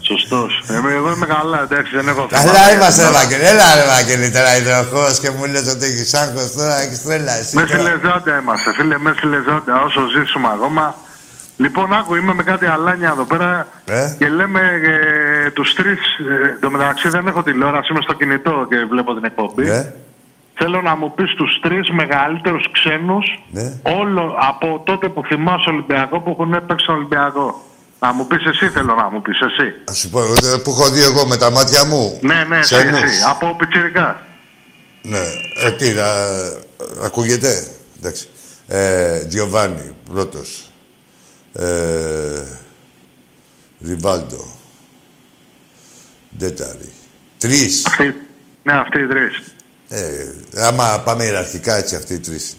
Σωστός. 0.00 0.62
Είμαι, 0.70 0.92
εγώ 0.92 1.10
είμαι 1.12 1.26
καλά, 1.26 1.62
εντάξει, 1.62 1.94
δεν 1.94 2.08
έχω 2.08 2.26
θέμα. 2.30 2.44
Καλά 2.44 2.72
είμαστε, 2.72 3.02
ρε 3.06 3.10
Βαγγέλη. 3.12 3.44
Έλα, 3.44 3.74
ρε 3.74 3.86
Βαγγέλη, 3.86 4.30
τώρα 4.30 4.56
υδροχός 4.56 5.18
και 5.18 5.30
μου 5.30 5.44
λες 5.44 5.66
ότι 5.74 5.84
έχεις 5.84 6.14
άγχος 6.14 6.52
τώρα, 6.52 6.80
έχεις 6.80 7.02
τρέλα 7.02 7.32
εσύ. 7.40 7.56
Μες 7.56 7.70
τώρα. 7.70 7.82
φιλεζόντα 7.82 8.38
είμαστε, 8.40 8.72
φίλε, 8.76 8.98
μες 8.98 9.16
φιλεζόντα. 9.20 9.72
Όσο 9.86 10.00
ζήσουμε 10.14 10.48
ακόμα, 10.56 10.94
Λοιπόν, 11.60 11.92
άκου, 11.92 12.14
είμαι 12.14 12.34
με 12.34 12.42
κάτι 12.42 12.66
αλάνια 12.66 13.08
εδώ 13.10 13.24
πέρα 13.24 13.66
Ε; 13.84 14.14
και 14.18 14.28
λέμε 14.28 14.60
ε, 14.84 15.50
τους 15.50 15.74
τρεις. 15.74 15.98
Ε, 16.30 16.48
εν 16.48 16.58
τω 16.60 16.70
μεταξύ 16.70 17.08
δεν 17.08 17.26
έχω 17.26 17.42
τηλεόραση, 17.42 17.92
είμαι 17.92 18.00
στο 18.02 18.12
κινητό 18.12 18.66
και 18.70 18.76
βλέπω 18.90 19.14
την 19.14 19.24
εκπομπή. 19.24 19.64
Ναι. 19.64 19.92
Θέλω 20.54 20.82
να 20.82 20.96
μου 20.96 21.14
πεις 21.14 21.34
τους 21.34 21.58
τρεις 21.62 21.90
μεγαλύτερους 21.90 22.70
ξένους 22.70 23.42
Ναι. 23.50 23.72
όλο 23.82 24.36
από 24.48 24.82
τότε 24.86 25.08
που 25.08 25.22
θυμάσαι 25.24 25.70
Ολυμπιακό 25.70 26.20
που 26.20 26.30
έχουν 26.30 26.50
παίξει 26.66 26.84
στον 26.84 26.94
Ολυμπιακό. 26.94 27.62
Να 28.00 28.12
μου 28.12 28.26
πεις 28.26 28.44
εσύ, 28.46 28.68
θέλω 28.68 28.94
να 28.94 29.10
μου 29.10 29.22
πεις 29.22 29.38
εσύ. 29.40 29.68
Α 29.90 29.94
σου 29.94 30.10
πω, 30.10 30.20
ε, 30.22 30.58
που 30.64 30.70
έχω 30.70 30.88
δει 30.90 31.02
εγώ 31.02 31.26
με 31.26 31.36
τα 31.36 31.50
μάτια 31.50 31.84
μου. 31.84 32.18
Ναι, 32.22 32.44
ναι, 32.48 32.58
εσύ, 32.58 32.74
Ξένους. 32.74 33.02
εσύ. 33.02 33.22
Από 33.28 33.56
πιτσιρικά. 33.58 34.20
Ναι. 35.02 35.22
Ε, 35.64 35.70
τι, 35.70 35.92
να... 35.92 36.04
ακούγεται. 37.04 37.66
Εντάξει. 37.98 38.28
Ε, 38.68 39.24
Τζιοβάνι, 39.24 39.94
πρώτος. 40.12 40.67
Ε, 41.58 42.42
Ριβάλντο. 43.86 44.56
Ντέταρη. 46.38 46.92
Τρεις. 47.38 47.86
Αυτοί, 47.86 48.14
ναι, 48.62 48.72
αυτοί 48.72 49.00
οι 49.00 49.06
τρεις. 49.06 49.42
Ε, 49.88 50.26
άμα 50.56 51.02
πάμε 51.04 51.24
ιεραρχικά 51.24 51.76
έτσι 51.76 51.94
αυτοί 51.96 52.14
οι 52.14 52.18
τρεις. 52.18 52.56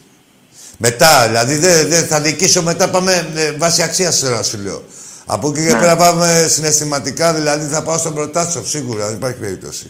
Μετά, 0.78 1.26
δηλαδή 1.28 1.56
δεν 1.56 1.88
δεν 1.90 2.06
θα 2.08 2.20
νικήσω 2.20 2.62
μετά 2.64 2.90
πάμε 2.90 3.32
ε, 3.36 3.52
βάσει 3.52 3.82
αξίας 3.84 4.20
τώρα 4.20 4.44
σου 4.44 4.58
λέω. 4.58 4.84
Από 5.26 5.50
εκεί 5.50 5.66
και 5.68 5.74
Ναι. 5.74 5.80
πέρα 5.80 5.96
πάμε 5.96 6.46
συναισθηματικά, 6.50 7.34
δηλαδή 7.34 7.68
θα 7.68 7.84
πάω 7.84 7.98
στον 7.98 8.14
Πρωτάτσοφ 8.14 8.68
σίγουρα, 8.68 9.06
δεν 9.06 9.16
υπάρχει 9.16 9.38
περίπτωση. 9.40 9.90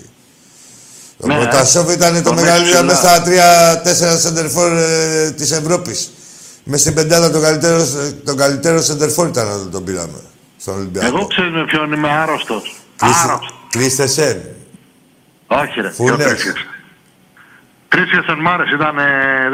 Ο 1.18 1.28
Ναι, 1.28 1.36
Πρωτάτσοφ 1.36 1.93
ήταν 1.93 2.16
το 2.16 2.22
τον 2.22 2.36
μεγαλύτερο 2.36 2.78
έχεις 2.78 2.88
μέσα 2.88 2.99
στα 2.99 3.22
τρία-τέσσερα 3.22 4.18
σεντερφόρ 4.18 4.72
ε, 4.78 5.32
της 5.32 5.51
Ευρώπης. 5.51 6.12
Μες 6.64 6.80
στην 6.82 6.93
πεντάδα 6.93 7.32
τον 7.32 7.41
καλύτερο, 7.41 7.82
τον 8.26 8.38
καλύτερο 8.38 8.82
σεντερφόρ 8.82 9.28
ήταν 9.28 9.47
όταν 9.47 9.72
τον 9.72 9.84
πήραμε. 9.84 10.20
Στον 10.57 10.76
Ολυμπιακό. 10.76 11.07
Εγώ 11.07 11.28
ξέρω 11.28 11.49
με 11.49 11.66
ποιον 11.66 11.91
είμαι 11.93 12.10
άρρωστος. 12.12 12.76
Άρρωστος. 12.99 13.53
Κρίστεσεν. 13.70 14.41
Όχι, 15.47 15.82
ρε. 15.82 15.89
Φούνες. 15.91 16.16
ποιο 16.16 16.26
Κρίσιες. 16.28 16.55
Κρίσιες 17.88 18.26
εν 18.28 18.38
μ' 18.39 18.47
άρεσε, 18.47 18.76
ήταν 18.76 18.97
ε, 18.97 19.03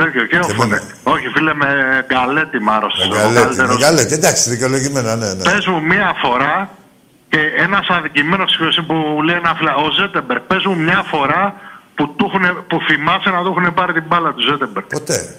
τέτοιο 0.03 0.25
και 0.25 0.37
ο 0.39 0.43
Φούνε. 0.47 0.81
Όχι, 1.03 1.27
φίλε, 1.27 1.53
με 1.53 1.67
γκαλέτη 2.07 2.59
μ' 2.59 2.69
άρρωσε. 2.69 3.01
ο 3.03 3.07
Μεγαλέτη, 3.07 3.41
καλύτερος. 3.45 3.77
μεγαλέτη. 3.77 4.13
Εντάξει, 4.13 4.49
δικαιολογημένα, 4.49 5.15
ναι, 5.15 5.33
ναι. 5.33 5.43
Πες 5.43 5.65
μου 5.67 5.81
μία 5.83 6.13
φορά 6.21 6.69
και 7.29 7.39
ένας 7.57 7.87
αδικημένος 7.89 8.59
που 8.87 9.21
λέει 9.23 9.35
ένα 9.35 9.55
φλα... 9.59 9.75
Ο 9.75 9.91
Ζέτεμπερ, 9.99 10.39
πες 10.39 10.65
μου 10.65 10.75
μία 10.77 11.03
φορά 11.11 11.55
που, 11.95 12.15
του 12.15 12.25
έχουνε- 12.29 12.61
που 12.69 12.77
θυμάσαι 12.87 13.29
να 13.29 13.43
του 13.43 13.53
έχουν 13.57 13.73
πάρει 13.73 13.93
την 13.93 14.03
μπάλα 14.07 14.33
του 14.33 14.41
Ζέτεμπερ. 14.49 14.83
Ποτέ. 14.83 15.35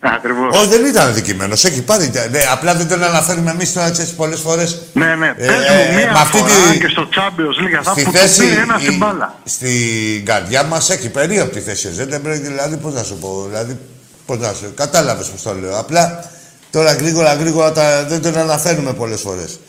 Ακριβώς. 0.00 0.56
Όχι, 0.56 0.66
δεν 0.68 0.84
ήταν 0.84 1.06
αδικημένος. 1.08 1.64
Έχει 1.64 1.82
πάρει. 1.82 2.10
Ναι, 2.30 2.40
απλά 2.52 2.74
δεν 2.74 2.88
τον 2.88 3.02
αναφέρουμε 3.02 3.50
εμείς 3.50 3.72
τώρα 3.72 3.86
έτσι 3.86 4.14
πολλές 4.14 4.40
φορές. 4.40 4.78
Ναι, 4.92 5.14
ναι. 5.14 5.26
Ε, 5.36 5.46
Πες 5.46 5.56
μου 5.56 5.90
ε, 5.90 5.94
μία 5.94 6.12
με 6.12 6.18
αυτή 6.18 6.36
φορά 6.38 6.50
τη- 6.72 6.78
και 6.78 6.88
στο 6.88 7.08
Champions 7.14 7.62
League 7.62 7.76
αυτά 7.78 7.92
Στη 7.92 8.02
που 8.02 8.10
θέση. 8.12 8.40
του 8.40 8.48
πήρε 8.48 8.60
ένας 8.60 8.80
η- 8.82 8.84
στην 8.84 8.96
μπάλα. 8.98 9.34
Στην 9.44 10.24
καρδιά 10.24 10.62
μας 10.62 10.90
έχει 10.90 11.08
περίοπτη 11.08 11.60
θέση. 11.60 11.88
Δεν 11.88 12.22
πρέπει, 12.22 12.38
δηλαδή, 12.38 12.76
πώς 12.76 12.94
να 12.94 13.02
σου 13.02 13.16
πω. 13.18 13.44
Δηλαδή, 13.48 13.78
πώς 14.26 14.38
να 14.38 14.52
σου. 14.52 14.72
Κατάλαβες 14.74 15.26
πώς 15.26 15.42
το 15.42 15.54
λέω. 15.54 15.78
Απλά 15.78 16.30
τώρα 16.70 16.92
γρήγορα 16.92 17.34
γρήγορα 17.34 17.72
τα, 17.72 18.04
δεν 18.04 18.22
τον 18.22 18.38
αναφέρουμε 18.38 18.92
πολλές 18.92 19.20
φορές. 19.20 19.60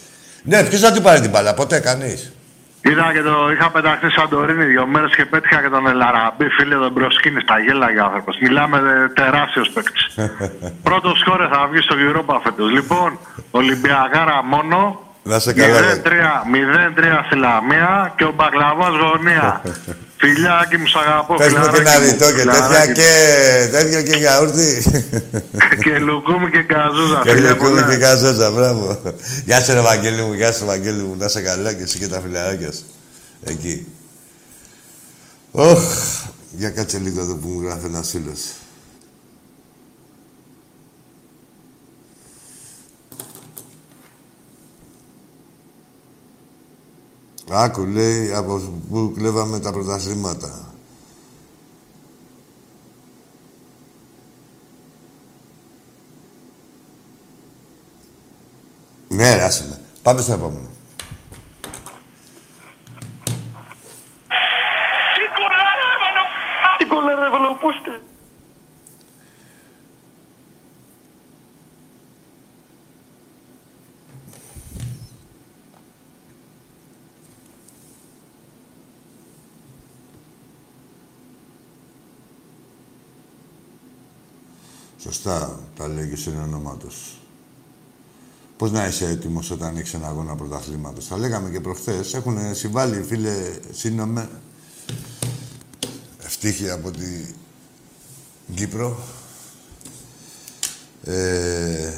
Ναι, 0.43 0.63
ποιος 0.63 0.81
θα 0.81 0.91
του 0.91 1.01
πάρει 1.01 1.19
την 1.21 1.29
μπάλα, 1.29 1.53
ποτέ 1.53 1.79
κανείς. 1.79 2.31
Είδα 2.81 3.13
και 3.13 3.21
το 3.21 3.51
είχα 3.51 3.71
πεταχτεί 3.71 4.09
Σαντορίνη 4.09 4.65
δύο 4.65 4.85
μέρες 4.87 5.15
και 5.15 5.25
πέτυχα 5.25 5.61
και 5.61 5.69
τον 5.69 5.87
Ελαραμπή, 5.87 6.49
φίλε 6.49 6.75
τον 6.75 6.93
προσκύνη. 6.93 7.43
Τα 7.43 7.59
γέλαγε 7.59 7.99
ο 7.99 8.03
άνθρωπος. 8.03 8.37
Μιλάμε 8.41 9.11
τεράστιος 9.13 9.69
παίκτης. 9.69 10.07
Πρώτο 10.87 11.15
σκόρε 11.15 11.47
θα 11.47 11.67
βγει 11.71 11.81
στο 11.81 11.95
Europa 12.07 12.39
φέτος. 12.43 12.71
Λοιπόν, 12.71 13.19
Ολυμπιακάρα 13.51 14.43
μόνο. 14.43 15.01
Να 15.23 15.39
σε 15.39 15.53
καλά. 15.53 15.77
0-3 15.77 15.81
ρε. 16.07 16.21
0-3 16.95 17.23
στη 17.25 17.35
Λαμία 17.35 18.13
και 18.15 18.23
ο 18.23 18.31
Μπαγλαβά 18.35 18.89
γωνία. 18.89 19.61
Φιλιάκι 20.21 20.77
μου, 20.77 20.87
σ' 20.87 20.95
αγαπώ. 20.95 21.35
Πες 21.35 21.53
μου 21.53 21.63
και 21.63 21.69
φιλαράκι 21.75 21.79
ένα 21.79 21.99
μου, 21.99 22.11
ρητό 22.11 22.31
και 22.31 22.43
τέτοια 22.43 22.63
φιλαράκι 22.63 22.93
και 22.93 23.11
τέτοιο 23.71 24.01
και 24.01 24.17
γιαούρτι. 24.17 24.83
και 25.83 25.99
λουκούμι 25.99 26.49
και 26.49 26.61
καζούζα. 26.61 27.21
Και 27.23 27.31
φιλιά 27.31 27.49
λουκούμι 27.49 27.69
πολλά. 27.69 27.89
και 27.89 27.97
καζότσα, 27.97 28.51
μπράβο. 28.51 29.01
Γεια 29.45 29.61
σου, 29.61 29.73
ρε 29.73 29.81
Βαγγέλη 29.81 30.21
μου, 30.21 30.33
γεια 30.33 30.51
σου, 30.51 30.65
Βαγγέλη 30.65 31.01
μου. 31.01 31.15
Να 31.17 31.27
σε 31.27 31.41
καλά 31.41 31.73
και 31.73 31.83
εσύ 31.83 31.97
και 31.97 32.07
τα 32.07 32.19
φιλαράκια 32.21 32.71
σου. 32.71 32.83
Εκεί. 33.43 33.87
Ωχ, 35.51 35.81
για 36.51 36.69
κάτσε 36.69 36.97
λίγο 36.97 37.21
εδώ 37.21 37.35
που 37.35 37.47
μου 37.47 37.61
γράφει 37.61 37.85
ένας 37.85 38.09
φίλος. 38.09 38.39
Άκου, 47.51 47.85
λέει, 47.85 48.33
από 48.33 48.61
που 48.89 49.13
κλέβαμε 49.15 49.59
τα 49.59 49.71
πρωταθλήματα. 49.71 50.73
Ναι, 59.07 59.35
ρε, 59.35 59.43
άσε 59.43 59.65
με. 59.69 59.81
Πάμε 60.01 60.21
στο 60.21 60.33
επόμενο. 60.33 60.67
Τι 66.77 66.85
κολλάρα 66.85 67.25
έβαλε 67.25 67.47
ο 67.47 67.57
Σωστά 85.09 85.59
τα 85.75 85.87
λέγεις 85.87 86.21
σε 86.21 86.29
ονόματος. 86.29 87.19
Πώς 88.57 88.71
να 88.71 88.87
είσαι 88.87 89.05
έτοιμος 89.05 89.51
όταν 89.51 89.77
έχεις 89.77 89.93
ένα 89.93 90.07
αγώνα 90.07 90.35
πρωταθλήματος. 90.35 91.07
Τα 91.07 91.17
λέγαμε 91.17 91.49
και 91.49 91.59
προχθές. 91.59 92.13
Έχουν 92.13 92.55
συμβάλει, 92.55 93.03
φίλε, 93.03 93.53
σύνομε. 93.71 94.29
Ευτύχη 96.23 96.69
από 96.69 96.91
την 96.91 97.25
Κύπρο. 98.55 98.99
Ε, 101.03 101.93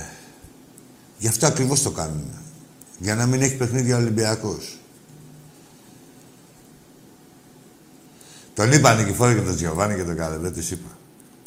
γι' 1.17 1.27
αυτό 1.27 1.47
ακριβώς 1.47 1.81
το 1.81 1.91
κάνουν. 1.91 2.27
Για 2.99 3.15
να 3.15 3.25
μην 3.25 3.41
έχει 3.41 3.57
παιχνίδια 3.57 3.95
ο 3.95 3.99
Ολυμπιακός. 3.99 4.79
Τον 8.53 8.71
είπαν 8.71 8.99
οι 8.99 9.03
Νικηφόροι 9.03 9.35
και 9.35 9.41
τον 9.41 9.55
Τζιοβάνι 9.55 9.95
και 9.95 10.03
τον 10.03 10.15
Καλέ, 10.15 10.37
δεν 10.37 10.53
τις 10.53 10.71
είπα. 10.71 10.97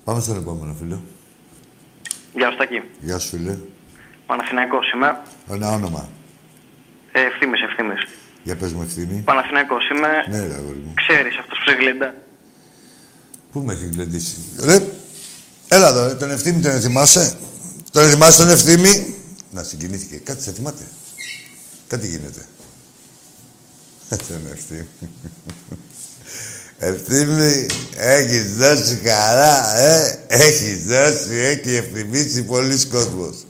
Πάμε 0.04 0.20
στον 0.20 0.36
επόμενο 0.36 0.74
φίλο. 0.74 1.02
Γεια 2.34 2.50
σου 2.50 2.56
Τάκη. 2.56 2.82
Γεια 3.00 3.18
σου 3.18 3.28
φίλε. 3.28 3.58
Παναθηναϊκός 4.26 4.92
είμαι. 4.92 5.20
Ένα 5.50 5.72
όνομα. 5.72 6.08
Ε, 7.12 7.20
ευθύμης, 7.20 7.62
ευθύμης. 7.62 8.06
Για 8.42 8.56
πες 8.56 8.72
μου 8.72 8.82
ευθύνη. 8.82 9.22
Παναθηναϊκός 9.24 9.88
είμαι. 9.90 10.08
Ναι, 10.28 10.46
ρε 10.46 10.54
αγόρι 10.54 10.78
μου. 10.84 10.92
Ξέρεις 10.94 11.38
αυτός 11.38 11.58
που 11.58 11.70
σε 11.70 11.76
γλέντα. 11.76 12.14
Πού 13.52 13.60
με 13.60 13.72
έχει 13.72 13.86
γλεντήσει; 13.92 14.36
Ρε, 14.64 14.86
έλα 15.68 15.88
εδώ, 15.88 16.06
ρε, 16.06 16.14
τον 16.14 16.30
ευθύμη 16.30 16.60
τον 16.60 16.80
θυμάσαι. 16.80 17.36
Τον 17.92 18.08
θυμάσαι 18.08 18.42
τον 18.42 18.50
ευθύμη; 18.50 19.14
Να 19.50 19.62
συγκινήθηκε. 19.62 20.16
Κάτι 20.16 20.42
σε 20.42 20.52
θυμάται. 20.52 20.84
Κάτι 21.88 22.08
γίνεται. 22.08 22.46
τον 24.28 24.46
ευθύμη. 24.52 24.88
Ευθύμη, 26.78 27.66
έχεις 27.96 28.56
δώσει 28.56 29.00
χαρά, 29.04 29.76
ε. 29.76 30.18
Έχεις 30.26 30.84
δώσει, 30.84 31.34
έχει 31.34 31.74
ευθυμίσει 31.74 32.44
πολλοί 32.44 32.86
κόσμος. 32.86 33.46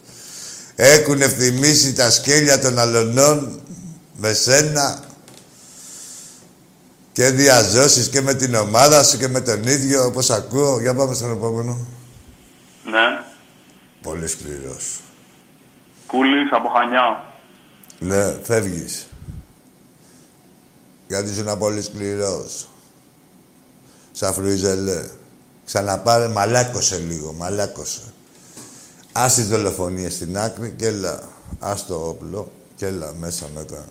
Έχουν 0.75 1.21
ευθυμίσει 1.21 1.93
τα 1.93 2.11
σκέλια 2.11 2.59
των 2.59 2.79
αλωνών 2.79 3.61
με 4.17 4.33
σένα 4.33 5.05
και 7.13 7.31
διαζώσεις 7.31 8.09
και 8.09 8.21
με 8.21 8.35
την 8.35 8.55
ομάδα 8.55 9.03
σου 9.05 9.19
και 9.19 9.29
με 9.29 9.41
τον 9.41 9.63
ίδιο, 9.63 10.05
όπως 10.05 10.31
ακούω. 10.31 10.81
Για 10.81 10.95
πάμε 10.95 11.15
στον 11.15 11.31
επόμενο. 11.31 11.87
Ναι. 12.85 13.25
Πολύ 14.03 14.29
σκληρός. 14.29 15.01
Κούλης 16.07 16.53
από 16.53 16.69
Χανιά. 16.69 17.25
Ναι, 17.99 18.37
φεύγεις. 18.43 19.07
Γιατί 21.09 21.31
ήσουν 21.31 21.59
πολύ 21.59 21.83
σκληρός. 21.83 22.69
Σαν 24.17 24.33
φρουιζελέ. 24.33 25.05
Ξαναπάρε, 25.65 26.29
μαλάκωσε 26.29 26.99
λίγο, 26.99 27.33
μαλάκωσε. 27.33 28.03
Ας 29.13 29.35
τις 29.35 29.49
δολοφονίες 29.49 30.15
στην 30.15 30.39
άκρη 30.39 30.75
και 30.77 30.87
έλα. 30.87 31.29
Ας 31.59 31.87
το 31.87 31.95
όπλο 31.95 32.53
και 32.77 32.87
έλα 32.87 33.15
μέσα 33.19 33.49
μετά. 33.55 33.85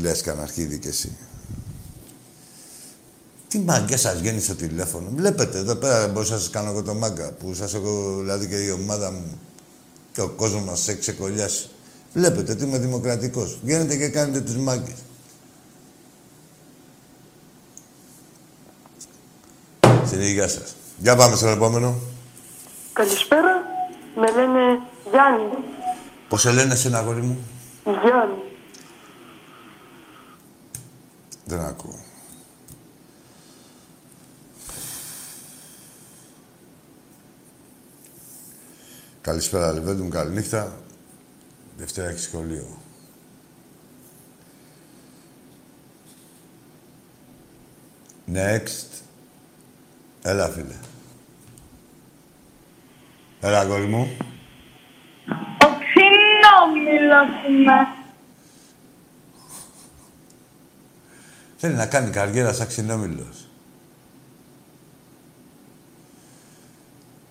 Λες 0.00 0.20
καναρχίδι 0.20 0.78
κι 0.78 0.88
εσύ. 0.88 1.16
Τι 3.48 3.58
μάγκια 3.58 3.96
σας 3.96 4.18
βγαίνει 4.18 4.40
στο 4.40 4.54
τηλέφωνο. 4.54 5.10
Βλέπετε 5.14 5.58
εδώ 5.58 5.74
πέρα 5.74 6.08
μπορούσα 6.08 6.32
να 6.32 6.38
σας 6.38 6.50
κάνω 6.50 6.70
εγώ 6.70 6.82
το 6.82 6.94
μάγκα. 6.94 7.32
Που 7.32 7.54
σας 7.54 7.74
έχω, 7.74 8.16
δηλαδή 8.18 8.46
και 8.46 8.56
η 8.56 8.70
ομάδα 8.70 9.10
μου. 9.10 9.40
Και 10.12 10.20
ο 10.20 10.28
κόσμος 10.28 10.62
μας 10.62 10.88
έχει 10.88 10.98
ξεκολλιάσει. 10.98 11.68
Βλέπετε 12.12 12.52
ότι 12.52 12.64
είμαι 12.64 12.78
δημοκρατικός. 12.78 13.58
Βγαίνετε 13.62 13.96
και 13.96 14.08
κάνετε 14.08 14.40
τους 14.40 14.56
μάγκες. 14.56 14.96
Στην 20.06 20.20
υγεία 20.20 20.48
σας. 20.48 20.76
Για 20.98 21.16
πάμε 21.16 21.36
στον 21.36 21.48
επόμενο. 21.48 21.98
Καλησπέρα. 22.92 23.62
Με 24.16 24.30
λένε 24.30 24.80
Γιάννη. 25.10 25.64
Πώς 26.28 26.40
σε 26.40 26.52
λένε 26.52 26.72
εσένα, 26.72 26.98
αγόρι 26.98 27.20
μου; 27.20 27.38
Γιάννη. 27.84 28.42
Δεν 31.44 31.60
ακούω. 31.60 32.04
Καλησπέρα, 39.20 39.72
Λεβέντε 39.72 40.02
μου, 40.02 40.08
καληνύχτα. 40.08 40.76
Δευτέρα 41.76 42.08
έχεις 42.08 42.22
σχολείο. 42.22 42.78
Next. 48.32 48.95
Έλα, 50.28 50.48
φίλε. 50.48 50.74
Έλα, 53.40 53.60
αγόρι 53.60 53.86
μου. 53.86 54.16
Ο 55.64 55.66
ξυνόμιλος 55.82 57.28
είμαι. 57.48 57.72
Θέλει 61.56 61.74
να 61.74 61.86
κάνει 61.86 62.10
καριέρα 62.10 62.52
σαν 62.52 62.66
ξυνόμιλος. 62.66 63.48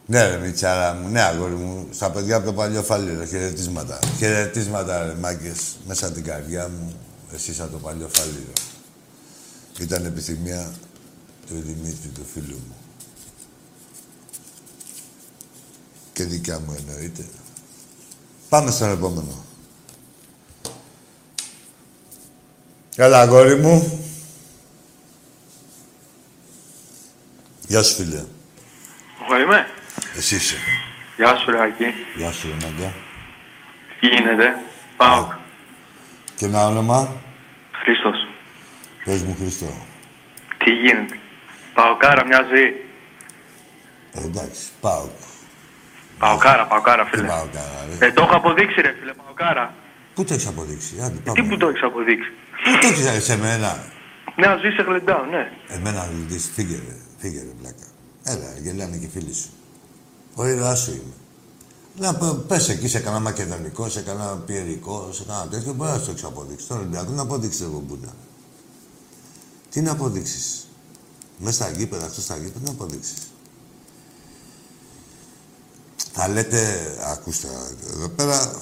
Ναι, 0.05 0.27
ρε 0.27 0.37
Μιτσάρα 0.37 0.93
μου, 0.93 1.09
ναι, 1.09 1.21
αγόρι 1.21 1.55
μου. 1.55 1.87
Στα 1.91 2.11
παιδιά 2.11 2.35
από 2.35 2.45
το 2.45 2.53
παλιό 2.53 2.83
φάλι, 2.83 3.15
ρε, 3.15 3.25
χαιρετίσματα. 3.25 3.99
Χαιρετίσματα, 4.17 5.05
ρε, 5.05 5.13
μάγκες, 5.13 5.75
μέσα 5.87 6.11
την 6.11 6.23
καρδιά 6.23 6.67
μου. 6.67 6.95
Εσείς 7.33 7.59
από 7.59 7.71
το 7.71 7.77
παλιό 7.77 8.09
φάλι, 8.13 8.45
ρε. 8.47 9.83
Ήταν 9.83 10.05
επιθυμία 10.05 10.71
του 11.47 11.61
Δημήτρη, 11.65 12.07
του 12.13 12.25
φίλου 12.33 12.55
μου. 12.67 12.84
Και 16.16 16.24
δικιά 16.24 16.59
μου 16.59 16.76
εννοείται. 16.78 17.26
Πάμε 18.49 18.72
στον 18.72 18.91
επόμενο. 18.91 19.45
Καλά, 22.95 23.22
αγόρι 23.22 23.55
μου. 23.55 23.99
Γεια 27.68 27.84
σου, 27.84 27.95
φίλε. 27.95 28.24
Εγώ 29.24 29.39
είμαι. 29.39 29.68
Εσύ 30.18 30.36
είσαι. 30.36 30.55
Γεια 31.18 31.36
σου, 31.36 31.51
Ράκη. 31.51 31.86
Γεια 32.16 32.32
σου, 32.32 32.47
ρε 32.47 32.53
μάγκα. 32.66 32.93
Τι 33.99 34.07
γίνεται; 34.07 34.55
Πάω. 34.97 35.28
Και 36.36 36.45
ένα 36.45 36.66
όνομα; 36.68 37.22
Χρήστος. 37.72 38.28
Πες 39.05 39.22
μου, 39.22 39.36
Χριστό. 39.39 39.86
Τι 40.57 40.72
γίνεται; 40.72 41.20
Πάω 41.74 41.97
κάρα 41.97 42.26
μια 42.26 42.45
ζωή. 42.49 42.86
Ε, 44.13 44.24
εντάξει, 44.24 44.61
πάω. 44.82 45.09
Πάω 46.20 46.38
κάρα, 46.38 46.68
πάω 46.68 46.82
κάρα, 46.82 47.05
φίλε. 47.05 47.28
Πάω 47.28 47.47
κάρα, 47.53 47.86
ρε. 47.99 48.05
Ε, 48.05 48.11
το 48.11 48.22
έχω 48.24 48.36
αποδείξει, 48.36 48.82
ρε 48.82 48.91
φίλε. 48.99 49.13
Πάω 49.13 49.34
κάρα. 49.34 49.74
Πού 50.16 50.24
το 50.24 50.34
έχεις 50.34 50.47
αποδείξει, 50.47 50.93
άντε, 51.03 51.16
Τι 51.16 51.22
πάμε. 51.32 51.47
που 51.49 51.57
το 51.57 51.68
έχεις 51.68 51.84
αποδείξει; 51.84 52.30
Πού 52.63 52.72
το 52.82 52.88
έχεις 53.09 53.24
σε 53.24 53.38
μένα; 53.38 53.84
Μια 54.38 54.57
ζωή 54.61 54.72
σε 54.72 54.82
γλεντάω, 54.82 55.26
ναι. 55.26 55.51
Εμένα 55.68 56.09
λυντής, 56.13 56.51
φύγε 56.53 56.76
ρε, 56.76 56.95
φύγε 57.18 57.39
ρε 57.39 57.53
πλάκα. 57.61 57.86
Έλα, 58.24 58.49
γελάνε 58.63 58.97
και 58.97 59.05
οι 59.05 59.09
φίλοι 59.13 59.34
σου. 59.34 59.49
Ο 60.36 60.47
ήρωάς 60.47 60.80
σου 60.80 60.91
είμαι. 60.91 61.13
Να 61.97 62.13
π- 62.16 62.47
πες 62.47 62.70
εκεί 62.70 62.88
σε 62.88 62.99
κανένα 62.99 63.22
μακεδονικό, 63.22 63.89
σε 63.89 64.01
κανένα 64.01 64.36
πιερικό, 64.45 65.09
σε 65.11 65.24
κανένα 65.28 65.47
τέτοιο, 65.47 65.74
μπορεί 65.74 65.91
να 65.91 65.97
σου 65.97 66.05
το 66.05 66.11
έχεις 66.11 66.24
αποδείξει. 66.24 66.68
Τώρα 66.68 66.80
Ολυμπιακό 66.82 67.11
να 67.11 67.22
αποδείξεις 67.22 67.61
εγώ 67.61 67.84
μπούνα. 67.86 68.13
Τι 69.70 69.82
να 69.82 69.91
αποδείξεις; 69.91 70.68
Μέσα 71.38 71.63
στα 71.63 71.70
γήπεδα, 71.78 72.05
αυτό 72.05 72.22
στα 72.22 72.36
γήπεδα, 72.36 72.59
τι 72.59 72.63
να 72.66 72.72
αποδείξεις. 72.72 73.13
Θα 76.18 76.28
λέτε, 76.28 76.82
ακούστε, 77.03 77.47
εδώ 77.93 78.09
πέρα 78.09 78.61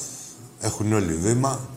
έχουν 0.60 0.93
όλοι 0.93 1.14
βήμα, 1.14 1.70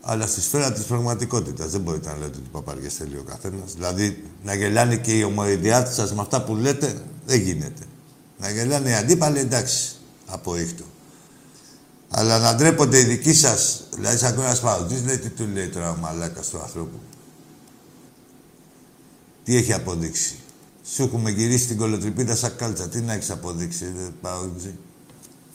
αλλά 0.00 0.26
στη 0.26 0.40
σφαίρα 0.40 0.72
της 0.72 0.84
πραγματικότητας. 0.84 1.70
Δεν 1.70 1.80
μπορείτε 1.80 2.08
να 2.08 2.16
λέτε 2.16 2.38
ότι 2.38 2.48
παπαριές 2.52 2.94
θέλει 2.94 3.16
ο 3.16 3.22
καθένας. 3.22 3.74
Δηλαδή, 3.74 4.24
να 4.42 4.54
γελάνε 4.54 4.96
και 4.96 5.18
οι 5.18 5.22
ομοειδιάτες 5.22 5.94
σας 5.94 6.12
με 6.14 6.20
αυτά 6.20 6.42
που 6.42 6.54
λέτε, 6.54 7.02
δεν 7.26 7.40
γίνεται. 7.40 7.82
Να 8.38 8.50
γελάνε 8.50 8.90
οι 8.90 8.94
αντίπαλοι, 8.94 9.38
εντάξει, 9.38 9.96
απορρίχτω. 10.26 10.84
Αλλά 12.10 12.38
να 12.38 12.54
ντρέπονται 12.54 12.98
οι 12.98 13.04
δικοί 13.04 13.34
σας, 13.34 13.88
δηλαδή 13.94 14.16
σαν 14.16 14.38
ένας 14.38 14.60
παγκοτής, 14.60 15.04
λέει 15.04 15.18
τι 15.18 15.28
του 15.28 15.46
λέει 15.52 15.68
τώρα 15.68 15.90
ο 15.90 15.96
μαλάκας 15.96 16.48
του 16.48 16.58
ανθρώπου. 16.58 17.00
Τι 19.44 19.56
έχει 19.56 19.72
αποδείξει. 19.72 20.38
Σου 20.94 21.02
έχουμε 21.02 21.30
γυρίσει 21.30 21.66
την 21.66 21.76
κολοτρυπίδα 21.76 22.36
σαν 22.36 22.56
κάλτσα. 22.56 22.88
Τι 22.88 23.00
να 23.00 23.12
έχεις 23.12 23.30
αποδείξει, 23.30 23.84
ρε 23.84 24.08
Παουτζή. 24.20 24.74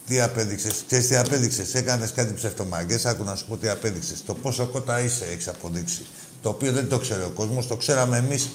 Τι 0.08 0.22
απέδειξες, 0.22 0.84
ξέρεις 0.88 1.08
τι 1.08 1.16
απέδειξες; 1.16 1.74
Έκανες 1.74 2.12
κάτι 2.12 2.34
ψευτομαγκέ. 2.34 3.00
Άκου 3.04 3.24
να 3.24 3.36
σου 3.36 3.46
πω 3.48 3.58
τι 3.58 3.70
απέδειξες. 3.70 4.24
Το 4.26 4.34
πόσο 4.34 4.66
κότα 4.66 5.00
είσαι 5.00 5.26
έχεις 5.26 5.48
αποδείξει. 5.48 6.06
Το 6.42 6.50
οποίο 6.50 6.72
δεν 6.72 6.88
το 6.90 7.00
ξέρει 7.00 7.22
ο 7.22 7.32
κόσμος, 7.36 7.68
το 7.68 7.76
ξέραμε 7.76 8.18
εμείς 8.18 8.50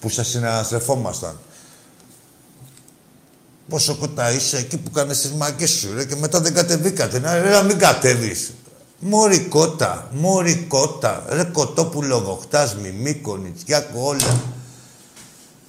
που 0.00 0.08
σε 0.08 0.24
συναναστρεφόμασταν. 0.24 1.38
Πόσο 3.68 3.96
κότα 3.96 4.32
είσαι 4.32 4.56
εκεί 4.56 4.76
που 4.76 4.90
κάνει 4.90 5.10
τις 5.10 5.32
μαγκέ 5.32 5.66
σου, 5.66 5.94
ρε, 5.94 6.04
και 6.04 6.16
μετά 6.16 6.40
δεν 6.40 6.54
κατεβήκατε. 6.54 7.18
Να, 7.18 7.42
ρε, 7.42 7.50
να 7.50 7.62
μην 7.62 7.78
κατέβεις. 7.78 8.52
Μόρι 8.98 9.40
κότα, 9.40 10.10
μόρι 10.12 10.64
κότα. 10.68 11.24
Ρε 11.28 11.44
κοτόπουλο 11.44 12.20
βοχτάς, 12.20 12.76
μιμίκο, 12.76 13.36
νητσιάκο, 13.36 14.00
όλα. 14.00 14.40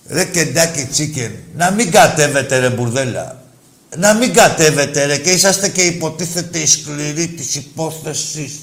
Ρε 0.08 0.26
κεντάκι 0.26 0.86
τσίκεν. 0.86 1.32
Να 1.56 1.72
μην 1.72 1.92
κατέβετε 1.92 2.58
ρε 2.60 2.70
μπουρδέλα. 2.70 3.44
Να 3.98 4.14
μην 4.14 4.34
κατέβετε 4.34 5.06
ρε 5.06 5.18
και 5.18 5.32
είσαστε 5.32 5.70
και 5.70 5.82
υποτίθεται 5.82 6.60
οι 6.60 6.66
σκληροί 6.66 7.28
της 7.28 7.56
υπόθεσης. 7.56 8.60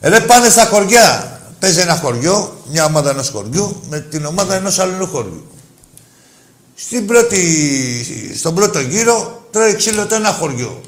Ρε 0.00 0.20
πάνε 0.20 0.48
στα 0.48 0.64
χωριά. 0.64 1.36
Παίζει 1.58 1.80
ένα 1.80 1.96
χωριό, 1.96 2.62
μια 2.70 2.84
ομάδα 2.84 3.10
ενός 3.10 3.28
χωριού 3.28 3.82
με 3.88 4.00
την 4.00 4.24
ομάδα 4.24 4.54
ενός 4.54 4.78
άλλου 4.78 5.06
χωριού. 5.06 5.46
Στην 6.74 7.06
πρώτη, 7.06 7.44
στον 8.36 8.54
πρώτο 8.54 8.80
γύρο 8.80 9.46
τρώει 9.50 9.74
ξύλο 9.74 10.06
το 10.06 10.14
ένα 10.14 10.32
χωριό. 10.32 10.80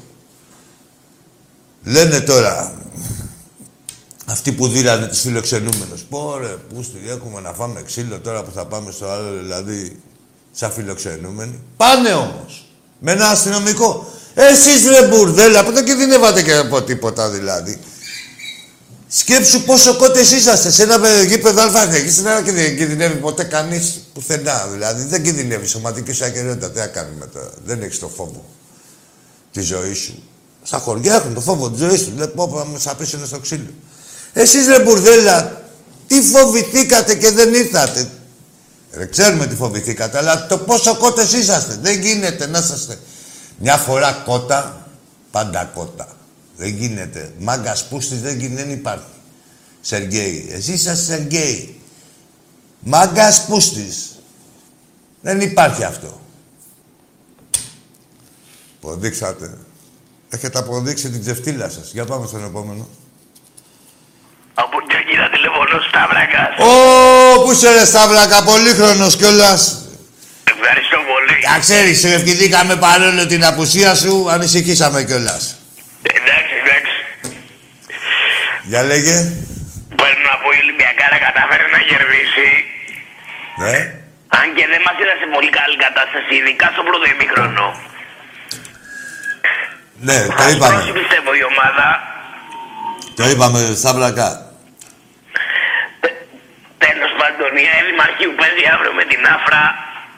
Λένε 1.83 2.19
τώρα, 2.19 2.74
αυτοί 4.25 4.51
που 4.51 4.67
δίρανε 4.67 5.07
τους 5.07 5.19
φιλοξενούμενους. 5.19 6.01
Πω 6.09 6.37
ρε, 6.37 6.55
πούστη, 6.73 6.97
έχουμε 7.07 7.41
να 7.41 7.53
φάμε 7.53 7.81
ξύλο 7.81 8.19
τώρα 8.19 8.43
που 8.43 8.51
θα 8.55 8.65
πάμε 8.65 8.91
στο 8.91 9.09
άλλο, 9.09 9.37
δηλαδή, 9.41 9.99
σαν 10.51 10.71
φιλοξενούμενοι. 10.71 11.59
Πάνε 11.77 12.13
όμως, 12.13 12.65
με 12.99 13.11
ένα 13.11 13.27
αστυνομικό. 13.27 14.07
Εσείς 14.33 14.87
ρε 14.87 15.07
μπουρδέλα, 15.07 15.65
που 15.65 15.71
δεν 15.71 15.85
κινδυνεύατε 15.85 16.43
και 16.43 16.55
από 16.55 16.81
τίποτα 16.81 17.29
δηλαδή. 17.29 17.79
Σκέψου 19.07 19.63
πόσο 19.63 19.95
κότες 19.95 20.31
είσαστε 20.31 20.71
σε 20.71 20.83
ένα 20.83 21.23
γήπεδο 21.23 21.61
αλφα, 21.61 21.93
εκεί 21.93 22.11
στην 22.11 22.25
Ελλάδα 22.25 22.45
και 22.45 22.51
δεν 22.51 22.77
κινδυνεύει 22.77 23.15
ποτέ 23.15 23.43
κανείς 23.43 24.01
πουθενά. 24.13 24.67
Δηλαδή 24.71 25.03
δεν 25.03 25.23
κινδυνεύει 25.23 25.67
σωματική 25.67 26.11
σου 26.11 26.25
ακαιρεότητα. 26.25 26.71
Τι 26.71 26.79
να 26.79 26.87
κάνει 26.87 27.15
μετά. 27.19 27.51
Δεν 27.65 27.81
έχεις 27.81 27.99
το 27.99 28.07
φόβο 28.07 28.45
τη 29.51 29.61
ζωή 29.61 29.93
σου. 29.93 30.23
Στα 30.63 30.77
χωριά 30.77 31.15
έχουν 31.15 31.33
το 31.33 31.41
φόβο 31.41 31.69
τη 31.69 31.77
ζωή 31.77 31.97
του. 31.97 32.13
Λέει 32.17 32.27
πω, 32.27 32.47
πω, 32.47 32.67
να 32.73 32.79
σα 32.79 32.95
πέσουν 32.95 33.25
στο 33.25 33.39
ξύλο. 33.39 33.69
Εσείς 34.37 34.67
ρε 34.67 34.83
μπουρδέλα, 34.83 35.63
τι 36.07 36.21
φοβηθήκατε 36.21 37.15
και 37.15 37.31
δεν 37.31 37.53
ήρθατε; 37.53 38.09
Ρε, 38.91 39.05
ξέρουμε 39.05 39.47
τι 39.47 39.55
φοβηθήκατε, 39.55 40.17
αλλά 40.17 40.47
το 40.47 40.57
πόσο 40.57 40.97
κότες 40.97 41.33
είσαστε. 41.33 41.77
Δεν 41.81 42.01
γίνεται 42.01 42.47
να 42.47 42.59
είσαστε. 42.59 42.99
Μια 43.57 43.77
φορά 43.77 44.11
κότα, 44.11 44.87
πάντα 45.31 45.71
κότα. 45.75 46.07
Δεν 46.57 46.67
γίνεται. 46.67 47.33
Μάγκας 47.39 47.87
πούστης 47.87 48.21
δεν, 48.21 48.39
γίνει, 48.39 48.55
δεν 48.55 48.71
υπάρχει. 48.71 49.05
Σεργέη. 49.81 50.47
Εσείς 50.51 50.73
είσαστε 50.73 51.03
Σεργέη. 51.03 51.79
Μάγκας 52.79 53.45
πούστης. 53.45 54.19
Δεν 55.21 55.41
υπάρχει 55.41 55.83
αυτό. 55.83 56.21
Αποδείξατε. 58.77 59.57
Έχετε 60.29 60.59
αποδείξει 60.59 61.09
την 61.09 61.21
ξεφτύλα 61.21 61.69
σας. 61.69 61.91
Για 61.91 62.05
πάμε 62.05 62.27
στον 62.27 62.43
επόμενο. 62.43 62.87
Από 64.63 64.77
Κέρκυρα 64.91 65.29
τηλεφωνώ 65.29 65.77
Σταύρακας. 65.89 66.51
Ω, 66.67 67.43
πού 67.43 67.51
είσαι 67.51 67.69
ρε 67.77 67.85
Σταύλακα, 67.85 68.43
πολύχρονος 68.43 69.15
κιόλας. 69.19 69.61
Ευχαριστώ 70.53 70.97
πολύ. 71.11 71.35
Να 71.51 71.59
ξέρεις, 71.65 71.99
σε 71.99 72.09
ευχηθήκαμε 72.17 72.75
παρόλο 72.75 73.25
την 73.25 73.45
απουσία 73.45 73.95
σου, 74.01 74.13
ανησυχήσαμε 74.35 74.99
κιόλας. 75.07 75.43
Εντάξει, 76.17 76.53
εντάξει. 76.63 76.95
Για 78.71 78.81
λέγε. 78.89 79.15
Πρέπει 80.01 80.21
να 80.29 80.35
πω 80.41 80.47
η 80.57 80.59
Ολυμπιακάρα 80.65 81.17
κατάφερε 81.25 81.65
να 81.75 81.79
κερδίσει. 81.89 82.47
Ναι. 83.63 83.75
Αν 84.39 84.45
και 84.55 84.65
δεν 84.71 84.81
μας 84.85 84.95
είδα 85.01 85.15
σε 85.21 85.27
πολύ 85.35 85.51
καλή 85.59 85.77
κατάσταση, 85.85 86.31
ειδικά 86.39 86.65
στο 86.73 86.83
πρώτο 86.87 87.05
ημίχρονο. 87.13 87.67
Ναι, 90.07 90.17
το 90.25 90.31
Θα 90.39 90.45
είπαμε. 90.49 90.73
σπάσει, 90.73 90.91
πιστεύω 90.99 91.29
η 91.41 91.43
ομάδα. 91.51 91.87
Το 93.17 93.23
είπαμε 93.31 93.59
στα 93.81 93.91
βρακά. 96.85 96.93
Τέλος 96.93 97.13
πάντων, 97.21 97.49
η 97.61 97.65
ΑΕΔ 97.71 97.85
Δημαρχείου 97.91 98.33
παίζει 98.39 98.63
αύριο 98.73 98.93
με 98.99 99.03
την 99.11 99.21
Άφρα. 99.35 99.63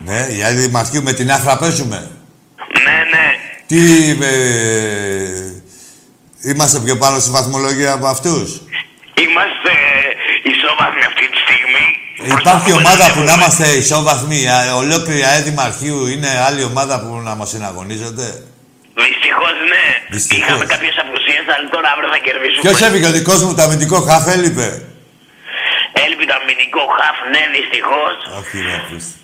Ναι, 0.07 0.19
η 0.37 0.39
άλλη 0.47 0.59
Δημαρχείου 0.67 1.03
με 1.03 1.13
την 1.13 1.31
άφρα 1.31 1.57
παίζουμε. 1.57 1.99
Ναι, 2.85 2.97
ναι. 3.13 3.25
Τι... 3.69 3.79
Ε, 4.21 4.41
είμαστε 6.49 6.79
πιο 6.79 6.95
πάνω 6.97 7.19
στη 7.19 7.29
βαθμολογία 7.29 7.91
από 7.93 8.07
αυτούς; 8.07 8.47
Είμαστε 9.23 9.73
ισόβαθμοι 10.51 11.03
αυτή 11.11 11.25
τη 11.31 11.37
στιγμή. 11.45 11.85
Υπάρχει 12.39 12.71
ομάδα 12.71 13.05
που 13.13 13.21
να 13.27 13.33
είμαστε 13.33 13.67
ισόβαθμοι. 13.67 14.49
Α, 14.49 14.75
Ολόκληρη 14.75 15.19
η 15.19 15.23
ΑΕΔ 15.23 15.43
Δημαρχείου 15.43 16.07
είναι 16.07 16.29
άλλη 16.47 16.63
ομάδα 16.63 16.95
που 17.01 17.15
να 17.27 17.35
μας 17.35 17.49
συναγωνίζεται. 17.49 18.25
Δυστυχώς 19.05 19.55
ναι. 19.71 19.85
Δυστυχώς. 20.09 20.47
Είχαμε 20.47 20.65
κάποιες 20.65 20.95
απουσίες, 21.03 21.43
αλλά 21.53 21.69
τώρα 21.69 21.87
αύριο 21.93 22.09
θα 22.15 22.17
κερδίσουμε. 22.17 22.61
Ποιος 22.61 22.81
έφυγε 22.81 23.07
ο 23.07 23.11
δικός 23.11 23.43
μου 23.43 23.53
το 23.55 23.61
αμυντικό 23.61 24.01
χαφ 24.01 24.27
έλειπε; 24.27 24.67
Έλειπε 26.03 26.23
το 26.29 26.35
αμυντικό 26.39 26.83
χαφ, 26.97 27.17
ναι, 27.33 27.43
δυστυχώς. 27.57 28.15
Όχι 28.39 28.55
ρε 28.67 28.73
αφήστε. 28.81 29.15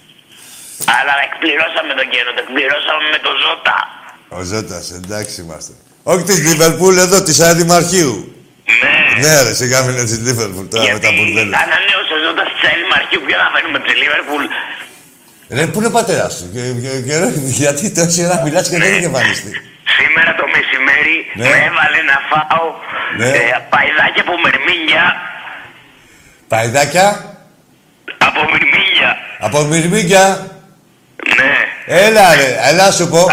Αλλά 0.97 1.13
εκπληρώσαμε 1.27 1.91
τον 1.99 2.07
καιρό, 2.13 2.29
το 2.37 2.41
εκπληρώσαμε 2.45 3.05
με 3.13 3.19
το 3.25 3.31
Ζώτα. 3.43 3.77
Ο 4.37 4.39
Ζώτας, 4.51 4.85
εντάξει 4.99 5.35
είμαστε. 5.43 5.73
Όχι 6.11 6.23
της 6.29 6.37
Λίβερπουλ, 6.47 6.95
εδώ 7.05 7.17
της 7.27 7.37
ΑΕΔ 7.45 7.57
Δημαρχείου. 7.63 8.15
Ναι. 8.81 8.95
Ναι 9.23 9.33
ρε, 9.45 9.53
σιγά 9.61 9.77
μην 9.83 9.91
είναι 9.95 10.07
της 10.11 10.19
Λίβερπουλ 10.25 10.65
τώρα 10.73 10.83
με 10.95 10.99
τα 11.05 11.11
μπουρδέλα. 11.15 11.53
Ανανέωσε 11.65 12.13
ο 12.17 12.19
Ζώτας 12.25 12.47
της 12.53 12.61
ΑΕΔ 12.67 12.79
Δημαρχείου, 12.85 13.21
ποιο 13.25 13.37
θα 13.43 13.47
φέρουμε 13.53 13.79
τη 13.85 13.91
Λίβερπουλ. 14.01 14.45
Ρε, 15.57 15.63
πού 15.71 15.77
είναι 15.79 15.91
ο 15.93 15.95
πατέρας 15.99 16.31
σου, 16.37 16.45
και, 16.53 16.61
και, 16.83 16.91
και, 17.05 17.13
ρε, 17.21 17.29
γιατί 17.61 17.83
τόση 17.97 18.19
ώρα 18.27 18.37
μιλάς 18.45 18.65
και 18.69 18.77
δεν 18.83 18.91
έχει 18.95 19.07
εμφανιστεί; 19.11 19.51
Σήμερα 19.97 20.31
το 20.39 20.45
μεσημέρι 20.55 21.17
Ναι. 21.39 21.43
με 21.51 21.57
έβαλε 21.67 21.99
να 22.11 22.17
φάω 22.29 22.65
Ναι. 23.19 23.29
ε, 23.37 23.43
παϊδάκια 23.73 24.21
από 24.25 24.33
μερμήνια. 24.45 25.03
Παϊδάκια, 26.53 27.35
Από 28.17 28.39
μερμήνια. 28.51 29.17
από 29.39 29.61
μυρμήγκια; 29.63 30.47
Ναι. 31.37 31.53
Έλα 31.85 32.35
ρε, 32.35 32.57
έλα 32.69 32.91
σου 32.91 33.09
πω. 33.09 33.25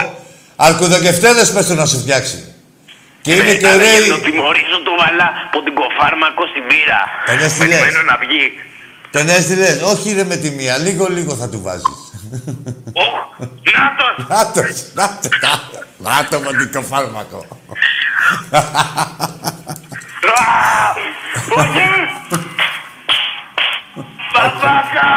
Αρκουδοκεφτέδες 0.56 1.52
πες 1.52 1.66
του 1.66 1.74
να 1.74 1.86
σου 1.86 1.98
φτιάξει. 1.98 2.54
Και 3.20 3.32
είναι 3.34 3.54
και 3.54 3.66
Αλλά 3.66 3.74
ωραίοι. 3.74 4.02
για 4.04 4.14
το 4.14 4.20
τιμωρήσω 4.20 4.78
του 4.84 4.92
βάλα 4.98 5.26
ποντικοφάρμακο 5.52 6.42
στην 6.50 6.62
πύρα. 6.68 7.00
Τον 7.26 7.38
έστειλες. 7.46 7.78
Περιμένω 7.78 8.02
να 8.10 8.16
βγει. 8.16 8.52
Τον 9.10 9.28
έστειλες, 9.28 9.82
όχι 9.82 10.12
ρε 10.12 10.24
με 10.24 10.36
τη 10.36 10.50
μία, 10.50 10.78
λίγο 10.78 11.06
λίγο 11.10 11.34
θα 11.34 11.48
του 11.48 11.60
βάζεις. 11.62 11.96
Νάτος! 13.76 14.26
Νάτος, 14.28 14.76
νάτος, 14.94 15.38
νάτος. 15.42 15.84
Νάτο 15.98 16.40
μοντικό 16.40 16.82
φάρμακο. 16.82 17.46
Όχι! 21.56 21.80
Μπαμπάκα! 24.41 25.09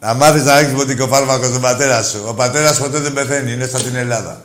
Να 0.00 0.14
μάθεις 0.14 0.44
να 0.44 0.58
έχεις 0.58 0.72
μοντικό 0.72 1.06
φάρμακο 1.06 1.44
στον 1.44 1.60
πατέρα 1.60 2.02
σου. 2.02 2.24
Ο 2.26 2.34
πατέρας 2.34 2.78
ποτέ 2.78 2.98
δεν 2.98 3.12
πεθαίνει, 3.12 3.52
είναι 3.52 3.66
σαν 3.66 3.82
την 3.82 3.94
Ελλάδα. 3.94 4.44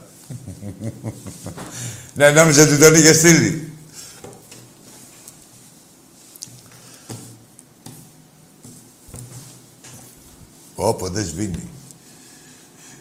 ναι, 2.13 2.29
νόμιζε 2.29 2.61
ότι 2.61 2.77
τον 2.77 2.93
είχε 2.93 3.13
στείλει. 3.13 3.73
Όπο, 10.75 11.09
δεν 11.09 11.25
σβήνει. 11.25 11.69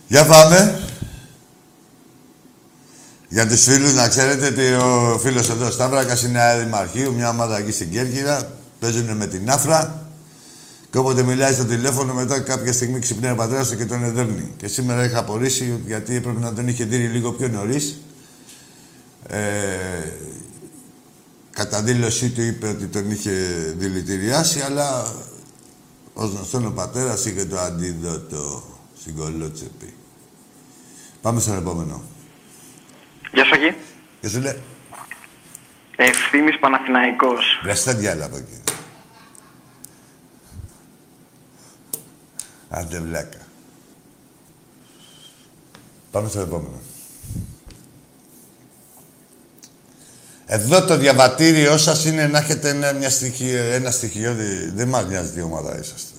Για 0.07 0.25
πάμε. 0.27 0.81
Για 3.33 3.47
τους 3.47 3.63
φίλους, 3.63 3.95
να 3.95 4.09
ξέρετε 4.09 4.47
ότι 4.47 4.73
ο 4.73 5.19
φίλος 5.23 5.49
εδώ 5.51 5.71
Σταύρακας 5.71 6.23
είναι 6.23 6.41
αέρα 6.41 6.65
δημαρχείου, 6.65 7.15
μια 7.15 7.29
ομάδα 7.29 7.59
εκεί 7.59 7.73
στην 7.73 7.91
Κέρκυρα. 7.91 8.53
Παίζουν 8.79 9.17
με 9.17 9.27
την 9.27 9.51
Άφρα. 9.51 10.07
Και 10.91 10.99
όποτε 10.99 11.23
μιλάει 11.23 11.53
στο 11.53 11.65
τηλέφωνο, 11.65 12.15
μετά 12.15 12.41
κάποια 12.41 12.73
στιγμή 12.73 12.99
ξυπνάει 12.99 13.33
ο 13.33 13.35
πατέρας 13.35 13.69
του 13.69 13.77
και 13.77 13.85
τον 13.87 14.05
εδέρνει. 14.05 14.53
Και 14.57 14.69
σήμερα 14.69 15.05
είχα 15.05 15.19
απορρίσει 15.19 15.81
γιατί 15.87 16.17
έπρεπε 16.17 16.41
να 16.41 16.53
τον 16.53 16.69
είχε 16.69 16.85
δει 16.85 16.97
λίγο 16.97 17.33
πιο 17.33 17.49
νωρίς. 17.49 18.01
Ε, 19.27 19.39
κατά 21.51 21.83
δήλωσή 21.83 22.31
του 22.31 22.43
είπε 22.43 22.69
ότι 22.69 22.87
τον 22.87 23.11
είχε 23.11 23.31
δηλητηριάσει, 23.77 24.61
αλλά 24.61 25.15
ως 26.15 26.31
γνωστόν 26.31 26.67
ο 26.67 26.71
πατέρας 26.71 27.25
είχε 27.25 27.45
το 27.45 27.59
αντίδοτο 27.59 28.63
στην 29.01 29.17
κολότσεπη. 29.17 29.95
Πάμε 31.23 31.41
στον 31.41 31.57
επόμενο. 31.57 32.03
Γεια 33.33 33.45
σου, 33.45 33.55
Αγί. 33.55 33.77
Και 34.21 34.29
σου 34.29 34.41
λέει, 34.41 34.63
Ευθύμης 35.97 36.59
Παναθηναϊκός. 36.59 37.61
βρες 37.63 37.85
τα 37.85 37.95
διάλα 37.95 38.25
από 38.25 38.37
εκεί. 38.37 38.61
Άντε 42.69 43.01
βλάκα. 43.01 43.39
Πάμε 46.11 46.29
στο 46.29 46.41
επόμενο. 46.41 46.81
Εδώ 50.47 50.85
το 50.85 50.97
διαβατήριό 50.97 51.79
σας 51.79 52.05
είναι 52.05 52.27
να 52.27 52.39
έχετε 52.39 52.69
ένα, 52.69 52.93
μια 52.93 53.11
στοιχείο, 53.11 53.63
ένα 53.63 53.91
στοιχειώδη... 53.91 54.71
Δεν 54.75 54.89
μας 54.89 55.07
νοιάζει 55.07 55.33
τι 55.33 55.41
ομάδα 55.41 55.79
είσαστε. 55.79 56.19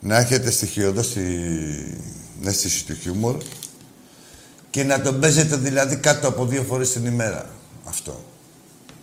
Να 0.00 0.16
έχετε 0.16 0.50
στοιχειώδη 0.50 1.00
αίσθηση 2.44 2.86
του 2.86 2.94
χιούμορ 2.94 3.36
και 4.70 4.84
να 4.84 5.00
τον 5.00 5.20
παίζετε 5.20 5.56
δηλαδή 5.56 5.96
κάτω 5.96 6.28
από 6.28 6.44
δύο 6.44 6.62
φορές 6.62 6.92
την 6.92 7.06
ημέρα. 7.06 7.46
Αυτό. 7.88 8.24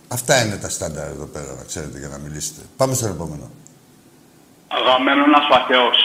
Αυτά 0.08 0.44
είναι 0.44 0.56
τα 0.56 0.68
στάνταρ 0.68 1.06
εδώ 1.06 1.24
πέρα, 1.24 1.50
να 1.58 1.64
ξέρετε, 1.64 1.98
για 1.98 2.08
να 2.08 2.18
μιλήσετε. 2.18 2.60
Πάμε 2.76 2.94
στο 2.94 3.06
επόμενο. 3.06 3.50
Αγαμέμνονας 4.68 5.44
Παθεός. 5.50 5.98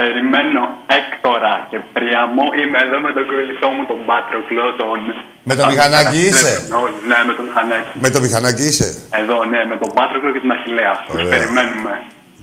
Περιμένω 0.00 0.62
έκτορα 0.98 1.54
και 1.70 1.78
πριαμό. 1.94 2.46
Είμαι 2.60 2.78
εδώ 2.86 2.98
με 3.06 3.10
τον 3.16 3.24
κολλητό 3.30 3.68
μου, 3.74 3.82
τον 3.90 4.00
Πάτροκλο, 4.08 4.64
τον... 4.80 5.00
Με 5.48 5.54
το 5.58 5.64
μηχανάκι 5.70 6.18
είσαι; 6.28 6.52
Όχι, 6.82 6.98
Ναι, 7.10 7.18
με 7.28 7.32
το 7.38 7.42
μηχανάκι. 7.46 7.92
Με 8.04 8.10
το 8.14 8.18
μηχανάκι 8.24 8.64
είσαι; 8.70 8.88
Εδώ, 9.20 9.36
ναι, 9.52 9.60
με 9.70 9.76
τον 9.82 9.90
Πάτροκλο 9.96 10.30
και 10.34 10.40
την 10.44 10.52
Αχιλέα. 10.56 10.94
Τους 11.06 11.14
Ωραία. 11.14 11.32
περιμένουμε. 11.32 11.92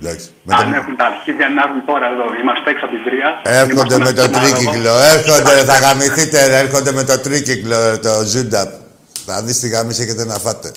Εντάξει. 0.00 0.28
Αν 0.46 0.72
έχουν 0.72 0.96
τα 0.96 1.04
αρχίδια 1.04 1.48
να 1.48 1.62
έρθουν 1.62 1.84
τώρα 1.84 2.06
εδώ. 2.14 2.24
Είμαστε 2.40 2.70
έξω 2.70 2.84
από 2.84 2.94
την 2.94 3.04
τρία. 3.04 3.40
Έρχονται 3.42 3.98
με 3.98 4.12
το 4.12 4.22
Είμαστε 4.22 4.46
στον 4.46 4.52
τρίκυκλο. 4.62 4.98
Έρχονται, 4.98 5.54
ρε, 5.54 5.64
θα 5.64 5.78
γαμηθείτε, 5.78 6.46
ρε. 6.46 6.58
Έρχονται 6.58 6.92
με 6.92 7.04
το 7.04 7.18
τρίκυκλο, 7.18 7.90
ρε, 7.90 7.96
το 7.96 8.24
ζούντα. 8.24 8.80
Θα 9.26 9.42
δεις 9.42 9.60
τι 9.60 9.68
γαμίση 9.68 10.02
έχετε 10.02 10.24
να 10.24 10.38
φάτε. 10.38 10.72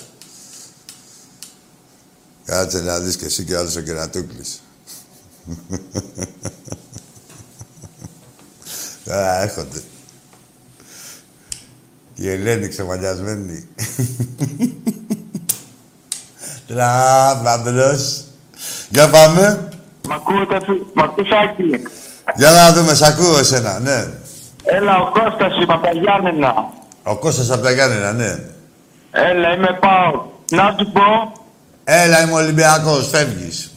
Κάτσε 2.44 2.82
να 2.82 2.98
δεις 2.98 3.16
και 3.16 3.24
εσύ 3.24 3.44
και 3.44 3.54
ο 3.54 3.58
άλλος 3.58 3.76
ο 3.76 3.80
κερατούκλης. 3.80 4.62
Τώρα 9.04 9.42
έρχονται. 9.42 9.82
Και 12.14 12.22
η 12.22 12.30
Ελένη 12.30 12.68
ξεμαλιασμένη. 12.68 13.66
Τραβαμπρός. 16.66 18.24
Για 18.88 19.08
πάμε. 19.10 19.68
Μ' 20.08 20.12
ακούω, 20.12 20.46
Κατσου- 20.46 20.86
μ' 20.94 21.00
ακούς, 21.00 21.28
Άκη; 21.30 21.82
Για 22.36 22.50
να 22.50 22.72
δούμε, 22.72 22.94
σ' 22.94 23.02
ακούω 23.02 23.38
εσένα, 23.38 23.78
ναι. 23.78 24.06
Έλα, 24.64 24.98
ο 25.00 25.10
Κώστας 25.10 25.54
είμαι 25.62 25.72
από 25.74 25.86
τα 25.86 25.92
Γιάννενα. 25.92 26.54
Ο 27.02 27.16
Κώστας 27.18 27.50
από 27.50 27.62
τα 27.62 27.70
Γιάννενα, 27.70 28.12
ναι. 28.12 28.38
Έλα, 29.10 29.54
είμαι 29.54 29.78
πάω. 29.80 30.28
Να 30.50 30.74
σου 30.78 30.92
πω, 30.92 31.02
Έλα, 31.84 32.22
είμαι 32.22 32.32
Ολυμπιακός, 32.32 33.08
φεύγεις. 33.08 33.72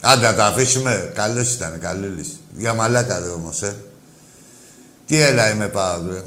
Άντε, 0.00 0.26
να 0.26 0.34
τα 0.34 0.46
αφήσουμε. 0.46 1.12
Καλός 1.14 1.52
ήταν, 1.54 1.78
καλούλης. 1.80 2.40
Για 2.56 2.74
μαλάκα 2.74 3.20
δε 3.20 3.28
όμως, 3.28 3.62
ε. 3.62 3.74
Τι 5.06 5.20
έλα 5.20 5.50
είμαι 5.50 5.68
πάω, 5.68 5.98
ρε. 6.10 6.22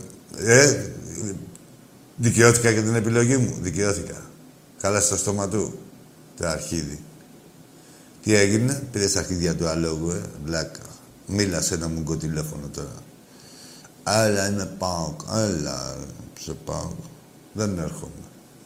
Ε, 0.61 0.85
δικαιώθηκα 2.15 2.69
για 2.69 2.81
την 2.81 2.95
επιλογή 2.95 3.37
μου. 3.37 3.57
Δικαιώθηκα. 3.61 4.21
Καλά 4.81 4.99
στο 4.99 5.15
στόμα 5.17 5.47
του. 5.47 5.79
Το 6.39 6.47
αρχίδι. 6.47 7.03
Τι 8.25 8.35
έγινε, 8.35 8.87
πήρε 8.91 9.07
τα 9.07 9.19
αρχίδια 9.19 9.55
του 9.55 9.67
αλόγου, 9.67 10.09
ε. 10.11 10.21
Βλάκα. 10.43 10.79
Μίλασε 11.27 11.73
ένα 11.73 11.87
μου 11.87 12.17
τηλέφωνο 12.17 12.67
τώρα. 12.67 12.93
Έλα, 14.03 14.47
είμαι 14.47 14.65
πάω. 14.77 15.15
Έλα, 15.35 15.95
σε 16.39 16.53
πάω. 16.53 16.91
Δεν 17.53 17.77
έρχομαι. 17.77 18.11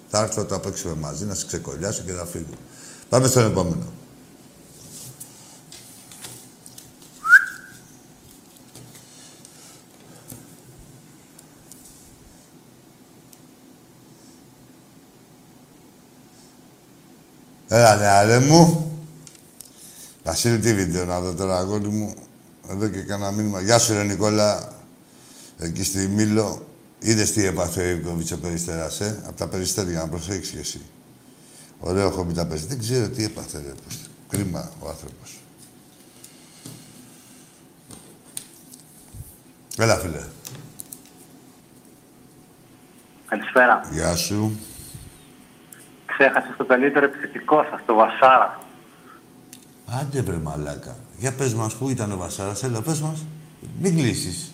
Θα 0.08 0.20
έρθω, 0.22 0.44
θα 0.44 0.60
παίξουμε 0.60 0.96
μαζί, 0.96 1.26
να 1.26 1.34
σε 1.34 1.46
ξεκολλιάσω 1.46 2.04
και 2.04 2.12
θα 2.12 2.26
φύγω. 2.26 2.54
Πάμε 3.10 3.28
στον 3.28 3.46
επόμενο. 3.46 3.86
Έλα, 17.68 17.96
νεαρέ 17.96 18.40
μου. 18.40 18.84
Βασίλη, 20.30 20.60
τι 20.60 20.74
βίντεο 20.74 21.06
να 21.06 21.20
δω 21.20 21.34
τώρα, 21.34 21.58
αγόρι 21.58 21.88
μου. 21.88 22.14
Εδώ 22.70 22.88
και 22.88 23.02
κάνα 23.02 23.32
μήνυμα. 23.32 23.62
Γεια 23.62 23.80
σου, 23.80 23.94
ρε 23.94 24.04
Νικόλα. 24.04 24.74
Εκεί 25.60 25.84
στη 25.84 26.08
Μήλο, 26.08 26.68
είδες 27.00 27.32
τι 27.32 27.46
έπαθε 27.46 27.82
ο 27.82 27.90
Ιβκοβιτς 27.90 28.32
ο 28.32 28.38
Περιστεράς, 28.38 29.00
ε; 29.00 29.24
Από 29.28 29.38
τα 29.38 29.48
περιστέρια, 29.48 30.00
να 30.00 30.08
προσέξεις 30.08 30.52
κι 30.52 30.58
εσύ. 30.58 30.82
Ωραίο 31.80 32.10
χόμπι 32.10 32.34
τα 32.34 32.46
περιστέρια. 32.46 32.78
Δεν 32.78 32.86
ξέρω 32.86 33.10
τι 33.10 33.24
έπαθε, 33.24 33.58
ρε. 33.58 33.74
Κρίμα 34.30 34.72
ο 34.80 34.90
άνθρωπος. 34.90 35.40
Έλα, 39.78 39.96
φίλε. 39.96 40.24
Καλησπέρα. 43.28 43.82
Γεια 43.92 44.16
σου. 44.16 44.60
Ξέχασες 46.06 46.56
το 46.58 46.66
καλύτερο 46.66 47.06
επιθετικό 47.06 47.66
σας, 47.70 47.82
το 47.86 47.94
Βασάρα. 47.94 48.69
Άντε 50.00 50.22
βρε 50.22 50.38
μαλάκα. 50.38 50.96
Για 51.18 51.34
πες 51.34 51.54
μας, 51.54 51.74
πού 51.74 51.90
ήταν 51.90 52.12
ο 52.12 52.18
Βασάρας, 52.18 52.64
έλα, 52.64 52.82
πες 52.82 53.00
μας. 53.00 53.26
Μην 53.82 53.96
κλείσεις. 53.96 54.52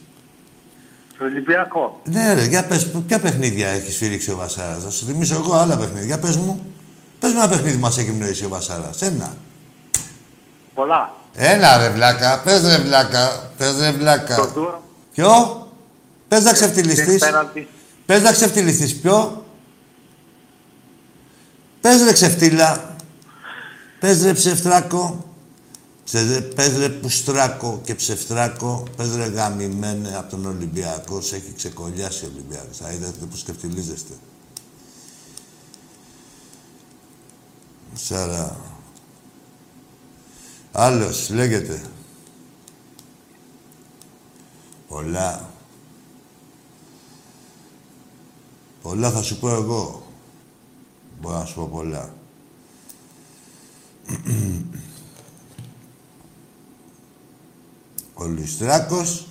Στο 1.15 1.25
Ολυμπιακό. 1.25 2.01
Ναι 2.03 2.33
ρε, 2.33 2.45
για 2.45 2.65
πες, 2.65 2.91
ποια 3.07 3.19
παιχνίδια 3.19 3.67
έχει 3.67 3.91
σφυρίξει 3.91 4.31
ο 4.31 4.35
Βασάρας. 4.35 4.83
Θα 4.83 4.89
σου 4.89 5.05
θυμίσω 5.05 5.35
εγώ 5.35 5.53
άλλα 5.53 5.77
παιχνίδια. 5.77 6.05
Για 6.05 6.19
πες 6.19 6.35
μου. 6.35 6.65
Πες 7.19 7.31
μου 7.31 7.39
ένα 7.39 7.49
παιχνίδι 7.49 7.77
μας 7.77 7.97
έχει 7.97 8.09
ευνοήσει 8.09 8.45
ο 8.45 8.49
Βασάρας. 8.49 9.01
Ένα. 9.01 9.35
Πολλά. 10.73 11.13
Ένα 11.33 11.77
ρε 11.77 11.89
βλάκα. 11.89 12.41
Πες 12.41 12.61
ρε 12.61 12.77
βλάκα. 12.77 13.51
Πες 13.57 13.79
ρε 13.79 13.91
βλάκα. 13.91 14.35
Το 14.35 14.47
Τούρο. 14.47 14.83
Ποιο; 15.13 15.67
Πες 16.27 16.43
να 16.43 16.53
ξεφτυλιστείς. 16.53 17.19
Πέναλτι. 17.19 17.67
Πες 18.05 18.21
να 18.21 18.31
ξεφτυλιστείς. 18.31 18.95
Ποιο; 18.95 19.45
Πες 21.81 22.03
ρε 22.03 22.13
ξεφτύλα. 22.13 22.94
Πες 23.99 24.21
ρε 24.23 24.33
ψευτράκο. 24.33 25.25
Ψε- 26.03 26.53
Πες 26.53 26.77
ρε 26.77 26.89
πουστράκο 26.89 27.81
και 27.83 27.95
ψευτράκο. 27.95 28.83
Πες 28.97 29.15
ρε 29.15 29.25
γαμημένε 29.25 30.15
από 30.15 30.29
τον 30.29 30.45
Ολυμπιακό. 30.45 31.21
Σε 31.21 31.35
έχει 31.35 31.53
ξεκολλιάσει 31.55 32.25
ο 32.25 32.29
Ολυμπιακός. 32.33 32.77
Θα 32.77 32.91
είδατε 32.91 33.25
που 33.25 33.37
σκεφτιλίζεστε. 33.37 34.13
Σάρα. 37.93 38.57
Άλλος, 40.71 41.29
λέγεται. 41.29 41.81
Πολλά. 44.87 45.49
Πολλά 48.81 49.11
θα 49.11 49.21
σου 49.21 49.39
πω 49.39 49.49
εγώ. 49.49 50.05
Μπορώ 51.21 51.37
να 51.37 51.45
σου 51.45 51.55
πω 51.55 51.69
πολλά 51.71 52.13
ο 58.13 58.27
Λουστράκος 58.27 59.27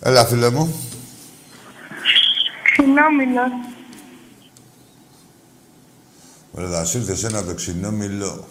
Έλα, 0.00 0.26
φίλε 0.26 0.50
μου. 0.50 0.74
Ξινόμιλος. 2.62 3.50
Ωραία, 6.52 6.70
θα 6.70 6.84
σου 6.84 6.98
ήρθε 6.98 7.26
ένα 7.26 7.44
το 7.44 7.54
ξινόμιλο. 7.54 8.44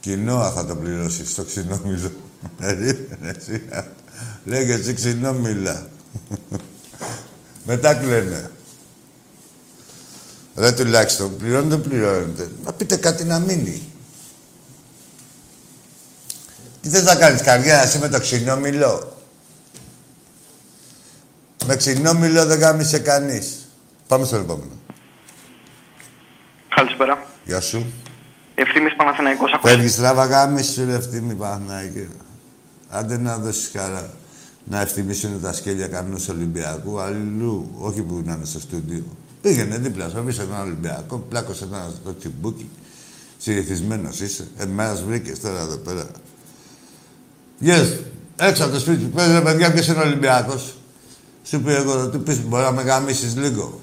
Κοινόα 0.00 0.50
θα 0.50 0.66
το 0.66 0.76
πληρώσεις 0.76 1.34
το 1.34 1.44
ξινόμιλο. 1.44 2.10
Περίμενε 2.56 3.34
εσύ. 3.38 3.68
Λέγε 4.44 4.72
εσύ 4.72 4.94
ξινόμιλα. 4.94 5.88
Μετά 7.64 7.94
κλαίνε. 7.94 8.50
Ρε 10.56 10.72
τουλάχιστον, 10.72 11.36
πληρώνετε, 11.36 11.76
πληρώνετε. 11.88 12.50
Να 12.64 12.72
πείτε 12.72 12.96
κάτι 12.96 13.24
να 13.24 13.38
μείνει. 13.38 13.82
Τι 16.80 16.88
θες 16.88 17.02
να 17.02 17.14
κάνεις 17.14 17.42
καριέρα 17.42 17.82
εσύ 17.82 17.98
με 17.98 18.08
το 18.08 18.20
ξινόμιλο. 18.20 19.16
Με 21.66 21.76
ξινόμιλο 21.76 22.44
δεν 22.46 22.58
γάμισε 22.58 22.98
κανείς. 22.98 23.68
Πάμε 24.06 24.24
στο 24.24 24.36
επόμενο. 24.36 24.70
Καλησπέρα. 26.74 27.26
Γεια 27.44 27.60
σου. 27.60 27.92
Ευθύμης 28.54 28.94
Παναθηναϊκός. 28.96 29.52
ακούω. 29.52 29.70
Φεύγεις 29.70 29.96
τράβα 29.96 30.24
γάμιση 30.24 30.72
σου, 30.72 30.84
ρε 30.84 30.94
ευθύμη 30.94 31.34
Παναθηναϊκή. 31.34 32.08
Άντε 32.88 33.18
να 33.18 33.38
δώσεις 33.38 33.70
χαρά. 33.76 34.10
Να 34.64 34.80
ευθυμίσουν 34.80 35.40
τα 35.42 35.52
σκέλια 35.52 35.86
κανένας 35.86 36.28
Ολυμπιακού, 36.28 37.00
αλλού, 37.00 37.70
όχι 37.78 38.02
που 38.02 38.22
να 38.24 38.34
είναι 38.34 38.44
στο 38.44 38.60
στούντιο. 38.60 39.04
Πήγαινε 39.42 39.78
δίπλα 39.78 40.08
σου, 40.08 40.22
βρήσε 40.24 40.42
έναν 40.42 40.60
Ολυμπιακό, 40.60 41.18
πλάκωσε 41.28 41.64
ένα 41.64 41.92
το 42.04 42.16
τσιμπούκι. 42.16 42.70
Συνηθισμένος 43.38 44.20
είσαι. 44.20 44.48
Εμάς 44.56 45.02
βρήκες 45.02 45.40
τώρα 45.40 45.60
εδώ 45.60 45.76
πέρα. 45.76 46.06
Yes, 47.62 47.98
έξω 48.36 48.64
από 48.64 48.72
το 48.72 48.80
σπίτι 48.80 49.02
σου, 49.02 49.08
πες 49.08 49.32
ρε 49.32 49.40
παιδιά 49.40 49.72
ποιος 49.72 49.86
είναι 49.86 50.00
Ολυμπιακός; 50.00 50.74
Σου 51.44 51.60
πει 51.60 51.72
εγώ, 51.72 52.08
του 52.08 52.22
πεις 52.22 52.44
μπορεί 52.46 52.62
να 52.62 52.72
με 52.72 52.82
γαμίσεις 52.82 53.36
λίγο. 53.36 53.80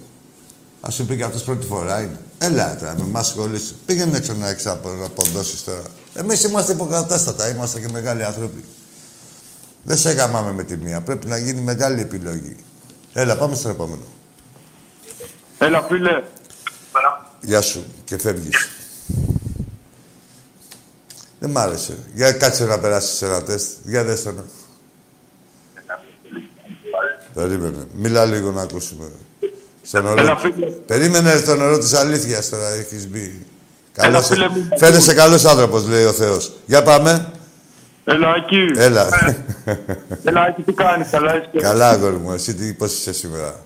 Α 0.81 0.89
σου 0.91 1.05
πει 1.05 1.15
και 1.15 1.23
αυτός 1.23 1.43
πρώτη 1.43 1.65
φορά 1.65 2.01
είναι. 2.01 2.19
Έλα 2.37 2.77
τώρα, 2.77 2.95
με 2.97 3.03
εμά 3.03 3.19
ασχολείσαι. 3.19 3.73
Πήγαινε 3.85 4.17
έξω 4.17 4.33
να 4.33 4.49
έξω 4.49 4.69
από 4.69 4.89
να 4.89 5.05
αποδώσει 5.05 5.63
τώρα. 5.65 5.81
Εμείς 6.13 6.43
είμαστε 6.43 6.73
υποκατάστατα, 6.73 7.49
είμαστε 7.49 7.79
και 7.79 7.87
μεγάλοι 7.91 8.23
άνθρωποι. 8.23 8.63
Δεν 9.87 9.97
σε 9.97 10.11
γαμάμε 10.11 10.51
με 10.51 10.63
τη 10.63 10.77
μία. 10.77 11.01
Πρέπει 11.01 11.27
να 11.27 11.37
γίνει 11.37 11.61
μεγάλη 11.61 12.01
επιλογή. 12.01 12.55
Έλα, 13.13 13.37
πάμε 13.37 13.55
στο 13.55 13.69
επόμενο. 13.69 14.01
Έλα, 15.57 15.81
φίλε. 15.81 16.23
Γεια 17.41 17.61
σου 17.61 17.85
και 18.05 18.17
φεύγεις. 18.17 18.69
Δεν 21.39 21.49
μ' 21.49 21.57
άρεσε. 21.57 21.97
Για 22.13 22.31
κάτσε 22.31 22.65
να 22.65 22.79
περάσεις 22.79 23.21
ένα 23.21 23.43
τεστ. 23.43 23.71
Για 23.83 24.03
δες 24.03 24.23
το. 24.23 24.31
να. 24.31 24.43
Περίμενε. 27.33 27.87
Μίλα 27.93 28.25
λίγο 28.25 28.51
να 28.51 28.61
ακούσουμε. 28.61 29.11
Στον 29.81 30.05
Έλα, 30.05 30.21
όρο... 30.21 30.37
φίλε. 30.37 30.65
Περίμενε 30.65 31.39
τον 31.39 31.61
όρο 31.61 31.77
της 31.77 31.93
αλήθειας 31.93 32.49
τώρα 32.49 32.69
έχεις 32.69 33.07
μπει. 33.07 33.45
Καλός... 33.91 34.27
φίλε 34.27 34.49
μου. 34.49 34.67
Φαίνεσαι 34.77 35.13
καλός 35.13 35.45
άνθρωπος, 35.45 35.87
λέει 35.87 36.03
ο 36.03 36.13
Θεός. 36.13 36.53
Για 36.65 36.83
πάμε. 36.83 37.31
Έλα, 38.09 38.35
εκεί. 38.35 38.65
Έλα. 38.75 39.07
Έλα, 40.23 40.47
εκεί 40.47 40.61
τι 40.61 40.73
κάνεις, 40.73 41.09
καλά 41.09 41.35
είσαι; 41.35 41.49
Καλά, 41.57 41.89
αγόρι 41.89 42.15
μου. 42.15 42.31
Εσύ 42.31 42.55
τι, 42.55 42.73
πώς 42.73 42.93
είσαι 42.93 43.13
σήμερα; 43.13 43.65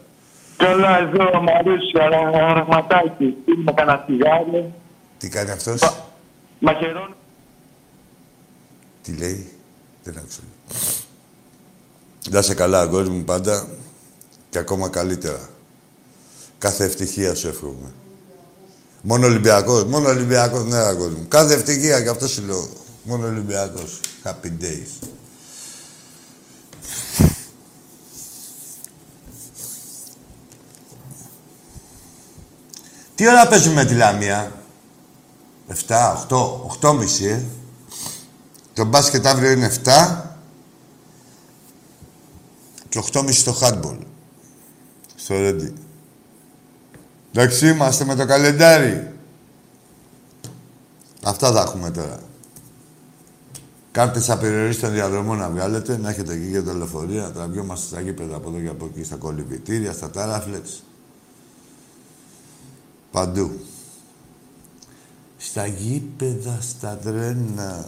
Καλά, 0.58 1.00
εδώ, 1.00 1.42
μ' 1.42 1.50
αρέσει, 1.60 1.92
αλλά 2.02 2.46
αρωματάκι. 2.46 3.26
Πίνουμε 3.46 3.72
κανένα 3.76 4.04
τσιγάρο. 4.06 4.72
Τι 5.18 5.30
κάνει 5.30 5.52
αυτός; 5.52 5.82
Μαχαιρώνω. 6.60 7.16
Τι 9.02 9.12
λέει; 9.12 9.52
Δεν 10.04 10.18
άκουσα. 10.18 10.40
Να 12.30 12.40
είσαι 12.40 12.54
καλά, 12.54 12.80
αγόρι 12.80 13.10
μου, 13.10 13.24
πάντα. 13.24 13.68
Και 14.50 14.58
ακόμα 14.60 14.90
καλύτερα. 14.90 15.50
Κάθε 16.58 16.84
ευτυχία 16.84 17.36
σου 17.36 17.48
εύχομαι. 17.48 17.92
Μόνο 19.02 19.26
Ολυμπιακός, 19.26 19.84
μόνο 19.84 20.10
Ολυμπιακός, 20.10 20.66
ναι, 20.66 20.78
αγόρι 20.78 21.14
μου. 21.14 21.26
Κάθε 21.28 21.54
ευτυχία, 21.54 22.00
γι' 22.00 22.08
αυτό 22.10 22.28
σου 22.28 22.44
λέω. 22.46 22.68
Μόνο 23.04 23.28
Ολυμπιακός. 23.28 24.00
Happy 24.24 24.52
days. 24.62 25.08
Τι 33.16 33.28
ώρα 33.28 33.48
παίζουμε 33.48 33.86
τη 33.86 33.94
Λαμία. 33.94 34.52
7, 35.88 36.26
8, 36.30 36.90
8 36.90 36.96
μισή, 36.98 37.26
ε. 37.26 37.44
Το 38.74 38.86
μπάσκετ 38.86 39.26
αύριο 39.26 39.52
είναι 39.52 39.72
7 39.86 40.22
και 42.90 43.04
8.30 43.12 43.34
στο 43.34 43.58
hardball. 43.62 43.98
Στο 45.16 45.40
Ρέντι. 45.40 45.74
Εντάξει, 47.34 47.70
είμαστε 47.70 48.06
με 48.06 48.16
το 48.16 48.26
καλεντάρι. 48.26 49.14
Αυτά 51.24 51.52
θα 51.52 51.62
έχουμε 51.62 51.92
τώρα. 51.92 52.20
Κάρτες 53.92 54.30
απεριορίστων 54.30 54.92
διαδρομών 54.92 55.38
να 55.38 55.50
βγάλετε, 55.50 55.98
να 55.98 56.10
έχετε 56.10 56.34
εκεί 56.34 56.48
για 56.48 56.64
τα 56.64 56.74
λεωφορεία, 56.74 57.22
να 57.22 57.32
τραβιόμαστε 57.32 57.88
στα 57.88 58.02
γήπεδα 58.02 58.36
από 58.36 58.50
εδώ 58.50 58.60
και 58.60 58.68
από 58.68 58.86
εκεί, 58.86 59.04
στα 59.04 59.16
κολυμπητήρια, 59.16 59.94
στα 59.94 60.10
τάραφλεξ. 60.10 60.84
Παντού. 63.12 63.60
Στα 65.38 65.66
γήπεδα, 65.66 66.58
στα 66.62 66.98
τρένα. 66.98 67.86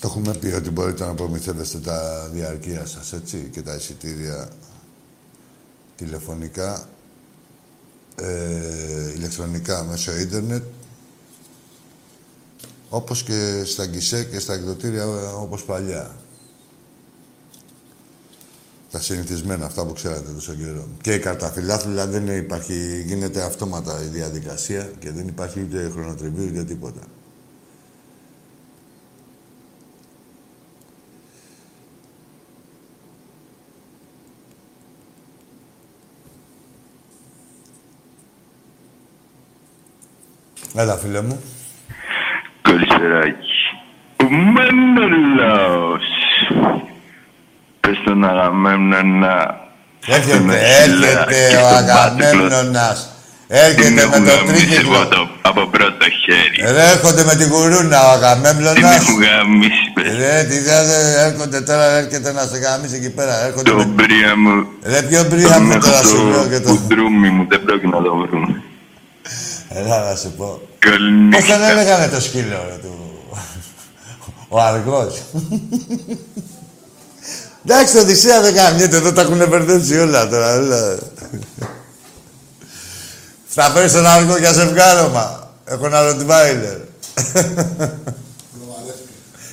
Το 0.00 0.08
έχουμε 0.08 0.34
πει 0.34 0.46
ότι 0.46 0.70
μπορείτε 0.70 1.04
να 1.06 1.14
προμηθεύεστε 1.14 1.78
τα 1.78 2.28
διαρκεία 2.32 2.86
σας, 2.86 3.12
έτσι, 3.12 3.48
και 3.52 3.62
τα 3.62 3.74
εισιτήρια 3.74 4.48
τηλεφωνικά, 5.96 6.88
ε, 8.20 9.12
ηλεκτρονικά 9.16 9.84
μέσω 9.84 10.18
ίντερνετ, 10.18 10.62
όπως 12.88 13.22
και 13.22 13.62
στα 13.64 13.86
γκισέ 13.86 14.24
και 14.24 14.38
στα 14.38 14.54
εκδοτήρια 14.54 15.02
ε, 15.02 15.06
όπως 15.40 15.64
παλιά. 15.64 16.16
Τα 18.90 19.00
συνηθισμένα, 19.00 19.66
αυτά 19.66 19.86
που 19.86 19.92
ξέρατε 19.92 20.32
τόσο 20.32 20.54
καιρό. 20.54 20.88
Και 21.00 21.14
η 21.14 21.18
καρταφυλάθλια 21.18 22.06
δεν 22.06 22.26
υπάρχει, 22.26 23.02
γίνεται 23.06 23.42
αυτόματα 23.42 24.02
η 24.02 24.06
διαδικασία 24.06 24.90
και 24.98 25.10
δεν 25.10 25.28
υπάρχει 25.28 25.60
ούτε 25.60 25.90
χρονοτριβή 25.92 26.46
ούτε 26.46 26.64
τίποτα. 26.64 27.00
Έλα, 40.80 40.96
φίλε 40.96 41.20
μου. 41.22 41.42
Καλησπεράκι. 42.62 43.58
Ο 44.16 44.24
Μανολός. 44.54 46.06
Πες 47.80 47.96
τον 48.04 48.24
Αγαμέμνονα. 48.24 49.56
Έρχεται, 50.06 50.58
έρχεται 50.82 51.56
ο 51.62 51.66
Αγαμέμνονας. 51.76 52.98
Έρχεται 53.48 54.06
με 54.06 54.18
το 54.26 54.52
τρίκυκλο. 54.52 55.08
Από 55.42 55.66
πρώτο 55.66 56.04
χέρι. 56.22 56.72
Ρε, 56.74 56.84
έρχονται 56.90 57.24
με 57.24 57.34
την 57.34 57.48
γουρούνα 57.52 57.98
ο 58.10 58.14
Τι 58.14 58.20
με 58.20 58.26
Αγαμέμνονας. 58.26 58.96
έχουν 58.96 59.22
γαμίσει, 59.22 59.86
πες. 59.94 60.16
Ρε, 60.18 60.44
τι 60.48 60.58
δεν 60.58 60.84
έρχονται 61.26 61.60
τώρα, 61.60 61.84
έρχεται 61.96 62.32
να 62.32 62.42
σε 62.50 62.58
γαμίσει 62.58 62.94
εκεί 62.94 63.10
πέρα. 63.10 63.44
Έρχονται 63.46 63.70
Το 63.70 63.76
με... 63.76 63.84
μπρία 63.84 64.36
μου. 64.36 64.66
Ρε, 64.84 65.02
ποιο 65.02 65.24
μπρία 65.28 65.60
μου 65.60 65.78
τώρα 65.78 66.02
σου 66.02 66.26
λέω 66.28 66.46
και 66.48 66.60
Το 66.60 66.68
το... 66.68 66.74
κουντρούμι 66.74 67.28
μου 67.30 67.46
δεν 67.48 67.60
πρόκειται 67.64 67.96
να 67.96 68.02
το 68.02 68.16
βρουν. 68.16 68.62
Έλα 69.72 70.10
να 70.10 70.16
σου 70.16 70.32
πω. 70.36 70.44
Πώς 70.44 70.60
Καληνύχτα. 70.78 71.52
τον 71.58 71.62
έλεγανε 71.62 72.08
το 72.08 72.20
σκύλο, 72.20 72.64
ρε, 72.68 72.76
του... 72.82 72.94
Ο 74.48 74.60
αργός. 74.60 75.22
Εντάξει, 77.66 77.94
το 77.94 78.00
Οδυσσέα 78.00 78.40
δεν 78.40 78.54
καμιέται, 78.54 78.96
εδώ 78.96 79.12
τα 79.12 79.20
έχουν 79.20 79.48
μπερδέψει 79.48 79.98
όλα 79.98 80.28
τώρα. 80.28 80.54
όλα. 80.56 80.98
Θα 83.46 83.62
φέρεις 83.70 83.92
τον 83.92 84.06
αργό 84.06 84.36
για 84.36 84.52
ζευγάρωμα. 84.52 85.52
Έχω 85.64 85.86
ένα 85.86 86.02
ροτιβάιλερ. 86.02 86.76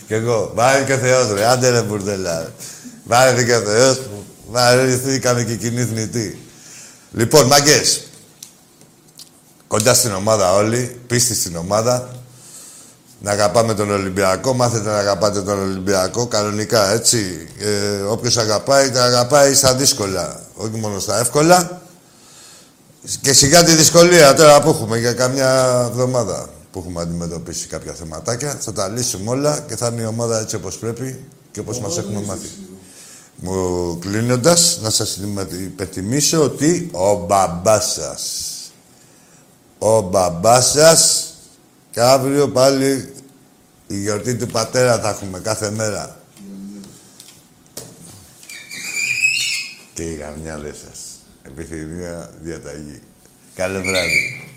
Κι 0.07 0.13
εγώ. 0.13 0.51
Βάλε 0.55 0.83
και 0.83 0.93
ο 0.93 0.97
Θεός, 0.97 1.31
ρε. 1.33 1.45
Άντε 1.45 1.69
ρε 1.69 1.81
μπουρδέλα. 1.81 2.39
ρε. 2.39 2.47
Βάλε 3.03 3.43
και 3.43 3.55
ο 3.55 3.61
Θεός 3.61 3.97
μου. 3.97 4.25
Βαρεθήκαμε 4.49 5.43
και 5.43 5.55
κοινή 5.55 5.83
θνητή. 5.83 6.41
Λοιπόν, 7.11 7.45
μαγκές. 7.45 8.06
Κοντά 9.67 9.93
στην 9.93 10.13
ομάδα 10.13 10.53
όλοι. 10.53 10.99
Πίστη 11.07 11.35
στην 11.35 11.55
ομάδα. 11.55 12.09
Να 13.19 13.31
αγαπάμε 13.31 13.73
τον 13.73 13.91
Ολυμπιακό. 13.91 14.53
Μάθετε 14.53 14.89
να 14.89 14.97
αγαπάτε 14.97 15.41
τον 15.41 15.59
Ολυμπιακό. 15.59 16.27
Κανονικά, 16.27 16.91
έτσι. 16.91 17.47
Ε, 17.59 18.01
όποιος 18.01 18.37
αγαπάει, 18.37 18.91
τα 18.91 19.03
αγαπάει 19.03 19.53
στα 19.53 19.75
δύσκολα. 19.75 20.39
Όχι 20.55 20.77
μόνο 20.79 20.99
στα 20.99 21.19
εύκολα. 21.19 21.81
Και 23.21 23.33
σιγά 23.33 23.63
τη 23.63 23.75
δυσκολία 23.75 24.33
τώρα 24.33 24.61
που 24.61 24.69
έχουμε 24.69 24.97
για 24.97 25.13
καμιά 25.13 25.85
εβδομάδα 25.89 26.49
που 26.71 26.79
έχουμε 26.79 27.01
αντιμετωπίσει 27.01 27.67
κάποια 27.67 27.93
θεματάκια. 27.93 28.57
Θα 28.59 28.73
τα 28.73 28.87
λύσουμε 28.87 29.29
όλα 29.29 29.59
και 29.67 29.75
θα 29.75 29.87
είναι 29.87 30.01
η 30.01 30.05
ομάδα 30.05 30.39
έτσι 30.39 30.55
όπως 30.55 30.77
πρέπει 30.77 31.25
και 31.51 31.59
όπως 31.59 31.79
μας 31.79 31.97
έχουμε 31.97 32.21
μάθει. 32.21 32.47
Μου 33.35 33.97
κλείνοντας, 33.99 34.79
να 34.81 34.89
σας 34.89 35.19
υπενθυμίσω 35.63 36.43
ότι 36.43 36.89
ο 36.91 37.25
μπαμπάς 37.25 37.91
σας, 37.91 38.51
ο 39.79 40.01
μπαμπάς 40.01 40.71
σας 40.71 41.33
και 41.91 42.01
αύριο 42.01 42.49
πάλι 42.49 43.13
η 43.87 43.99
γιορτή 43.99 44.35
του 44.35 44.47
πατέρα 44.47 44.99
θα 44.99 45.09
έχουμε 45.09 45.39
κάθε 45.39 45.71
μέρα. 45.71 46.17
Και 49.93 50.03
οι 50.03 50.15
γαμιάδες 50.15 50.77
σας. 50.77 50.99
Επιθυμία 51.43 52.29
διαταγή. 52.41 53.01
Καλό 53.55 53.81
βράδυ. 53.81 54.49